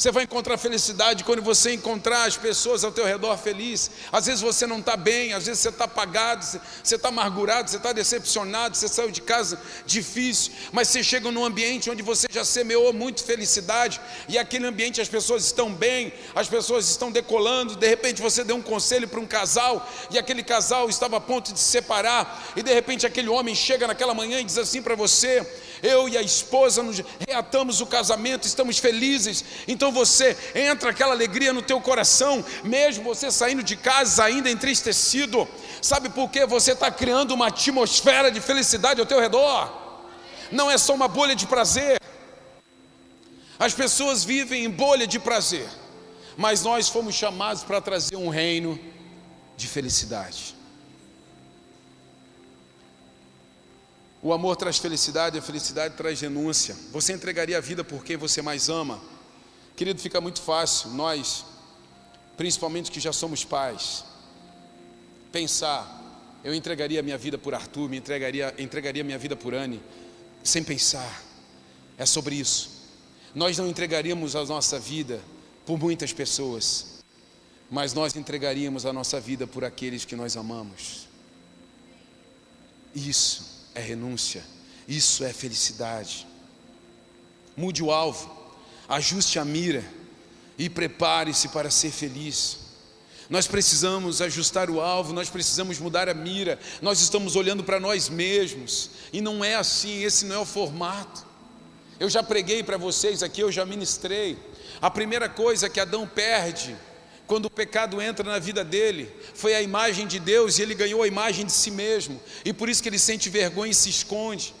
você 0.00 0.10
vai 0.10 0.24
encontrar 0.24 0.56
felicidade 0.56 1.24
quando 1.24 1.42
você 1.42 1.74
encontrar 1.74 2.24
as 2.24 2.34
pessoas 2.34 2.82
ao 2.84 2.90
teu 2.90 3.04
redor 3.04 3.36
felizes. 3.36 3.90
Às 4.10 4.24
vezes 4.24 4.40
você 4.40 4.66
não 4.66 4.78
está 4.78 4.96
bem, 4.96 5.34
às 5.34 5.44
vezes 5.44 5.60
você 5.60 5.68
está 5.68 5.84
apagado, 5.84 6.42
você 6.82 6.94
está 6.96 7.08
amargurado, 7.08 7.68
você 7.68 7.76
está 7.76 7.92
decepcionado, 7.92 8.78
você 8.78 8.88
saiu 8.88 9.10
de 9.10 9.20
casa 9.20 9.60
difícil, 9.84 10.52
mas 10.72 10.88
você 10.88 11.02
chega 11.02 11.30
num 11.30 11.44
ambiente 11.44 11.90
onde 11.90 12.02
você 12.02 12.26
já 12.30 12.46
semeou 12.46 12.94
muito 12.94 13.22
felicidade, 13.22 14.00
e 14.26 14.38
aquele 14.38 14.66
ambiente 14.66 15.02
as 15.02 15.08
pessoas 15.08 15.44
estão 15.44 15.70
bem, 15.70 16.14
as 16.34 16.48
pessoas 16.48 16.88
estão 16.88 17.12
decolando, 17.12 17.76
de 17.76 17.86
repente 17.86 18.22
você 18.22 18.42
deu 18.42 18.56
um 18.56 18.62
conselho 18.62 19.06
para 19.06 19.20
um 19.20 19.26
casal, 19.26 19.86
e 20.10 20.18
aquele 20.18 20.42
casal 20.42 20.88
estava 20.88 21.18
a 21.18 21.20
ponto 21.20 21.52
de 21.52 21.60
se 21.60 21.66
separar, 21.66 22.52
e 22.56 22.62
de 22.62 22.72
repente 22.72 23.04
aquele 23.04 23.28
homem 23.28 23.54
chega 23.54 23.86
naquela 23.86 24.14
manhã 24.14 24.40
e 24.40 24.44
diz 24.44 24.56
assim 24.56 24.80
para 24.80 24.94
você: 24.94 25.46
eu 25.82 26.08
e 26.08 26.16
a 26.16 26.22
esposa 26.22 26.82
nos 26.82 27.02
reatamos 27.26 27.80
o 27.80 27.86
casamento, 27.86 28.46
estamos 28.46 28.78
felizes. 28.78 29.44
Então 29.66 29.90
você 29.92 30.36
entra 30.54 30.90
aquela 30.90 31.12
alegria 31.12 31.52
no 31.52 31.62
teu 31.62 31.80
coração, 31.80 32.44
mesmo 32.64 33.04
você 33.04 33.30
saindo 33.30 33.62
de 33.62 33.76
casa 33.76 34.24
ainda 34.24 34.50
entristecido. 34.50 35.48
Sabe 35.80 36.08
por 36.08 36.30
quê? 36.30 36.44
Você 36.46 36.72
está 36.72 36.90
criando 36.90 37.32
uma 37.32 37.48
atmosfera 37.48 38.30
de 38.30 38.40
felicidade 38.40 39.00
ao 39.00 39.06
teu 39.06 39.20
redor. 39.20 39.78
Não 40.50 40.70
é 40.70 40.76
só 40.76 40.94
uma 40.94 41.08
bolha 41.08 41.34
de 41.34 41.46
prazer. 41.46 42.00
As 43.58 43.74
pessoas 43.74 44.24
vivem 44.24 44.64
em 44.64 44.70
bolha 44.70 45.06
de 45.06 45.18
prazer, 45.18 45.68
mas 46.36 46.62
nós 46.62 46.88
fomos 46.88 47.14
chamados 47.14 47.62
para 47.62 47.80
trazer 47.80 48.16
um 48.16 48.30
reino 48.30 48.78
de 49.54 49.68
felicidade. 49.68 50.59
O 54.22 54.32
amor 54.34 54.54
traz 54.56 54.76
felicidade, 54.76 55.38
a 55.38 55.42
felicidade 55.42 55.94
traz 55.96 56.20
renúncia. 56.20 56.76
Você 56.92 57.12
entregaria 57.12 57.56
a 57.56 57.60
vida 57.60 57.82
por 57.82 58.04
quem 58.04 58.18
você 58.18 58.42
mais 58.42 58.68
ama? 58.68 59.00
Querido, 59.74 59.98
fica 59.98 60.20
muito 60.20 60.42
fácil, 60.42 60.90
nós, 60.90 61.44
principalmente 62.36 62.90
que 62.90 63.00
já 63.00 63.14
somos 63.14 63.44
pais, 63.44 64.04
pensar, 65.32 65.98
eu 66.44 66.54
entregaria 66.54 67.02
minha 67.02 67.16
vida 67.16 67.38
por 67.38 67.54
Arthur, 67.54 67.88
me 67.88 67.96
entregaria, 67.96 68.54
entregaria 68.58 69.02
minha 69.02 69.18
vida 69.18 69.34
por 69.34 69.54
Anne, 69.54 69.80
sem 70.44 70.62
pensar. 70.62 71.22
É 71.96 72.04
sobre 72.04 72.34
isso. 72.34 72.70
Nós 73.34 73.56
não 73.56 73.66
entregaríamos 73.66 74.36
a 74.36 74.44
nossa 74.44 74.78
vida 74.78 75.18
por 75.64 75.78
muitas 75.78 76.12
pessoas, 76.12 77.02
mas 77.70 77.94
nós 77.94 78.14
entregaríamos 78.16 78.84
a 78.84 78.92
nossa 78.92 79.18
vida 79.18 79.46
por 79.46 79.64
aqueles 79.64 80.04
que 80.04 80.16
nós 80.16 80.36
amamos. 80.36 81.08
Isso 82.94 83.59
é 83.80 83.82
renúncia, 83.82 84.44
isso 84.86 85.24
é 85.24 85.32
felicidade. 85.32 86.26
Mude 87.56 87.82
o 87.82 87.90
alvo, 87.90 88.30
ajuste 88.88 89.38
a 89.38 89.44
mira 89.44 89.84
e 90.56 90.68
prepare-se 90.68 91.48
para 91.48 91.70
ser 91.70 91.90
feliz. 91.90 92.58
Nós 93.28 93.46
precisamos 93.46 94.20
ajustar 94.20 94.68
o 94.68 94.80
alvo, 94.80 95.12
nós 95.12 95.30
precisamos 95.30 95.78
mudar 95.78 96.08
a 96.08 96.14
mira, 96.14 96.58
nós 96.82 97.00
estamos 97.00 97.36
olhando 97.36 97.62
para 97.62 97.78
nós 97.78 98.08
mesmos, 98.08 98.90
e 99.12 99.20
não 99.20 99.44
é 99.44 99.54
assim, 99.54 100.02
esse 100.02 100.26
não 100.26 100.36
é 100.36 100.38
o 100.38 100.44
formato. 100.44 101.24
Eu 101.98 102.10
já 102.10 102.22
preguei 102.22 102.62
para 102.62 102.76
vocês 102.76 103.22
aqui, 103.22 103.40
eu 103.40 103.52
já 103.52 103.64
ministrei. 103.64 104.38
A 104.80 104.90
primeira 104.90 105.28
coisa 105.28 105.68
que 105.68 105.78
Adão 105.78 106.08
perde 106.08 106.76
quando 107.30 107.46
o 107.46 107.50
pecado 107.50 108.02
entra 108.02 108.28
na 108.28 108.40
vida 108.40 108.64
dele, 108.64 109.08
foi 109.34 109.54
a 109.54 109.62
imagem 109.62 110.04
de 110.04 110.18
Deus 110.18 110.58
e 110.58 110.62
ele 110.62 110.74
ganhou 110.74 111.00
a 111.00 111.06
imagem 111.06 111.46
de 111.46 111.52
si 111.52 111.70
mesmo, 111.70 112.20
e 112.44 112.52
por 112.52 112.68
isso 112.68 112.82
que 112.82 112.88
ele 112.88 112.98
sente 112.98 113.30
vergonha 113.30 113.70
e 113.70 113.74
se 113.74 113.88
esconde. 113.88 114.52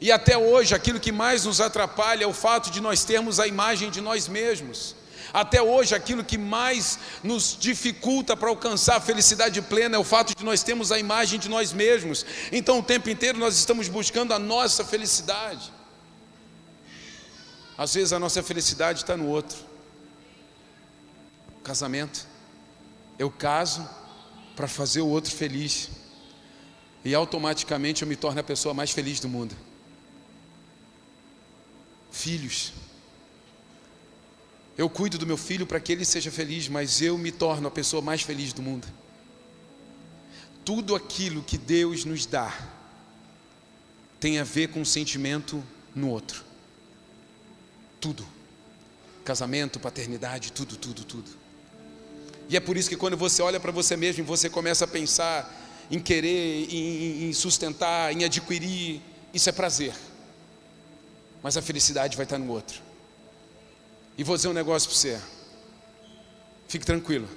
E 0.00 0.10
até 0.10 0.36
hoje, 0.36 0.74
aquilo 0.74 0.98
que 0.98 1.12
mais 1.12 1.44
nos 1.44 1.60
atrapalha 1.60 2.24
é 2.24 2.26
o 2.26 2.32
fato 2.32 2.68
de 2.68 2.80
nós 2.80 3.04
termos 3.04 3.38
a 3.38 3.46
imagem 3.46 3.92
de 3.92 4.00
nós 4.00 4.26
mesmos. 4.26 4.96
Até 5.32 5.62
hoje, 5.62 5.94
aquilo 5.94 6.24
que 6.24 6.36
mais 6.36 6.98
nos 7.22 7.56
dificulta 7.56 8.36
para 8.36 8.48
alcançar 8.48 8.96
a 8.96 9.00
felicidade 9.00 9.62
plena 9.62 9.94
é 9.94 9.98
o 10.00 10.02
fato 10.02 10.34
de 10.36 10.44
nós 10.44 10.64
termos 10.64 10.90
a 10.90 10.98
imagem 10.98 11.38
de 11.38 11.48
nós 11.48 11.72
mesmos. 11.72 12.26
Então, 12.50 12.80
o 12.80 12.82
tempo 12.82 13.08
inteiro 13.08 13.38
nós 13.38 13.56
estamos 13.56 13.86
buscando 13.86 14.34
a 14.34 14.38
nossa 14.40 14.84
felicidade. 14.84 15.72
Às 17.78 17.94
vezes, 17.94 18.12
a 18.12 18.18
nossa 18.18 18.42
felicidade 18.42 19.02
está 19.02 19.16
no 19.16 19.28
outro 19.28 19.70
casamento. 21.62 22.26
Eu 23.18 23.30
caso 23.30 23.88
para 24.54 24.68
fazer 24.68 25.00
o 25.00 25.06
outro 25.06 25.30
feliz. 25.34 25.90
E 27.04 27.14
automaticamente 27.14 28.02
eu 28.02 28.08
me 28.08 28.16
torno 28.16 28.40
a 28.40 28.44
pessoa 28.44 28.74
mais 28.74 28.90
feliz 28.90 29.18
do 29.18 29.28
mundo. 29.28 29.56
Filhos. 32.10 32.72
Eu 34.76 34.88
cuido 34.88 35.18
do 35.18 35.26
meu 35.26 35.36
filho 35.36 35.66
para 35.66 35.80
que 35.80 35.92
ele 35.92 36.04
seja 36.04 36.30
feliz, 36.30 36.68
mas 36.68 37.02
eu 37.02 37.18
me 37.18 37.32
torno 37.32 37.68
a 37.68 37.70
pessoa 37.70 38.00
mais 38.00 38.22
feliz 38.22 38.52
do 38.52 38.62
mundo. 38.62 38.86
Tudo 40.64 40.94
aquilo 40.94 41.42
que 41.42 41.58
Deus 41.58 42.04
nos 42.04 42.24
dá 42.24 42.56
tem 44.20 44.38
a 44.38 44.44
ver 44.44 44.68
com 44.68 44.80
o 44.80 44.86
sentimento 44.86 45.62
no 45.94 46.08
outro. 46.08 46.44
Tudo. 48.00 48.26
Casamento, 49.24 49.80
paternidade, 49.80 50.52
tudo, 50.52 50.76
tudo, 50.76 51.04
tudo. 51.04 51.41
E 52.48 52.56
é 52.56 52.60
por 52.60 52.76
isso 52.76 52.88
que 52.88 52.96
quando 52.96 53.16
você 53.16 53.42
olha 53.42 53.58
para 53.58 53.72
você 53.72 53.96
mesmo 53.96 54.22
e 54.22 54.26
você 54.26 54.50
começa 54.50 54.84
a 54.84 54.88
pensar 54.88 55.60
em 55.90 55.98
querer, 55.98 56.66
em, 56.70 57.28
em 57.28 57.32
sustentar, 57.32 58.12
em 58.12 58.24
adquirir, 58.24 59.00
isso 59.32 59.48
é 59.48 59.52
prazer. 59.52 59.94
Mas 61.42 61.56
a 61.56 61.62
felicidade 61.62 62.16
vai 62.16 62.24
estar 62.24 62.38
no 62.38 62.50
outro. 62.50 62.80
E 64.16 64.24
vou 64.24 64.36
dizer 64.36 64.48
um 64.48 64.52
negócio 64.52 64.88
para 64.88 64.98
você. 64.98 65.20
Fique 66.68 66.84
tranquilo. 66.84 67.28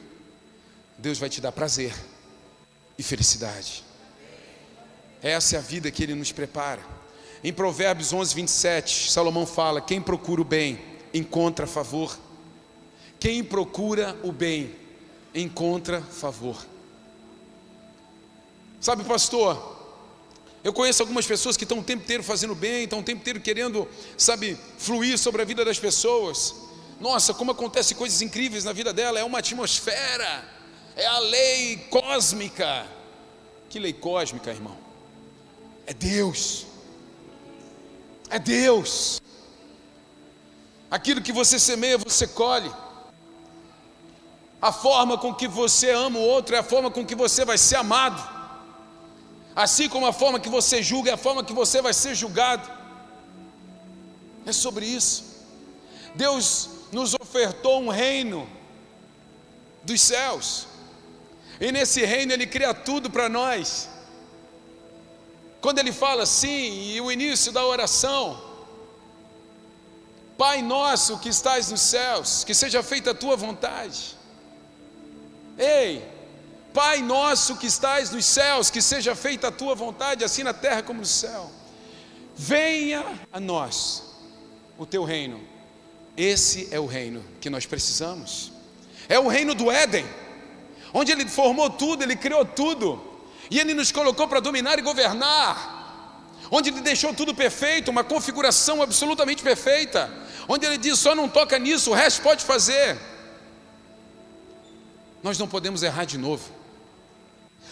Deus 0.98 1.18
vai 1.18 1.30
te 1.30 1.42
dar 1.42 1.52
prazer 1.52 1.94
e 2.98 3.04
felicidade. 3.04 3.84
Essa 5.22 5.56
é 5.56 5.60
a 5.60 5.62
vida 5.62 5.90
que 5.92 6.04
Ele 6.04 6.16
nos 6.16 6.32
prepara. 6.32 6.82
Em 7.44 7.52
Provérbios 7.52 8.14
11, 8.14 8.34
27, 8.36 9.12
Salomão 9.12 9.46
fala: 9.46 9.82
Quem 9.82 10.02
procura 10.02 10.42
o 10.42 10.46
bem, 10.46 10.80
encontra 11.14 11.68
favor. 11.68 12.18
Quem 13.20 13.44
procura 13.44 14.18
o 14.24 14.32
bem, 14.32 14.76
encontra 15.36 16.02
favor. 16.02 16.58
Sabe, 18.80 19.04
pastor, 19.04 19.76
eu 20.64 20.72
conheço 20.74 21.04
algumas 21.04 21.28
pessoas 21.28 21.58
que 21.58 21.64
estão 21.64 21.80
o 21.80 21.84
tempo 21.84 22.04
inteiro 22.04 22.24
fazendo 22.24 22.56
bem, 22.56 22.86
estão 22.86 23.00
o 23.00 23.04
tempo 23.04 23.22
inteiro 23.22 23.42
querendo, 23.42 23.88
sabe, 24.18 24.58
fluir 24.78 25.18
sobre 25.18 25.42
a 25.42 25.46
vida 25.46 25.66
das 25.66 25.78
pessoas. 25.78 26.56
Nossa, 27.00 27.34
como 27.34 27.52
acontece 27.52 27.94
coisas 27.94 28.22
incríveis 28.22 28.64
na 28.64 28.72
vida 28.72 28.94
dela, 28.94 29.20
é 29.20 29.24
uma 29.24 29.40
atmosfera, 29.40 30.44
é 30.96 31.06
a 31.06 31.20
lei 31.20 31.78
cósmica. 31.90 32.88
Que 33.70 33.80
lei 33.80 33.94
cósmica, 33.94 34.52
irmão? 34.52 34.78
É 35.86 35.94
Deus. 35.94 36.66
É 38.30 38.40
Deus. 38.40 39.22
Aquilo 40.90 41.22
que 41.22 41.34
você 41.34 41.60
semeia, 41.60 41.98
você 41.98 42.26
colhe. 42.26 42.72
A 44.66 44.72
forma 44.72 45.16
com 45.16 45.32
que 45.32 45.48
você 45.48 45.92
ama 45.92 46.18
o 46.18 46.28
outro 46.36 46.56
é 46.56 46.60
a 46.60 46.64
forma 46.64 46.90
com 46.90 47.06
que 47.06 47.14
você 47.14 47.46
vai 47.46 47.56
ser 47.56 47.76
amado. 47.76 48.20
Assim 49.56 49.88
como 49.88 50.08
a 50.08 50.14
forma 50.22 50.40
que 50.40 50.50
você 50.50 50.82
julga 50.82 51.12
é 51.12 51.14
a 51.14 51.18
forma 51.26 51.44
que 51.44 51.54
você 51.54 51.84
vai 51.84 51.94
ser 51.94 52.16
julgado. 52.16 52.68
É 54.44 54.52
sobre 54.52 54.88
isso. 54.88 55.24
Deus 56.16 56.70
nos 56.92 57.14
ofertou 57.14 57.80
um 57.80 57.90
reino 57.90 58.50
dos 59.84 60.02
céus. 60.02 60.66
E 61.62 61.72
nesse 61.72 62.04
reino 62.04 62.34
ele 62.34 62.48
cria 62.48 62.74
tudo 62.74 63.08
para 63.12 63.30
nós. 63.30 63.88
Quando 65.62 65.78
ele 65.78 65.92
fala 65.92 66.24
assim, 66.24 66.94
e 66.94 67.00
o 67.00 67.12
início 67.12 67.52
da 67.52 67.64
oração, 67.64 68.42
Pai 70.36 70.64
nosso 70.64 71.20
que 71.20 71.30
estás 71.30 71.70
nos 71.70 71.82
céus, 71.82 72.44
que 72.44 72.56
seja 72.56 72.82
feita 72.82 73.12
a 73.12 73.14
tua 73.14 73.36
vontade. 73.38 74.15
Ei, 75.58 76.16
Pai 76.76 77.02
nosso 77.02 77.56
que 77.56 77.68
estais 77.68 78.12
nos 78.12 78.26
céus, 78.26 78.70
que 78.70 78.82
seja 78.82 79.16
feita 79.16 79.48
a 79.48 79.52
tua 79.52 79.74
vontade, 79.74 80.26
assim 80.26 80.44
na 80.44 80.54
terra 80.54 80.84
como 80.84 81.00
no 81.00 81.06
céu. 81.06 81.50
Venha 82.36 83.06
a 83.32 83.40
nós 83.40 84.04
o 84.78 84.86
teu 84.86 85.06
reino. 85.06 85.42
Esse 86.18 86.68
é 86.72 86.78
o 86.78 86.86
reino 86.86 87.24
que 87.40 87.50
nós 87.50 87.66
precisamos. 87.66 88.52
É 89.08 89.18
o 89.18 89.30
reino 89.30 89.56
do 89.56 89.72
Éden, 89.72 90.06
onde 90.94 91.14
Ele 91.14 91.26
formou 91.30 91.70
tudo, 91.70 92.04
Ele 92.04 92.18
criou 92.18 92.44
tudo, 92.44 93.02
e 93.50 93.58
Ele 93.58 93.74
nos 93.74 93.94
colocou 93.94 94.28
para 94.28 94.42
dominar 94.42 94.78
e 94.78 94.82
governar, 94.82 96.28
onde 96.52 96.72
Ele 96.72 96.82
deixou 96.82 97.14
tudo 97.14 97.34
perfeito, 97.34 97.90
uma 97.90 98.04
configuração 98.04 98.82
absolutamente 98.82 99.42
perfeita, 99.42 100.12
onde 100.46 100.66
Ele 100.66 100.78
diz: 100.78 101.00
só 101.00 101.16
não 101.16 101.30
toca 101.30 101.58
nisso, 101.58 101.92
o 101.92 101.94
resto 101.94 102.22
pode 102.22 102.44
fazer. 102.44 103.00
Nós 105.26 105.40
não 105.40 105.48
podemos 105.48 105.82
errar 105.82 106.06
de 106.06 106.20
novo. 106.20 106.52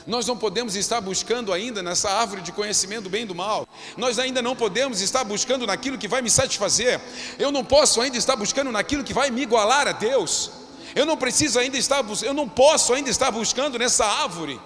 Nós 0.08 0.26
não 0.26 0.36
podemos 0.36 0.76
estar 0.76 1.00
buscando 1.00 1.54
ainda 1.54 1.84
nessa 1.84 2.10
árvore 2.10 2.42
de 2.42 2.52
conhecimento 2.52 3.04
do 3.04 3.10
bem 3.12 3.22
e 3.22 3.26
do 3.28 3.36
mal. 3.36 3.68
Nós 3.96 4.18
ainda 4.18 4.42
não 4.42 4.56
podemos 4.56 5.02
estar 5.02 5.24
buscando 5.24 5.68
naquilo 5.68 5.96
que 5.96 6.08
vai 6.08 6.20
me 6.24 6.32
satisfazer. 6.32 7.00
Eu 7.38 7.52
não 7.52 7.64
posso 7.64 8.02
ainda 8.02 8.18
estar 8.18 8.36
buscando 8.36 8.72
naquilo 8.72 9.04
que 9.04 9.14
vai 9.14 9.30
me 9.30 9.44
igualar 9.44 9.88
a 9.88 9.92
Deus. 9.92 10.50
Eu 10.96 11.06
não 11.06 11.16
preciso 11.16 11.60
ainda 11.60 11.78
estar, 11.78 12.04
eu 12.24 12.34
não 12.34 12.50
posso 12.50 12.92
ainda 12.92 13.12
estar 13.12 13.30
buscando 13.30 13.78
nessa 13.78 14.04
árvore 14.04 14.60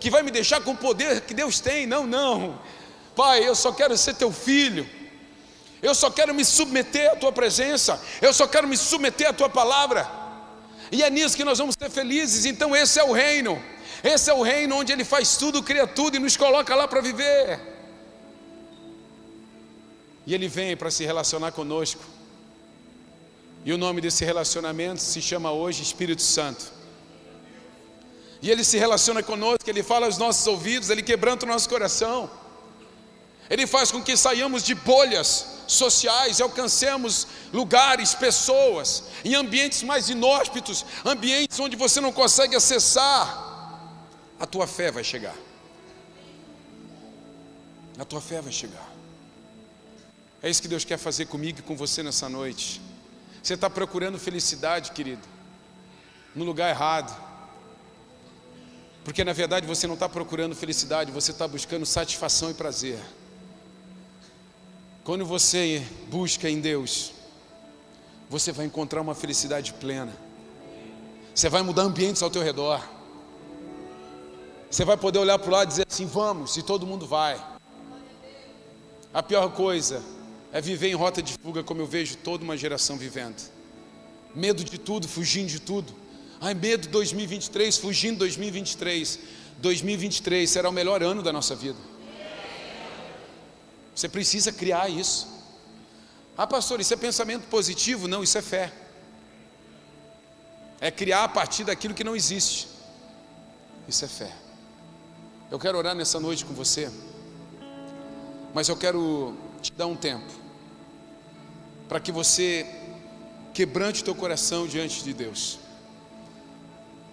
que 0.00 0.10
vai 0.10 0.24
me 0.24 0.32
deixar 0.32 0.60
com 0.62 0.72
o 0.72 0.76
poder 0.76 1.20
que 1.20 1.34
Deus 1.34 1.60
tem. 1.60 1.86
Não, 1.86 2.08
não. 2.08 2.58
Pai, 3.14 3.46
eu 3.46 3.54
só 3.54 3.70
quero 3.70 3.96
ser 3.96 4.16
teu 4.16 4.32
filho. 4.32 4.84
Eu 5.80 5.94
só 5.94 6.10
quero 6.10 6.34
me 6.34 6.44
submeter 6.44 7.12
à 7.12 7.14
tua 7.14 7.30
presença. 7.30 8.02
Eu 8.20 8.34
só 8.34 8.48
quero 8.48 8.66
me 8.66 8.76
submeter 8.76 9.28
à 9.28 9.32
tua 9.32 9.48
palavra. 9.48 10.21
E 10.92 11.02
é 11.02 11.08
nisso 11.08 11.34
que 11.34 11.42
nós 11.42 11.58
vamos 11.58 11.74
ser 11.76 11.90
felizes. 11.90 12.44
Então 12.44 12.76
esse 12.76 13.00
é 13.00 13.04
o 13.04 13.12
reino. 13.12 13.60
Esse 14.04 14.30
é 14.30 14.34
o 14.34 14.42
reino 14.42 14.76
onde 14.76 14.92
Ele 14.92 15.04
faz 15.04 15.38
tudo, 15.38 15.62
cria 15.62 15.86
tudo 15.86 16.16
e 16.16 16.20
nos 16.20 16.36
coloca 16.36 16.74
lá 16.74 16.86
para 16.86 17.00
viver. 17.00 17.58
E 20.26 20.34
Ele 20.34 20.48
vem 20.48 20.76
para 20.76 20.90
se 20.90 21.04
relacionar 21.04 21.52
conosco. 21.52 22.04
E 23.64 23.72
o 23.72 23.78
nome 23.78 24.00
desse 24.02 24.24
relacionamento 24.24 25.00
se 25.00 25.22
chama 25.22 25.50
hoje 25.50 25.82
Espírito 25.82 26.20
Santo. 26.20 26.70
E 28.42 28.50
Ele 28.50 28.62
se 28.62 28.76
relaciona 28.76 29.22
conosco, 29.22 29.68
Ele 29.68 29.82
fala 29.82 30.06
aos 30.06 30.18
nossos 30.18 30.46
ouvidos, 30.46 30.90
Ele 30.90 31.02
quebranta 31.02 31.46
o 31.46 31.48
nosso 31.48 31.68
coração. 31.68 32.28
Ele 33.48 33.66
faz 33.66 33.90
com 33.90 34.02
que 34.02 34.16
saiamos 34.16 34.62
de 34.62 34.74
bolhas 34.74 35.46
sociais 35.66 36.40
alcancemos 36.40 37.26
lugares, 37.52 38.14
pessoas, 38.14 39.04
em 39.24 39.34
ambientes 39.34 39.82
mais 39.82 40.08
inóspitos, 40.08 40.84
ambientes 41.04 41.58
onde 41.60 41.76
você 41.76 42.00
não 42.00 42.12
consegue 42.12 42.56
acessar 42.56 43.50
a 44.42 44.46
tua 44.46 44.66
fé 44.66 44.90
vai 44.90 45.04
chegar. 45.04 45.36
A 47.96 48.04
tua 48.04 48.20
fé 48.20 48.40
vai 48.40 48.52
chegar. 48.52 48.90
É 50.42 50.50
isso 50.50 50.60
que 50.60 50.66
Deus 50.66 50.84
quer 50.84 50.98
fazer 50.98 51.26
comigo 51.26 51.60
e 51.60 51.62
com 51.62 51.76
você 51.76 52.02
nessa 52.02 52.28
noite. 52.28 52.80
Você 53.40 53.54
está 53.54 53.70
procurando 53.70 54.18
felicidade, 54.18 54.90
querido, 54.90 55.22
no 56.34 56.44
lugar 56.44 56.70
errado. 56.70 57.16
Porque 59.04 59.22
na 59.22 59.32
verdade 59.32 59.64
você 59.64 59.86
não 59.86 59.94
está 59.94 60.08
procurando 60.08 60.56
felicidade, 60.56 61.12
você 61.12 61.30
está 61.30 61.46
buscando 61.46 61.86
satisfação 61.86 62.50
e 62.50 62.54
prazer. 62.54 62.98
Quando 65.04 65.26
você 65.26 65.82
busca 66.08 66.48
em 66.48 66.60
Deus, 66.60 67.12
você 68.30 68.52
vai 68.52 68.66
encontrar 68.66 69.00
uma 69.00 69.16
felicidade 69.16 69.72
plena. 69.72 70.12
Você 71.34 71.48
vai 71.48 71.60
mudar 71.62 71.82
ambientes 71.82 72.22
ao 72.22 72.30
teu 72.30 72.40
redor. 72.40 72.80
Você 74.70 74.84
vai 74.84 74.96
poder 74.96 75.18
olhar 75.18 75.40
para 75.40 75.48
o 75.48 75.52
lado 75.52 75.68
e 75.68 75.70
dizer 75.70 75.86
assim: 75.88 76.06
vamos, 76.06 76.56
e 76.56 76.62
todo 76.62 76.86
mundo 76.86 77.04
vai. 77.04 77.36
A 79.12 79.22
pior 79.24 79.50
coisa 79.50 80.00
é 80.52 80.60
viver 80.60 80.90
em 80.90 80.94
rota 80.94 81.20
de 81.20 81.34
fuga, 81.34 81.64
como 81.64 81.80
eu 81.80 81.86
vejo 81.86 82.16
toda 82.18 82.44
uma 82.44 82.56
geração 82.56 82.96
vivendo. 82.96 83.42
Medo 84.32 84.62
de 84.62 84.78
tudo, 84.78 85.08
fugindo 85.08 85.48
de 85.48 85.60
tudo. 85.60 85.92
Ai, 86.40 86.54
medo 86.54 86.86
2023, 86.88 87.76
fugindo 87.76 88.18
2023. 88.18 89.18
2023 89.58 90.48
será 90.48 90.68
o 90.68 90.72
melhor 90.72 91.02
ano 91.02 91.22
da 91.22 91.32
nossa 91.32 91.56
vida. 91.56 91.91
Você 93.94 94.08
precisa 94.08 94.52
criar 94.52 94.88
isso. 94.88 95.28
Ah, 96.36 96.46
pastor, 96.46 96.80
isso 96.80 96.94
é 96.94 96.96
pensamento 96.96 97.46
positivo? 97.48 98.08
Não, 98.08 98.22
isso 98.22 98.38
é 98.38 98.42
fé. 98.42 98.72
É 100.80 100.90
criar 100.90 101.24
a 101.24 101.28
partir 101.28 101.64
daquilo 101.64 101.94
que 101.94 102.02
não 102.02 102.16
existe. 102.16 102.68
Isso 103.86 104.04
é 104.04 104.08
fé. 104.08 104.32
Eu 105.50 105.58
quero 105.58 105.76
orar 105.76 105.94
nessa 105.94 106.18
noite 106.18 106.44
com 106.44 106.54
você, 106.54 106.90
mas 108.54 108.68
eu 108.68 108.76
quero 108.76 109.36
te 109.60 109.70
dar 109.72 109.86
um 109.86 109.94
tempo 109.94 110.32
para 111.88 112.00
que 112.00 112.10
você 112.10 112.66
quebrante 113.52 114.00
o 114.00 114.04
teu 114.04 114.14
coração 114.14 114.66
diante 114.66 115.04
de 115.04 115.12
Deus. 115.12 115.58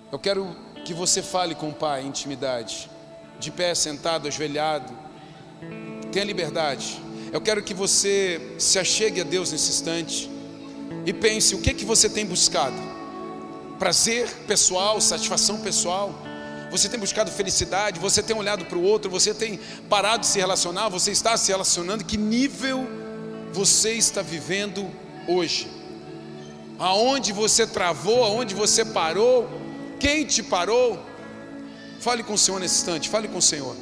Eu 0.09 0.17
quero 0.17 0.55
que 0.85 0.93
você 0.93 1.21
fale 1.21 1.53
com 1.53 1.69
o 1.69 1.73
Pai 1.73 2.01
em 2.01 2.07
intimidade, 2.07 2.89
de 3.39 3.51
pé, 3.51 3.75
sentado, 3.75 4.27
ajoelhado. 4.27 5.08
Tenha 6.11 6.25
liberdade. 6.25 7.01
Eu 7.31 7.41
quero 7.41 7.61
que 7.61 7.73
você 7.73 8.55
se 8.57 8.79
achegue 8.79 9.21
a 9.21 9.23
Deus 9.23 9.51
nesse 9.51 9.69
instante 9.69 10.29
e 11.05 11.13
pense 11.13 11.53
o 11.55 11.61
que 11.61 11.73
que 11.73 11.85
você 11.85 12.09
tem 12.09 12.25
buscado? 12.25 12.75
Prazer 13.77 14.27
pessoal, 14.47 14.99
satisfação 14.99 15.59
pessoal? 15.59 16.13
você 16.69 16.87
tem 16.87 16.99
buscado 16.99 17.31
felicidade, 17.31 17.99
você 17.99 18.21
tem 18.21 18.35
olhado 18.35 18.65
para 18.65 18.77
o 18.77 18.83
outro, 18.83 19.09
você 19.09 19.33
tem 19.33 19.59
parado 19.89 20.21
de 20.21 20.27
se 20.27 20.39
relacionar, 20.39 20.89
você 20.89 21.11
está 21.11 21.35
se 21.35 21.51
relacionando, 21.51 22.05
que 22.05 22.17
nível 22.17 22.87
você 23.51 23.93
está 23.93 24.21
vivendo 24.21 24.89
hoje? 25.27 25.67
Aonde 26.77 27.33
você 27.33 27.65
travou, 27.65 28.23
aonde 28.23 28.53
você 28.53 28.85
parou, 28.85 29.49
quem 29.99 30.25
te 30.25 30.43
parou? 30.43 30.99
Fale 31.99 32.23
com 32.23 32.33
o 32.33 32.37
Senhor 32.37 32.59
nesse 32.59 32.75
instante, 32.75 33.09
fale 33.09 33.27
com 33.27 33.39
o 33.39 33.41
Senhor. 33.41 33.75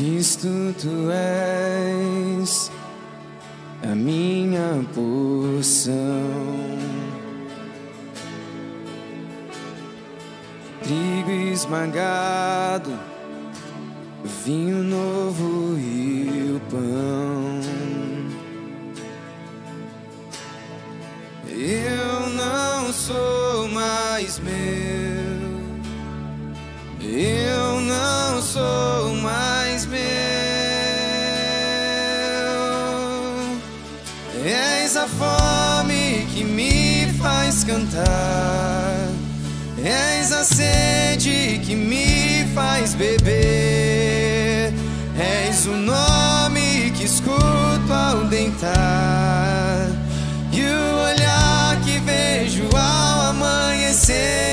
Cristo, 0.00 0.48
tu 0.80 1.10
és 1.12 2.72
a 3.82 3.94
minha 3.94 4.82
porção. 4.94 5.92
Trigo 10.82 11.30
esmagado, 11.52 12.98
vinho 14.42 14.82
novo 14.82 15.49
cantar. 37.64 39.08
És 39.82 40.32
a 40.32 40.44
sede 40.44 41.60
que 41.64 41.74
me 41.74 42.46
faz 42.54 42.94
beber. 42.94 44.72
És 45.18 45.66
o 45.66 45.76
nome 45.76 46.92
que 46.96 47.04
escuto 47.04 47.92
ao 47.92 48.24
deitar. 48.24 49.88
E 50.52 50.62
o 50.62 51.12
olhar 51.12 51.80
que 51.84 51.98
vejo 52.00 52.68
ao 52.76 53.30
amanhecer. 53.30 54.49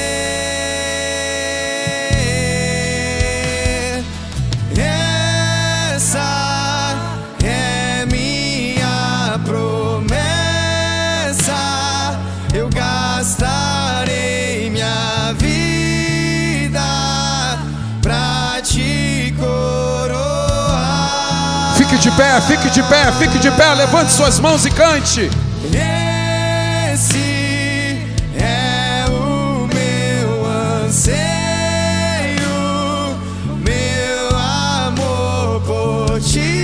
Pé, 22.18 22.42
fique 22.42 22.70
de 22.72 22.82
pé, 22.84 23.12
fique 23.20 23.40
de 23.40 23.52
pé. 23.52 23.76
Levante 23.76 24.12
suas 24.12 24.40
mãos 24.40 24.66
e 24.66 24.72
cante. 24.72 25.30
Esse 26.92 28.02
é 28.36 29.06
o 29.10 29.68
meu 29.68 30.46
anseio, 30.86 31.28
meu 33.64 34.36
amor 34.36 35.62
por 35.62 36.20
ti 36.20 36.58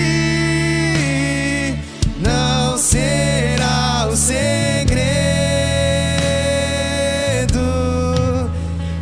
não 2.20 2.78
será 2.78 4.08
o 4.12 4.16
segredo. 4.16 5.04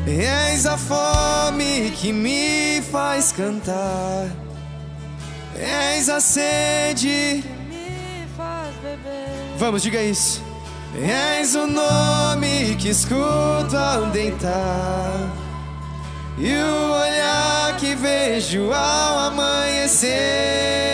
És 0.06 0.66
a 0.66 0.78
fome 0.78 1.92
que 1.92 2.12
me 2.12 2.82
faz 2.92 3.32
cantar, 3.32 4.28
és 6.12 6.18
a 6.18 6.20
sede. 6.20 7.44
me 7.70 8.28
faz 8.36 8.76
beber. 8.84 9.58
Vamos, 9.58 9.82
diga 9.82 10.02
isso. 10.02 10.42
És 10.94 11.56
o 11.56 11.66
nome 11.66 12.76
que 12.76 12.90
escuto 12.90 13.78
ao 13.78 14.08
deitar 14.08 15.32
e 16.38 16.54
o 16.54 16.92
olhar 16.92 17.78
que 17.78 17.96
vejo 17.96 18.74
ao 18.74 19.20
amanhecer. 19.20 20.91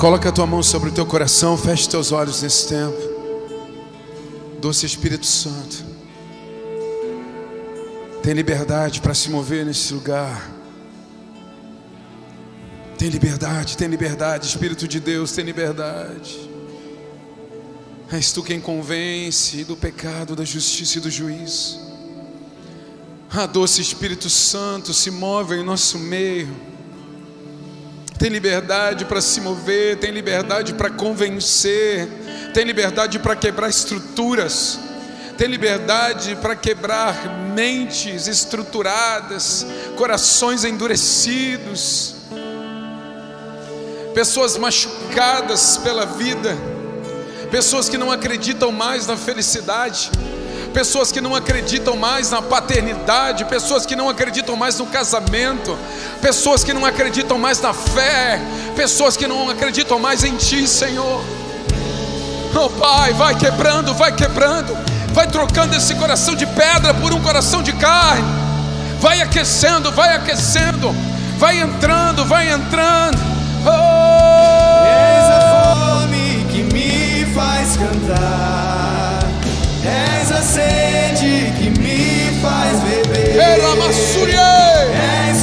Coloca 0.00 0.30
a 0.30 0.32
tua 0.32 0.46
mão 0.46 0.62
sobre 0.62 0.88
o 0.88 0.92
teu 0.92 1.04
coração, 1.04 1.58
feche 1.58 1.86
teus 1.86 2.10
olhos 2.10 2.40
nesse 2.40 2.66
tempo. 2.66 2.96
Doce 4.58 4.86
Espírito 4.86 5.26
Santo, 5.26 5.84
tem 8.22 8.32
liberdade 8.32 9.02
para 9.02 9.12
se 9.12 9.28
mover 9.28 9.66
nesse 9.66 9.92
lugar. 9.92 10.50
Tem 12.96 13.10
liberdade, 13.10 13.76
tem 13.76 13.88
liberdade, 13.88 14.46
Espírito 14.46 14.88
de 14.88 15.00
Deus, 15.00 15.32
tem 15.32 15.44
liberdade. 15.44 16.48
És 18.10 18.32
tu 18.32 18.42
quem 18.42 18.58
convence 18.58 19.64
do 19.64 19.76
pecado, 19.76 20.34
da 20.34 20.46
justiça 20.46 20.96
e 20.96 21.02
do 21.02 21.10
juízo. 21.10 21.78
Ah, 23.30 23.44
doce 23.44 23.82
Espírito 23.82 24.30
Santo, 24.30 24.94
se 24.94 25.10
move 25.10 25.56
em 25.56 25.62
nosso 25.62 25.98
meio. 25.98 26.69
Tem 28.20 28.28
liberdade 28.28 29.06
para 29.06 29.22
se 29.22 29.40
mover, 29.40 29.96
tem 29.96 30.10
liberdade 30.10 30.74
para 30.74 30.90
convencer, 30.90 32.06
tem 32.52 32.64
liberdade 32.64 33.18
para 33.18 33.34
quebrar 33.34 33.70
estruturas, 33.70 34.78
tem 35.38 35.48
liberdade 35.48 36.36
para 36.36 36.54
quebrar 36.54 37.16
mentes 37.54 38.26
estruturadas, 38.26 39.64
corações 39.96 40.64
endurecidos, 40.64 42.16
pessoas 44.12 44.58
machucadas 44.58 45.78
pela 45.78 46.04
vida, 46.04 46.54
pessoas 47.50 47.88
que 47.88 47.96
não 47.96 48.12
acreditam 48.12 48.70
mais 48.70 49.06
na 49.06 49.16
felicidade, 49.16 50.10
pessoas 50.72 51.12
que 51.12 51.20
não 51.20 51.34
acreditam 51.34 51.96
mais 51.96 52.30
na 52.30 52.40
paternidade, 52.40 53.44
pessoas 53.44 53.84
que 53.84 53.94
não 53.96 54.08
acreditam 54.08 54.56
mais 54.56 54.78
no 54.78 54.86
casamento, 54.86 55.76
pessoas 56.20 56.64
que 56.64 56.72
não 56.72 56.84
acreditam 56.84 57.38
mais 57.38 57.60
na 57.60 57.72
fé, 57.72 58.40
pessoas 58.74 59.16
que 59.16 59.26
não 59.26 59.50
acreditam 59.50 59.98
mais 59.98 60.24
em 60.24 60.36
Ti, 60.36 60.66
Senhor. 60.66 61.22
Oh 62.54 62.68
Pai, 62.70 63.12
vai 63.12 63.34
quebrando, 63.34 63.94
vai 63.94 64.12
quebrando, 64.12 64.76
vai 65.12 65.26
trocando 65.26 65.76
esse 65.76 65.94
coração 65.94 66.34
de 66.34 66.46
pedra 66.46 66.94
por 66.94 67.12
um 67.12 67.20
coração 67.20 67.62
de 67.62 67.72
carne, 67.72 68.24
vai 69.00 69.20
aquecendo, 69.20 69.92
vai 69.92 70.14
aquecendo, 70.14 70.94
vai 71.38 71.60
entrando, 71.60 72.24
vai 72.24 72.50
entrando. 72.50 73.18
Oh! 73.66 74.80
a 75.32 75.74
fome 75.74 76.46
que 76.50 76.62
me 76.62 77.24
faz 77.34 77.76
cantar. 77.76 78.69
Sede 80.42 81.52
que 81.58 81.70
me 81.80 82.40
faz 82.40 82.80
beber. 82.82 83.36
Era 83.36 83.74
Massurie! 83.76 84.36
És 85.30 85.39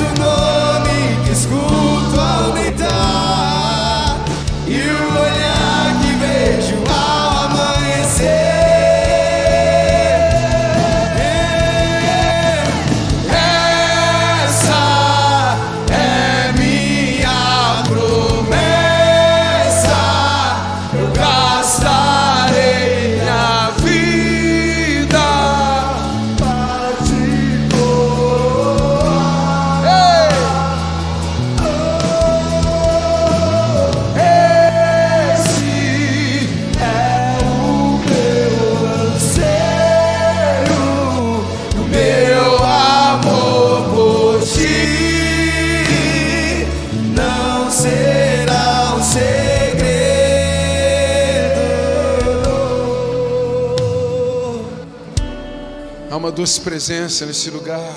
doce 56.37 56.61
presença 56.61 57.25
nesse 57.25 57.49
lugar. 57.49 57.95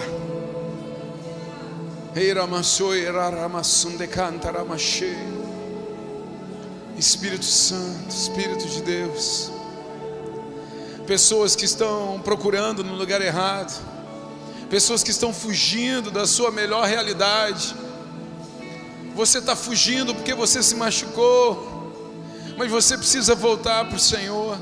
Espírito 6.96 7.44
Santo, 7.44 8.08
Espírito 8.08 8.66
de 8.66 8.80
Deus. 8.80 9.52
Pessoas 11.06 11.54
que 11.54 11.66
estão 11.66 12.18
procurando 12.24 12.82
no 12.82 12.94
lugar 12.94 13.20
errado, 13.20 13.78
pessoas 14.70 15.02
que 15.02 15.10
estão 15.10 15.34
fugindo 15.34 16.10
da 16.10 16.26
sua 16.26 16.50
melhor 16.50 16.86
realidade. 16.86 17.76
Você 19.14 19.36
está 19.36 19.54
fugindo 19.54 20.14
porque 20.14 20.32
você 20.32 20.62
se 20.62 20.74
machucou, 20.76 21.92
mas 22.56 22.70
você 22.70 22.96
precisa 22.96 23.34
voltar 23.34 23.84
para 23.84 23.96
o 23.96 24.00
Senhor. 24.00 24.56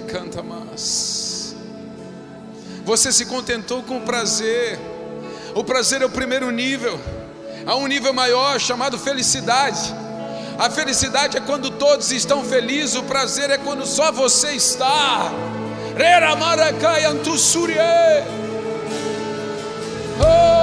canta 0.00 0.42
mais. 0.42 1.15
Você 2.86 3.10
se 3.10 3.26
contentou 3.26 3.82
com 3.82 3.96
o 3.96 4.02
prazer. 4.02 4.78
O 5.56 5.64
prazer 5.64 6.02
é 6.02 6.06
o 6.06 6.08
primeiro 6.08 6.52
nível. 6.52 7.00
Há 7.66 7.74
um 7.74 7.88
nível 7.88 8.12
maior 8.12 8.60
chamado 8.60 8.96
felicidade. 8.96 9.92
A 10.56 10.70
felicidade 10.70 11.36
é 11.36 11.40
quando 11.40 11.72
todos 11.72 12.12
estão 12.12 12.44
felizes, 12.44 12.94
o 12.94 13.02
prazer 13.02 13.50
é 13.50 13.58
quando 13.58 13.84
só 13.84 14.12
você 14.12 14.52
está. 14.52 15.32
Oh! 20.20 20.55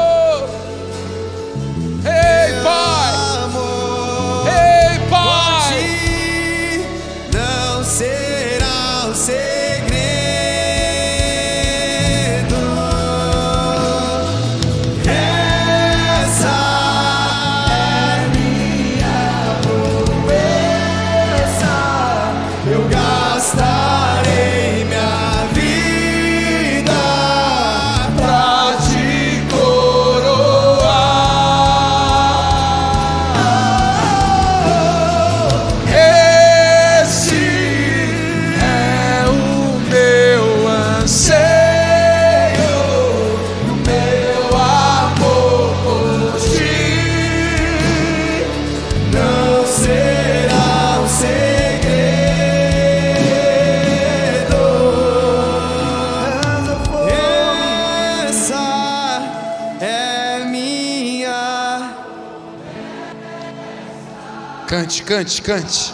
Cante, 65.06 65.42
cante, 65.42 65.94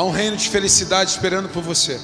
Há 0.00 0.02
um 0.02 0.10
reino 0.10 0.34
de 0.34 0.48
felicidade 0.48 1.10
esperando 1.10 1.50
por 1.50 1.62
você. 1.62 2.00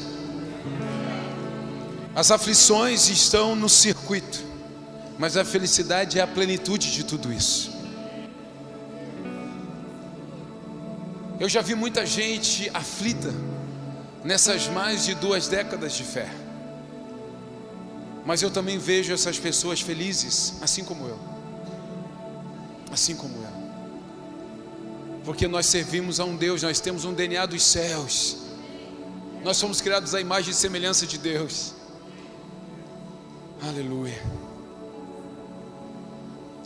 As 2.14 2.30
aflições 2.30 3.08
estão 3.08 3.56
no 3.56 3.70
circuito, 3.70 4.44
mas 5.18 5.34
a 5.34 5.46
felicidade 5.46 6.18
é 6.18 6.22
a 6.22 6.26
plenitude 6.26 6.92
de 6.92 7.02
tudo 7.02 7.32
isso. 7.32 7.72
Eu 11.40 11.48
já 11.48 11.62
vi 11.62 11.74
muita 11.74 12.04
gente 12.04 12.70
aflita 12.74 13.32
nessas 14.22 14.68
mais 14.68 15.06
de 15.06 15.14
duas 15.14 15.48
décadas 15.48 15.94
de 15.94 16.04
fé, 16.04 16.28
mas 18.26 18.42
eu 18.42 18.50
também 18.50 18.76
vejo 18.76 19.10
essas 19.10 19.38
pessoas 19.38 19.80
felizes, 19.80 20.56
assim 20.60 20.84
como 20.84 21.08
eu, 21.08 21.18
assim 22.92 23.16
como 23.16 23.36
eu, 23.38 23.65
porque 25.26 25.48
nós 25.48 25.66
servimos 25.66 26.20
a 26.20 26.24
um 26.24 26.36
Deus, 26.36 26.62
nós 26.62 26.78
temos 26.78 27.04
um 27.04 27.12
DNA 27.12 27.46
dos 27.46 27.64
céus, 27.64 28.36
nós 29.42 29.56
somos 29.56 29.80
criados 29.80 30.14
à 30.14 30.20
imagem 30.20 30.52
e 30.52 30.54
semelhança 30.54 31.04
de 31.04 31.18
Deus. 31.18 31.74
Aleluia. 33.60 34.22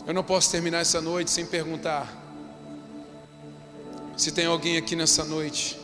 Eu 0.05 0.13
não 0.13 0.23
posso 0.23 0.51
terminar 0.51 0.77
essa 0.77 1.01
noite 1.01 1.31
sem 1.31 1.43
perguntar 1.43 2.07
se 4.15 4.31
tem 4.31 4.45
alguém 4.45 4.77
aqui 4.77 4.95
nessa 4.95 5.25
noite 5.25 5.79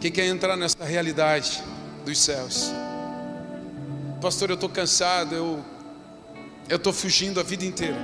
que 0.00 0.10
quer 0.10 0.24
entrar 0.24 0.56
nessa 0.56 0.82
realidade 0.84 1.62
dos 2.02 2.18
céus. 2.18 2.72
Pastor, 4.22 4.48
eu 4.48 4.54
estou 4.54 4.70
cansado, 4.70 5.34
eu 5.34 6.76
estou 6.76 6.94
fugindo 6.94 7.38
a 7.40 7.42
vida 7.42 7.66
inteira. 7.66 7.98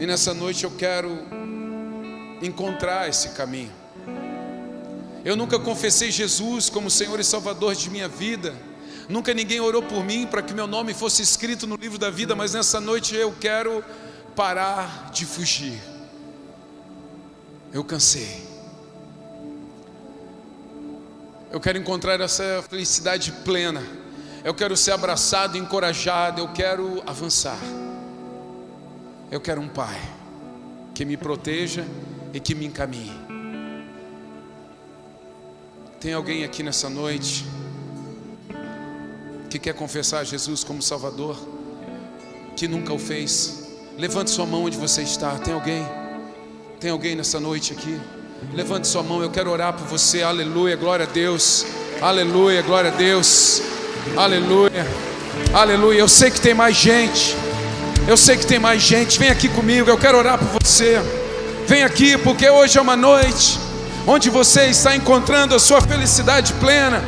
E 0.00 0.04
nessa 0.04 0.34
noite 0.34 0.64
eu 0.64 0.70
quero 0.72 1.35
encontrar 2.42 3.08
esse 3.08 3.30
caminho. 3.30 3.72
Eu 5.24 5.34
nunca 5.34 5.58
confessei 5.58 6.10
Jesus 6.10 6.70
como 6.70 6.90
Senhor 6.90 7.18
e 7.18 7.24
Salvador 7.24 7.74
de 7.74 7.90
minha 7.90 8.08
vida. 8.08 8.54
Nunca 9.08 9.34
ninguém 9.34 9.60
orou 9.60 9.82
por 9.82 10.04
mim 10.04 10.26
para 10.26 10.42
que 10.42 10.54
meu 10.54 10.66
nome 10.66 10.94
fosse 10.94 11.22
escrito 11.22 11.66
no 11.66 11.76
livro 11.76 11.98
da 11.98 12.10
vida, 12.10 12.34
mas 12.34 12.54
nessa 12.54 12.80
noite 12.80 13.14
eu 13.14 13.34
quero 13.40 13.84
parar 14.34 15.10
de 15.12 15.24
fugir. 15.24 15.80
Eu 17.72 17.82
cansei. 17.82 18.44
Eu 21.50 21.60
quero 21.60 21.78
encontrar 21.78 22.20
essa 22.20 22.64
felicidade 22.68 23.32
plena. 23.44 23.82
Eu 24.44 24.54
quero 24.54 24.76
ser 24.76 24.92
abraçado, 24.92 25.56
encorajado, 25.58 26.40
eu 26.40 26.48
quero 26.52 27.02
avançar. 27.06 27.58
Eu 29.30 29.40
quero 29.40 29.60
um 29.60 29.68
pai 29.68 30.00
que 30.94 31.04
me 31.04 31.16
proteja 31.16 31.84
e 32.36 32.40
que 32.40 32.54
me 32.54 32.66
encaminhe. 32.66 33.18
Tem 35.98 36.12
alguém 36.12 36.44
aqui 36.44 36.62
nessa 36.62 36.90
noite 36.90 37.46
que 39.48 39.58
quer 39.58 39.72
confessar 39.72 40.22
Jesus 40.22 40.62
como 40.62 40.82
Salvador, 40.82 41.34
que 42.54 42.68
nunca 42.68 42.92
o 42.92 42.98
fez? 42.98 43.70
Levante 43.96 44.30
sua 44.30 44.44
mão 44.44 44.64
onde 44.64 44.76
você 44.76 45.00
está. 45.00 45.38
Tem 45.38 45.54
alguém? 45.54 45.82
Tem 46.78 46.90
alguém 46.90 47.16
nessa 47.16 47.40
noite 47.40 47.72
aqui? 47.72 47.98
Levante 48.52 48.86
sua 48.86 49.02
mão, 49.02 49.22
eu 49.22 49.30
quero 49.30 49.50
orar 49.50 49.72
por 49.72 49.86
você. 49.86 50.22
Aleluia, 50.22 50.76
glória 50.76 51.06
a 51.06 51.10
Deus. 51.10 51.64
Aleluia, 52.02 52.60
glória 52.60 52.92
a 52.92 52.94
Deus. 52.94 53.62
Aleluia. 54.14 54.86
Aleluia. 55.54 56.00
Eu 56.00 56.08
sei 56.08 56.30
que 56.30 56.40
tem 56.42 56.52
mais 56.52 56.76
gente. 56.76 57.34
Eu 58.06 58.18
sei 58.18 58.36
que 58.36 58.44
tem 58.44 58.58
mais 58.58 58.82
gente. 58.82 59.18
Vem 59.18 59.30
aqui 59.30 59.48
comigo, 59.48 59.88
eu 59.88 59.96
quero 59.96 60.18
orar 60.18 60.38
por 60.38 60.60
você. 60.62 61.00
Vem 61.66 61.82
aqui, 61.82 62.16
porque 62.18 62.48
hoje 62.48 62.78
é 62.78 62.80
uma 62.80 62.96
noite 62.96 63.58
onde 64.06 64.30
você 64.30 64.66
está 64.66 64.94
encontrando 64.94 65.52
a 65.52 65.58
sua 65.58 65.80
felicidade 65.80 66.52
plena. 66.54 67.02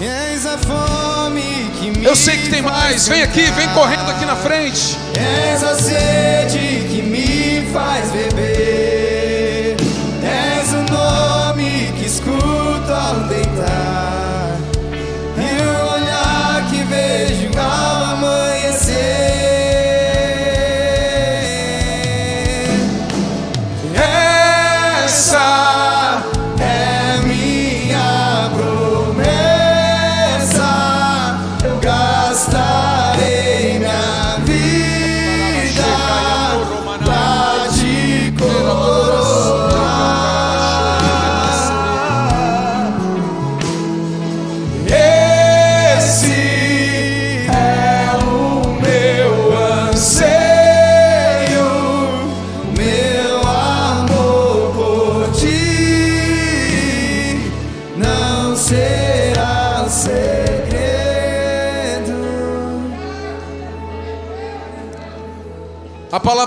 És 0.00 0.44
a 0.44 0.58
fome 0.58 1.70
que 1.80 1.90
me 1.98 2.04
Eu 2.04 2.14
sei 2.14 2.36
que 2.36 2.50
tem 2.50 2.60
mais. 2.60 3.08
Vem 3.08 3.22
aqui, 3.22 3.42
vem 3.52 3.68
correndo 3.70 4.10
aqui 4.10 4.26
na 4.26 4.36
frente. 4.36 4.98
És 5.14 5.62
a 5.62 5.76
sede 5.76 6.88
que 6.90 7.02
me 7.02 7.70
faz 7.72 8.10
beber. 8.10 8.71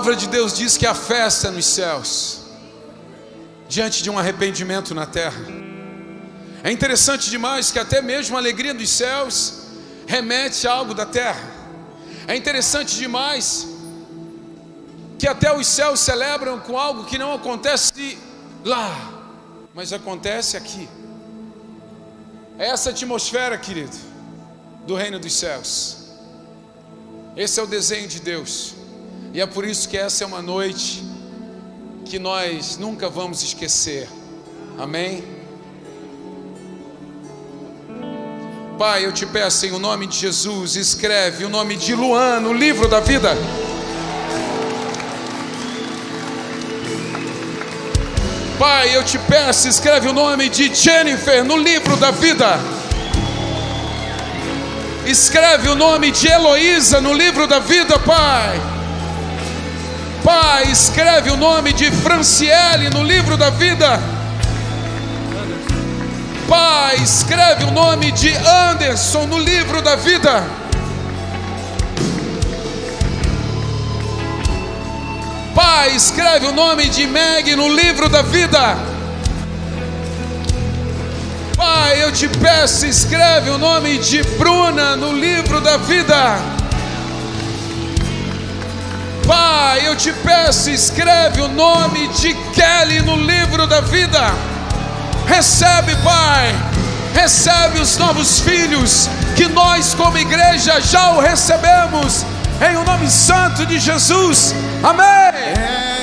Palavra 0.06 0.24
de 0.24 0.28
Deus 0.28 0.52
diz 0.52 0.76
que 0.76 0.86
há 0.86 0.94
festa 0.94 1.50
nos 1.50 1.66
céus, 1.66 2.42
diante 3.68 4.04
de 4.04 4.08
um 4.08 4.16
arrependimento 4.16 4.94
na 4.94 5.04
terra. 5.04 5.40
É 6.62 6.70
interessante 6.70 7.28
demais 7.28 7.72
que 7.72 7.78
até 7.80 8.00
mesmo 8.00 8.36
a 8.36 8.38
alegria 8.38 8.72
dos 8.72 8.88
céus 8.88 9.62
remete 10.06 10.68
a 10.68 10.72
algo 10.72 10.94
da 10.94 11.04
terra. 11.04 11.42
É 12.28 12.36
interessante 12.36 12.94
demais 12.94 13.66
que 15.18 15.26
até 15.26 15.52
os 15.52 15.66
céus 15.66 15.98
celebram 15.98 16.60
com 16.60 16.78
algo 16.78 17.04
que 17.04 17.18
não 17.18 17.34
acontece 17.34 18.16
lá, 18.64 19.12
mas 19.74 19.92
acontece 19.92 20.56
aqui. 20.56 20.88
É 22.60 22.68
essa 22.68 22.90
atmosfera, 22.90 23.58
querido, 23.58 23.96
do 24.86 24.94
reino 24.94 25.18
dos 25.18 25.32
céus. 25.32 26.12
Esse 27.36 27.58
é 27.58 27.62
o 27.64 27.66
desenho 27.66 28.06
de 28.06 28.20
Deus. 28.20 28.75
E 29.36 29.40
é 29.42 29.44
por 29.44 29.66
isso 29.66 29.86
que 29.86 29.98
essa 29.98 30.24
é 30.24 30.26
uma 30.26 30.40
noite 30.40 31.04
que 32.06 32.18
nós 32.18 32.78
nunca 32.78 33.06
vamos 33.10 33.42
esquecer. 33.42 34.08
Amém? 34.78 35.22
Pai, 38.78 39.04
eu 39.04 39.12
te 39.12 39.26
peço 39.26 39.66
em 39.66 39.78
nome 39.78 40.06
de 40.06 40.16
Jesus, 40.16 40.74
escreve 40.74 41.44
o 41.44 41.50
nome 41.50 41.76
de 41.76 41.94
Luan 41.94 42.40
no 42.40 42.54
livro 42.54 42.88
da 42.88 42.98
vida. 43.00 43.36
Pai, 48.58 48.96
eu 48.96 49.04
te 49.04 49.18
peço, 49.18 49.68
escreve 49.68 50.08
o 50.08 50.14
nome 50.14 50.48
de 50.48 50.74
Jennifer 50.74 51.44
no 51.44 51.58
livro 51.58 51.94
da 51.98 52.10
vida. 52.10 52.58
Escreve 55.04 55.68
o 55.68 55.74
nome 55.74 56.10
de 56.10 56.26
Heloísa 56.26 57.02
no 57.02 57.12
livro 57.12 57.46
da 57.46 57.58
vida, 57.58 57.98
Pai. 57.98 58.75
Pai, 60.26 60.72
escreve 60.72 61.30
o 61.30 61.36
nome 61.36 61.72
de 61.72 61.88
Franciele 61.88 62.90
no 62.90 63.04
livro 63.04 63.36
da 63.36 63.48
vida. 63.48 64.00
Pai, 66.48 66.96
escreve 66.96 67.62
o 67.62 67.70
nome 67.70 68.10
de 68.10 68.34
Anderson 68.34 69.26
no 69.26 69.38
livro 69.38 69.80
da 69.80 69.94
vida. 69.94 70.42
Pai, 75.54 75.94
escreve 75.94 76.46
o 76.46 76.52
nome 76.52 76.88
de 76.88 77.06
Meg 77.06 77.54
no 77.54 77.68
livro 77.68 78.08
da 78.08 78.22
vida. 78.22 78.76
Pai, 81.56 82.02
eu 82.02 82.10
te 82.10 82.26
peço, 82.26 82.84
escreve 82.84 83.50
o 83.50 83.58
nome 83.58 83.98
de 83.98 84.24
Bruna 84.24 84.96
no 84.96 85.12
livro 85.12 85.60
da 85.60 85.76
vida. 85.76 86.55
Pai, 89.26 89.86
eu 89.88 89.96
te 89.96 90.12
peço, 90.12 90.70
escreve 90.70 91.40
o 91.40 91.48
nome 91.48 92.06
de 92.08 92.32
Kelly 92.52 93.02
no 93.02 93.16
livro 93.16 93.66
da 93.66 93.80
vida. 93.80 94.32
Recebe, 95.26 95.96
Pai, 95.96 96.54
recebe 97.12 97.80
os 97.80 97.98
novos 97.98 98.38
filhos 98.38 99.10
que 99.34 99.48
nós, 99.48 99.94
como 99.94 100.16
igreja, 100.16 100.80
já 100.80 101.10
o 101.10 101.20
recebemos, 101.20 102.24
em 102.70 102.76
o 102.76 102.84
nome 102.84 103.10
santo 103.10 103.66
de 103.66 103.80
Jesus. 103.80 104.54
Amém. 104.82 105.06
É 105.06 105.95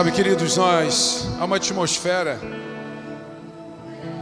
Sabe, 0.00 0.12
queridos, 0.12 0.56
nós 0.56 1.26
há 1.38 1.44
uma 1.44 1.56
atmosfera 1.56 2.40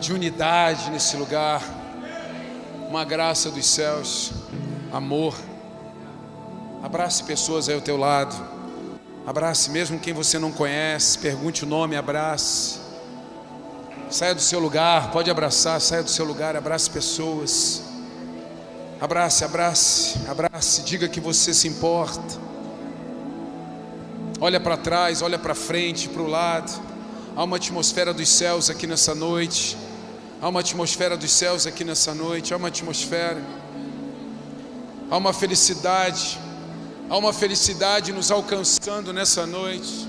de 0.01 0.13
unidade 0.13 0.91
nesse 0.91 1.17
lugar, 1.17 1.63
uma 2.89 3.05
graça 3.05 3.49
dos 3.49 3.65
céus, 3.65 4.33
amor. 4.93 5.37
Abrace 6.83 7.23
pessoas 7.23 7.69
aí 7.69 7.77
ao 7.77 7.81
teu 7.81 7.97
lado. 7.97 8.35
Abrace 9.25 9.71
mesmo 9.71 10.01
quem 10.01 10.13
você 10.13 10.37
não 10.37 10.51
conhece, 10.51 11.17
pergunte 11.17 11.63
o 11.63 11.69
nome, 11.69 11.95
abrace. 11.95 12.81
Saia 14.11 14.35
do 14.35 14.41
seu 14.41 14.59
lugar, 14.59 15.13
pode 15.13 15.31
abraçar, 15.31 15.81
saia 15.81 16.03
do 16.03 16.11
seu 16.11 16.25
lugar, 16.25 16.57
abrace 16.57 16.91
pessoas. 16.91 17.85
Abrace, 19.01 19.45
abrace, 19.45 20.19
abrace, 20.29 20.83
diga 20.83 21.07
que 21.07 21.21
você 21.21 21.55
se 21.55 21.69
importa. 21.69 22.48
Olha 24.41 24.61
para 24.61 24.77
trás, 24.77 25.21
olha 25.21 25.37
para 25.37 25.53
frente, 25.53 26.09
para 26.09 26.23
o 26.23 26.27
lado. 26.29 26.81
Há 27.35 27.43
uma 27.43 27.57
atmosfera 27.57 28.15
dos 28.15 28.29
céus 28.29 28.71
aqui 28.71 28.87
nessa 28.87 29.13
noite. 29.13 29.77
Há 30.41 30.49
uma 30.49 30.61
atmosfera 30.61 31.17
dos 31.17 31.33
céus 31.33 31.67
aqui 31.67 31.83
nessa 31.83 32.15
noite. 32.15 32.55
Há 32.55 32.57
uma 32.57 32.69
atmosfera. 32.69 33.43
Há 35.11 35.17
uma 35.17 35.33
felicidade. 35.33 36.39
Há 37.11 37.17
uma 37.17 37.33
felicidade 37.33 38.13
nos 38.13 38.31
alcançando 38.31 39.13
nessa 39.13 39.45
noite. 39.45 40.09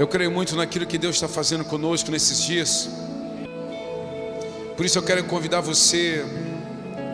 Eu 0.00 0.08
creio 0.08 0.30
muito 0.30 0.56
naquilo 0.56 0.86
que 0.86 0.96
Deus 0.96 1.16
está 1.16 1.28
fazendo 1.28 1.62
conosco 1.62 2.10
nesses 2.10 2.42
dias. 2.42 2.88
Por 4.74 4.86
isso 4.86 4.96
eu 4.96 5.02
quero 5.02 5.22
convidar 5.24 5.60
você, 5.60 6.24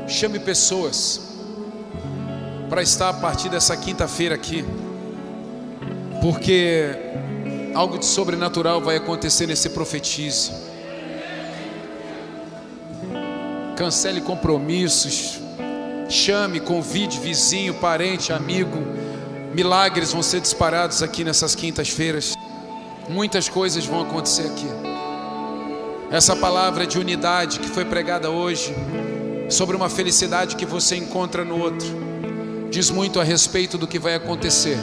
chame 0.07 0.39
pessoas 0.39 1.21
para 2.71 2.83
estar 2.83 3.09
a 3.09 3.13
partir 3.15 3.49
dessa 3.49 3.77
quinta-feira 3.77 4.37
aqui, 4.37 4.65
porque 6.23 6.91
algo 7.75 7.99
de 7.99 8.07
sobrenatural 8.07 8.81
vai 8.81 8.99
acontecer 8.99 9.49
nesse 9.49 9.71
profetize. 9.71 10.53
Cancele 13.77 14.21
compromissos, 14.21 15.41
chame, 16.09 16.61
convide 16.61 17.19
vizinho, 17.19 17.75
parente, 17.75 18.33
amigo. 18.33 18.79
Milagres 19.53 20.13
vão 20.13 20.23
ser 20.23 20.41
disparados 20.41 21.03
aqui 21.03 21.25
nessas 21.25 21.57
quintas-feiras. 21.57 22.36
Muitas 23.17 23.49
coisas 23.49 23.87
vão 23.87 24.03
acontecer 24.03 24.43
aqui. 24.43 24.67
Essa 26.11 26.37
palavra 26.37 26.87
de 26.87 26.99
unidade 26.99 27.59
que 27.59 27.67
foi 27.67 27.83
pregada 27.83 28.29
hoje, 28.29 28.75
sobre 29.49 29.75
uma 29.75 29.89
felicidade 29.89 30.55
que 30.55 30.67
você 30.67 30.97
encontra 30.97 31.43
no 31.43 31.59
outro, 31.59 31.89
diz 32.71 32.91
muito 32.91 33.19
a 33.19 33.25
respeito 33.25 33.79
do 33.79 33.87
que 33.87 33.99
vai 33.99 34.15
acontecer 34.15 34.77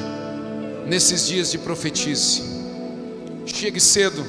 nesses 0.88 1.28
dias 1.28 1.52
de 1.52 1.60
profetize. 1.60 2.42
Chegue 3.46 3.80
cedo 3.80 4.26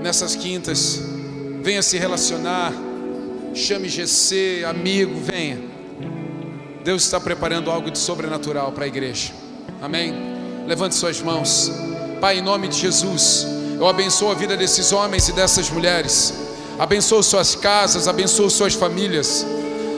nessas 0.00 0.36
quintas, 0.36 1.02
venha 1.60 1.82
se 1.82 1.98
relacionar, 1.98 2.72
chame 3.52 3.88
GC, 3.88 4.64
amigo, 4.64 5.18
venha. 5.18 5.58
Deus 6.84 7.02
está 7.02 7.18
preparando 7.18 7.68
algo 7.68 7.90
de 7.90 7.98
sobrenatural 7.98 8.70
para 8.70 8.84
a 8.84 8.86
igreja. 8.86 9.32
Amém? 9.82 10.14
Levante 10.68 10.94
suas 10.94 11.20
mãos. 11.20 11.87
Pai, 12.20 12.38
em 12.38 12.42
nome 12.42 12.66
de 12.66 12.76
Jesus, 12.76 13.46
eu 13.78 13.86
abençoo 13.86 14.32
a 14.32 14.34
vida 14.34 14.56
desses 14.56 14.90
homens 14.90 15.28
e 15.28 15.32
dessas 15.32 15.70
mulheres. 15.70 16.34
Abençoo 16.76 17.22
suas 17.22 17.54
casas, 17.54 18.08
abençoo 18.08 18.50
suas 18.50 18.74
famílias. 18.74 19.46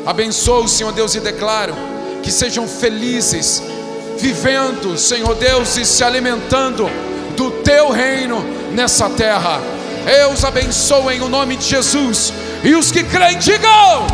Abençoo, 0.04 0.68
Senhor 0.68 0.92
Deus, 0.92 1.14
e 1.14 1.20
declaro 1.20 1.74
que 2.22 2.30
sejam 2.30 2.68
felizes, 2.68 3.62
vivendo, 4.18 4.98
Senhor 4.98 5.34
Deus, 5.34 5.78
e 5.78 5.86
se 5.86 6.04
alimentando 6.04 6.90
do 7.38 7.50
teu 7.62 7.90
reino 7.90 8.44
nessa 8.72 9.08
terra. 9.08 9.58
Eu 10.20 10.30
os 10.32 10.44
abençoo 10.44 11.10
em 11.10 11.22
o 11.22 11.28
nome 11.28 11.56
de 11.56 11.64
Jesus. 11.64 12.34
E 12.62 12.74
os 12.74 12.92
que 12.92 13.02
creem, 13.02 13.38
digam. 13.38 14.06